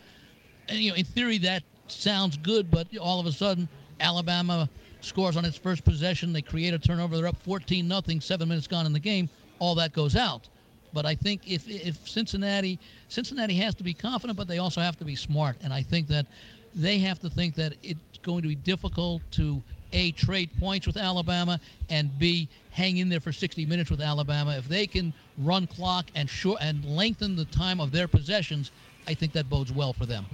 and 0.68 0.78
you 0.78 0.90
know, 0.90 0.96
in 0.96 1.04
theory 1.04 1.38
that 1.38 1.62
sounds 1.88 2.36
good, 2.36 2.70
but 2.70 2.86
all 2.96 3.20
of 3.20 3.26
a 3.26 3.32
sudden 3.32 3.68
Alabama 4.00 4.68
scores 5.00 5.36
on 5.36 5.44
its 5.44 5.56
first 5.56 5.84
possession. 5.84 6.32
They 6.32 6.42
create 6.42 6.74
a 6.74 6.78
turnover. 6.78 7.16
They're 7.16 7.26
up 7.26 7.42
14 7.42 7.86
nothing. 7.86 8.20
Seven 8.20 8.48
minutes 8.48 8.66
gone 8.66 8.86
in 8.86 8.92
the 8.92 9.00
game. 9.00 9.28
All 9.58 9.74
that 9.76 9.92
goes 9.92 10.16
out. 10.16 10.48
But 10.92 11.06
I 11.06 11.14
think 11.14 11.42
if 11.50 11.68
if 11.68 12.08
Cincinnati 12.08 12.78
Cincinnati 13.08 13.54
has 13.56 13.74
to 13.76 13.84
be 13.84 13.94
confident, 13.94 14.36
but 14.36 14.48
they 14.48 14.58
also 14.58 14.80
have 14.80 14.96
to 14.98 15.04
be 15.04 15.16
smart. 15.16 15.56
And 15.62 15.72
I 15.72 15.82
think 15.82 16.06
that 16.08 16.26
they 16.74 16.98
have 16.98 17.18
to 17.20 17.30
think 17.30 17.54
that 17.56 17.74
it's 17.82 18.18
going 18.22 18.42
to 18.42 18.48
be 18.48 18.54
difficult 18.54 19.22
to 19.32 19.62
a 19.92 20.10
trade 20.12 20.50
points 20.58 20.86
with 20.86 20.96
Alabama 20.96 21.60
and 21.88 22.16
b 22.18 22.48
hang 22.70 22.96
in 22.96 23.08
there 23.08 23.20
for 23.20 23.32
60 23.32 23.64
minutes 23.66 23.90
with 23.90 24.00
Alabama. 24.00 24.56
If 24.56 24.68
they 24.68 24.86
can 24.86 25.12
run 25.38 25.66
clock 25.66 26.06
and 26.14 26.28
short 26.28 26.58
and 26.60 26.84
lengthen 26.84 27.36
the 27.36 27.44
time 27.46 27.80
of 27.80 27.92
their 27.92 28.08
possessions, 28.08 28.72
I 29.06 29.14
think 29.14 29.32
that 29.32 29.48
bodes 29.48 29.72
well 29.72 29.92
for 29.92 30.06
them. 30.06 30.26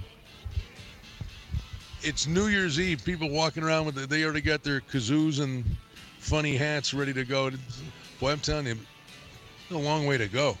It's 2.03 2.25
New 2.25 2.47
Year's 2.47 2.79
Eve. 2.79 3.03
People 3.05 3.29
walking 3.29 3.63
around 3.63 3.85
with 3.85 3.95
the, 3.95 4.07
they 4.07 4.23
already 4.23 4.41
got 4.41 4.63
their 4.63 4.81
kazoos 4.81 5.39
and 5.39 5.63
funny 6.17 6.55
hats 6.55 6.93
ready 6.93 7.13
to 7.13 7.23
go. 7.23 7.51
Boy, 8.19 8.31
I'm 8.31 8.39
telling 8.39 8.65
you, 8.65 8.77
a 9.69 9.77
long 9.77 10.07
way 10.07 10.17
to 10.17 10.27
go. 10.27 10.57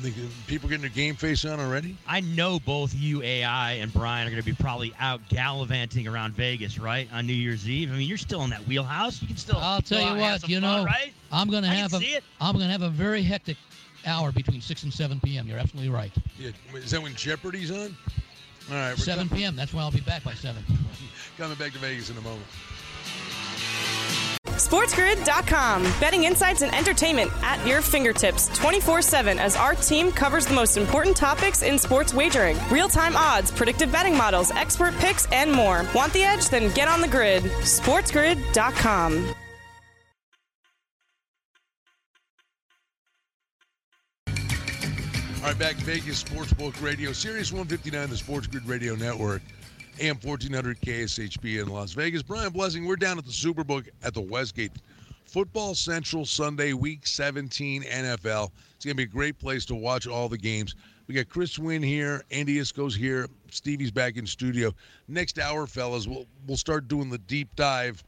Think 0.00 0.16
People 0.46 0.70
getting 0.70 0.80
their 0.80 0.90
game 0.90 1.14
face 1.16 1.44
on 1.44 1.60
already. 1.60 1.96
I 2.08 2.20
know 2.20 2.58
both 2.58 2.94
you, 2.94 3.22
AI, 3.22 3.72
and 3.72 3.92
Brian 3.92 4.26
are 4.26 4.30
going 4.30 4.42
to 4.42 4.46
be 4.46 4.54
probably 4.54 4.94
out 4.98 5.20
gallivanting 5.28 6.08
around 6.08 6.32
Vegas, 6.32 6.78
right, 6.78 7.08
on 7.12 7.26
New 7.26 7.34
Year's 7.34 7.68
Eve. 7.68 7.90
I 7.92 7.96
mean, 7.96 8.08
you're 8.08 8.16
still 8.16 8.42
in 8.42 8.50
that 8.50 8.66
wheelhouse. 8.66 9.20
You 9.20 9.28
can 9.28 9.36
still. 9.36 9.58
I'll 9.58 9.82
tell 9.82 10.00
you 10.00 10.06
out 10.06 10.12
and 10.12 10.20
have 10.22 10.42
what, 10.42 10.48
you 10.48 10.60
fun, 10.60 10.78
know, 10.78 10.84
right? 10.86 11.12
I'm 11.30 11.50
going 11.50 11.62
to 11.62 11.68
have 11.68 11.92
a 11.92 11.98
see 11.98 12.14
it. 12.14 12.24
am 12.40 12.54
going 12.54 12.66
to 12.66 12.72
have 12.72 12.80
a 12.80 12.88
very 12.88 13.22
hectic 13.22 13.58
hour 14.06 14.32
between 14.32 14.62
6 14.62 14.82
and 14.82 14.92
7 14.92 15.20
p.m. 15.20 15.46
You're 15.46 15.58
absolutely 15.58 15.90
right. 15.90 16.12
Yeah, 16.38 16.50
is 16.74 16.90
that 16.90 17.02
when 17.02 17.14
Jeopardy's 17.14 17.70
on? 17.70 17.94
All 18.70 18.76
right, 18.76 18.96
7 18.96 19.28
com- 19.28 19.36
p.m. 19.36 19.56
That's 19.56 19.72
when 19.74 19.82
I'll 19.84 19.90
be 19.90 20.00
back 20.00 20.24
by 20.24 20.34
7. 20.34 20.62
coming 21.36 21.56
back 21.56 21.72
to 21.72 21.78
Vegas 21.78 22.10
in 22.10 22.16
a 22.16 22.20
moment. 22.20 22.46
SportsGrid.com. 24.46 25.82
Betting 25.98 26.24
insights 26.24 26.62
and 26.62 26.74
entertainment 26.74 27.30
at 27.42 27.64
your 27.66 27.80
fingertips 27.82 28.48
24 28.56 29.02
7 29.02 29.38
as 29.38 29.56
our 29.56 29.74
team 29.74 30.12
covers 30.12 30.46
the 30.46 30.54
most 30.54 30.76
important 30.76 31.16
topics 31.16 31.62
in 31.62 31.78
sports 31.78 32.14
wagering 32.14 32.56
real 32.70 32.88
time 32.88 33.16
odds, 33.16 33.50
predictive 33.50 33.90
betting 33.90 34.16
models, 34.16 34.50
expert 34.52 34.94
picks, 34.98 35.26
and 35.32 35.50
more. 35.50 35.84
Want 35.94 36.12
the 36.12 36.22
edge? 36.22 36.48
Then 36.48 36.72
get 36.74 36.88
on 36.88 37.00
the 37.00 37.08
grid. 37.08 37.42
SportsGrid.com. 37.42 39.34
All 45.42 45.48
right, 45.48 45.58
back 45.58 45.74
Vegas 45.78 46.22
Sportsbook 46.22 46.80
Radio, 46.80 47.10
Sirius 47.12 47.50
159, 47.50 48.08
the 48.08 48.16
Sports 48.16 48.46
Grid 48.46 48.64
Radio 48.64 48.94
Network, 48.94 49.42
AM 49.98 50.14
1400 50.22 50.80
KSHP 50.80 51.60
in 51.60 51.66
Las 51.66 51.90
Vegas. 51.94 52.22
Brian 52.22 52.52
Blessing, 52.52 52.86
we're 52.86 52.94
down 52.94 53.18
at 53.18 53.24
the 53.24 53.32
Superbook 53.32 53.88
at 54.04 54.14
the 54.14 54.20
Westgate. 54.20 54.70
Football 55.24 55.74
Central 55.74 56.24
Sunday, 56.24 56.74
Week 56.74 57.04
17 57.04 57.82
NFL. 57.82 58.52
It's 58.76 58.84
going 58.84 58.92
to 58.92 58.94
be 58.94 59.02
a 59.02 59.06
great 59.06 59.36
place 59.36 59.64
to 59.64 59.74
watch 59.74 60.06
all 60.06 60.28
the 60.28 60.38
games. 60.38 60.76
We 61.08 61.16
got 61.16 61.28
Chris 61.28 61.58
Wynn 61.58 61.82
here, 61.82 62.22
Andy 62.30 62.58
Iskoe's 62.58 62.94
here, 62.94 63.26
Stevie's 63.50 63.90
back 63.90 64.16
in 64.16 64.24
studio. 64.24 64.72
Next 65.08 65.40
hour, 65.40 65.66
fellas, 65.66 66.06
we'll 66.06 66.26
we'll 66.46 66.56
start 66.56 66.86
doing 66.86 67.10
the 67.10 67.18
deep 67.18 67.48
dive 67.56 68.04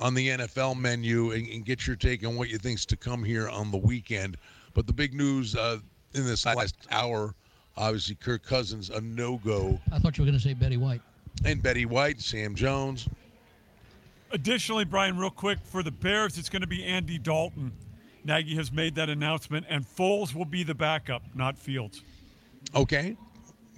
on 0.00 0.14
the 0.14 0.26
NFL 0.26 0.78
menu 0.78 1.32
and, 1.32 1.46
and 1.48 1.66
get 1.66 1.86
your 1.86 1.96
take 1.96 2.26
on 2.26 2.34
what 2.36 2.48
you 2.48 2.56
think's 2.56 2.86
to 2.86 2.96
come 2.96 3.22
here 3.22 3.50
on 3.50 3.70
the 3.70 3.76
weekend. 3.76 4.38
But 4.72 4.86
the 4.86 4.94
big 4.94 5.12
news 5.12 5.54
uh, 5.54 5.80
in 6.14 6.26
this 6.26 6.44
last 6.46 6.74
hour, 6.90 7.34
obviously, 7.76 8.14
Kirk 8.16 8.42
Cousins 8.44 8.90
a 8.90 9.00
no 9.00 9.38
go, 9.38 9.78
I 9.92 9.98
thought 9.98 10.16
you 10.18 10.22
were 10.24 10.30
going 10.30 10.38
to 10.38 10.42
say 10.46 10.54
Betty 10.54 10.76
White. 10.76 11.00
and 11.44 11.62
Betty 11.62 11.86
White, 11.86 12.20
Sam 12.20 12.54
Jones. 12.54 13.08
Additionally, 14.30 14.84
Brian, 14.84 15.18
real 15.18 15.30
quick, 15.30 15.58
for 15.62 15.82
the 15.82 15.90
Bears, 15.90 16.38
it's 16.38 16.48
going 16.48 16.62
to 16.62 16.68
be 16.68 16.84
Andy 16.84 17.18
Dalton. 17.18 17.70
Nagy 18.24 18.54
has 18.56 18.72
made 18.72 18.94
that 18.94 19.08
announcement, 19.10 19.66
and 19.68 19.84
Foles 19.84 20.34
will 20.34 20.44
be 20.44 20.62
the 20.62 20.74
backup, 20.74 21.22
not 21.34 21.58
Fields. 21.58 22.02
Okay, 22.74 23.16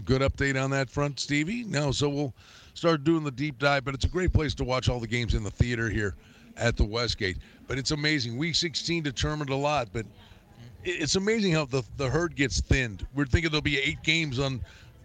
good 0.05 0.21
update 0.21 0.63
on 0.63 0.71
that 0.71 0.91
front, 0.91 1.19
Stevie. 1.19 1.65
No, 1.65 1.91
so 1.91 2.09
we'll 2.09 2.35
start 2.75 3.03
doing 3.05 3.25
the 3.25 3.31
deep 3.31 3.59
dive. 3.59 3.85
But 3.85 3.95
it's 3.95 4.05
a 4.05 4.09
great 4.09 4.33
place 4.33 4.55
to 4.57 4.65
watch 4.65 4.89
all 4.89 5.01
the 5.01 5.07
games 5.07 5.35
in 5.35 5.43
the 5.43 5.51
theater 5.51 5.89
here 5.89 6.15
at 6.57 6.77
the 6.77 6.85
Westgate. 6.85 7.39
But 7.67 7.79
it's 7.79 7.91
amazing. 7.91 8.37
Week 8.37 8.55
16 8.55 9.03
determined 9.03 9.51
a 9.51 9.57
lot, 9.57 9.89
but 9.93 10.01
it- 10.01 10.13
it's 10.85 11.17
amazing 11.17 11.53
how 11.53 11.65
the 11.65 11.83
the 11.97 12.09
herd 12.09 12.37
gets 12.37 12.61
thinned. 12.61 13.07
We're 13.15 13.27
thinking 13.27 13.51
there'll 13.51 13.63
be 13.63 13.79
eight 13.79 14.03
games 14.03 14.39
on, 14.39 14.61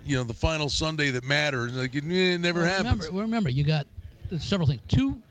you 0.06 0.16
know, 0.18 0.24
the 0.24 0.34
final 0.34 0.70
Sunday 0.70 1.10
that 1.12 1.24
matters. 1.24 1.74
Like 1.74 1.96
it, 1.96 2.04
never 2.04 2.62
Well, 2.62 2.70
happens. 2.70 3.08
Remember, 3.08 3.22
remember, 3.22 3.50
you 3.50 3.64
got 3.64 3.88
several 4.40 4.68
things. 4.68 4.82
Two 4.88 5.22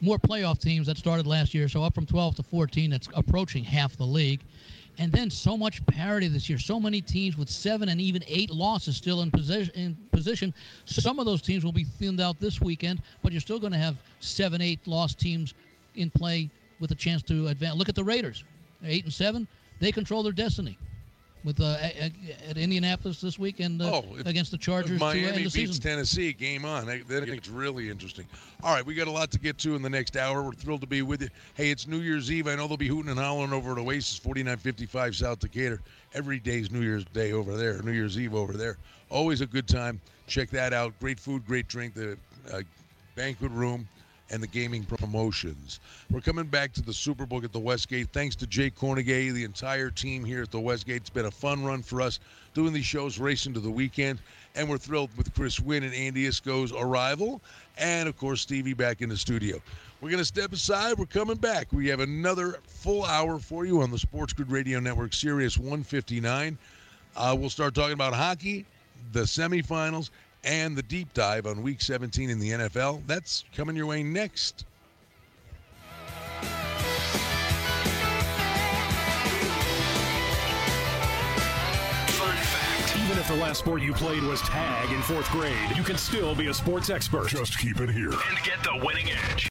more 0.00 0.18
playoff 0.18 0.60
teams 0.60 0.86
that 0.86 0.98
started 0.98 1.26
last 1.26 1.54
year, 1.54 1.68
so 1.68 1.82
up 1.82 1.94
from 1.94 2.06
12 2.06 2.36
to 2.36 2.42
14. 2.42 2.90
That's 2.90 3.08
approaching 3.14 3.64
half 3.64 3.96
the 3.96 4.04
league. 4.04 4.40
And 4.98 5.10
then 5.10 5.28
so 5.28 5.56
much 5.56 5.84
parity 5.86 6.28
this 6.28 6.48
year. 6.48 6.58
So 6.58 6.78
many 6.78 7.00
teams 7.00 7.36
with 7.36 7.50
seven 7.50 7.88
and 7.88 8.00
even 8.00 8.22
eight 8.28 8.50
losses 8.50 8.96
still 8.96 9.22
in 9.22 9.30
position. 9.30 9.74
In 9.74 9.96
position. 10.12 10.54
Some 10.84 11.18
of 11.18 11.26
those 11.26 11.42
teams 11.42 11.64
will 11.64 11.72
be 11.72 11.82
thinned 11.84 12.20
out 12.20 12.38
this 12.38 12.60
weekend, 12.60 13.02
but 13.22 13.32
you're 13.32 13.40
still 13.40 13.58
going 13.58 13.72
to 13.72 13.78
have 13.78 13.96
seven, 14.20 14.60
eight 14.60 14.78
lost 14.86 15.18
teams 15.18 15.54
in 15.96 16.10
play 16.10 16.48
with 16.78 16.92
a 16.92 16.94
chance 16.94 17.22
to 17.22 17.48
advance. 17.48 17.76
Look 17.76 17.88
at 17.88 17.96
the 17.96 18.04
Raiders, 18.04 18.44
eight 18.84 19.02
and 19.04 19.12
seven. 19.12 19.48
They 19.80 19.92
control 19.92 20.22
their 20.22 20.32
destiny. 20.32 20.78
With 21.44 21.60
uh, 21.60 21.76
at, 21.82 22.12
at 22.48 22.56
Indianapolis 22.56 23.20
this 23.20 23.38
weekend 23.38 23.82
uh, 23.82 23.90
Oh, 23.96 24.04
if- 24.18 24.24
against 24.26 24.50
the 24.50 24.56
Chargers 24.56 24.98
Miami 24.98 25.42
beats 25.42 25.52
season. 25.52 25.82
Tennessee, 25.82 26.32
game 26.32 26.64
on. 26.64 26.86
That, 26.86 27.06
that 27.08 27.26
gets 27.26 27.50
really 27.50 27.90
interesting. 27.90 28.24
All 28.62 28.74
right, 28.74 28.84
we 28.84 28.94
got 28.94 29.08
a 29.08 29.10
lot 29.10 29.30
to 29.32 29.38
get 29.38 29.58
to 29.58 29.74
in 29.74 29.82
the 29.82 29.90
next 29.90 30.16
hour. 30.16 30.42
We're 30.42 30.52
thrilled 30.52 30.80
to 30.80 30.86
be 30.86 31.02
with 31.02 31.20
you. 31.20 31.28
Hey, 31.52 31.70
it's 31.70 31.86
New 31.86 31.98
Year's 31.98 32.32
Eve. 32.32 32.48
I 32.48 32.54
know 32.54 32.66
they'll 32.66 32.78
be 32.78 32.88
hooting 32.88 33.10
and 33.10 33.20
hollering 33.20 33.52
over 33.52 33.72
at 33.72 33.78
Oasis 33.78 34.16
4955 34.16 35.16
South 35.16 35.38
Decatur. 35.40 35.82
Every 36.14 36.38
day's 36.38 36.70
New 36.70 36.80
Year's 36.80 37.04
Day 37.12 37.32
over 37.32 37.58
there, 37.58 37.82
New 37.82 37.92
Year's 37.92 38.18
Eve 38.18 38.34
over 38.34 38.54
there. 38.54 38.78
Always 39.10 39.42
a 39.42 39.46
good 39.46 39.68
time. 39.68 40.00
Check 40.26 40.48
that 40.48 40.72
out. 40.72 40.98
Great 40.98 41.20
food, 41.20 41.46
great 41.46 41.68
drink. 41.68 41.92
The 41.92 42.16
uh, 42.50 42.62
banquet 43.16 43.50
room, 43.52 43.86
and 44.30 44.42
the 44.42 44.46
gaming 44.46 44.84
promotions. 44.84 45.80
We're 46.10 46.20
coming 46.20 46.46
back 46.46 46.72
to 46.74 46.82
the 46.82 46.92
Superbook 46.92 47.44
at 47.44 47.52
the 47.52 47.60
Westgate. 47.60 48.08
Thanks 48.12 48.34
to 48.36 48.46
Jay 48.46 48.70
Kornegay, 48.70 49.32
the 49.32 49.44
entire 49.44 49.90
team 49.90 50.24
here 50.24 50.42
at 50.42 50.50
the 50.50 50.60
Westgate. 50.60 51.02
It's 51.02 51.10
been 51.10 51.26
a 51.26 51.30
fun 51.30 51.64
run 51.64 51.82
for 51.82 52.00
us 52.00 52.20
doing 52.54 52.72
these 52.72 52.86
shows, 52.86 53.18
racing 53.18 53.54
to 53.54 53.60
the 53.60 53.70
weekend. 53.70 54.20
And 54.54 54.68
we're 54.68 54.78
thrilled 54.78 55.10
with 55.16 55.34
Chris 55.34 55.60
Wynn 55.60 55.82
and 55.82 55.94
Andy 55.94 56.26
Iskoe's 56.26 56.72
arrival. 56.72 57.42
And, 57.76 58.08
of 58.08 58.16
course, 58.16 58.40
Stevie 58.40 58.74
back 58.74 59.02
in 59.02 59.08
the 59.08 59.16
studio. 59.16 59.60
We're 60.00 60.10
going 60.10 60.20
to 60.20 60.24
step 60.24 60.52
aside. 60.52 60.98
We're 60.98 61.06
coming 61.06 61.36
back. 61.36 61.72
We 61.72 61.88
have 61.88 62.00
another 62.00 62.60
full 62.66 63.04
hour 63.04 63.38
for 63.38 63.64
you 63.64 63.82
on 63.82 63.90
the 63.90 63.98
Sports 63.98 64.32
Grid 64.32 64.50
Radio 64.50 64.78
Network, 64.78 65.12
Sirius 65.12 65.58
159. 65.58 66.56
Uh, 67.16 67.36
we'll 67.38 67.50
start 67.50 67.74
talking 67.74 67.94
about 67.94 68.14
hockey, 68.14 68.64
the 69.12 69.20
semifinals, 69.20 70.10
and 70.44 70.76
the 70.76 70.82
deep 70.82 71.12
dive 71.14 71.46
on 71.46 71.62
Week 71.62 71.80
17 71.80 72.30
in 72.30 72.38
the 72.38 72.50
NFL. 72.50 73.02
That's 73.06 73.44
coming 73.54 73.76
your 73.76 73.86
way 73.86 74.02
next. 74.02 74.66
Fun 82.08 82.36
fact 82.36 82.96
even 82.96 83.18
if 83.18 83.28
the 83.28 83.36
last 83.36 83.58
sport 83.58 83.82
you 83.82 83.92
played 83.92 84.22
was 84.22 84.40
tag 84.42 84.90
in 84.90 85.00
fourth 85.02 85.30
grade, 85.30 85.76
you 85.76 85.82
can 85.82 85.96
still 85.98 86.34
be 86.34 86.48
a 86.48 86.54
sports 86.54 86.90
expert. 86.90 87.28
Just 87.28 87.58
keep 87.58 87.80
it 87.80 87.90
here. 87.90 88.10
And 88.10 88.38
get 88.44 88.62
the 88.62 88.84
winning 88.84 89.10
edge. 89.10 89.34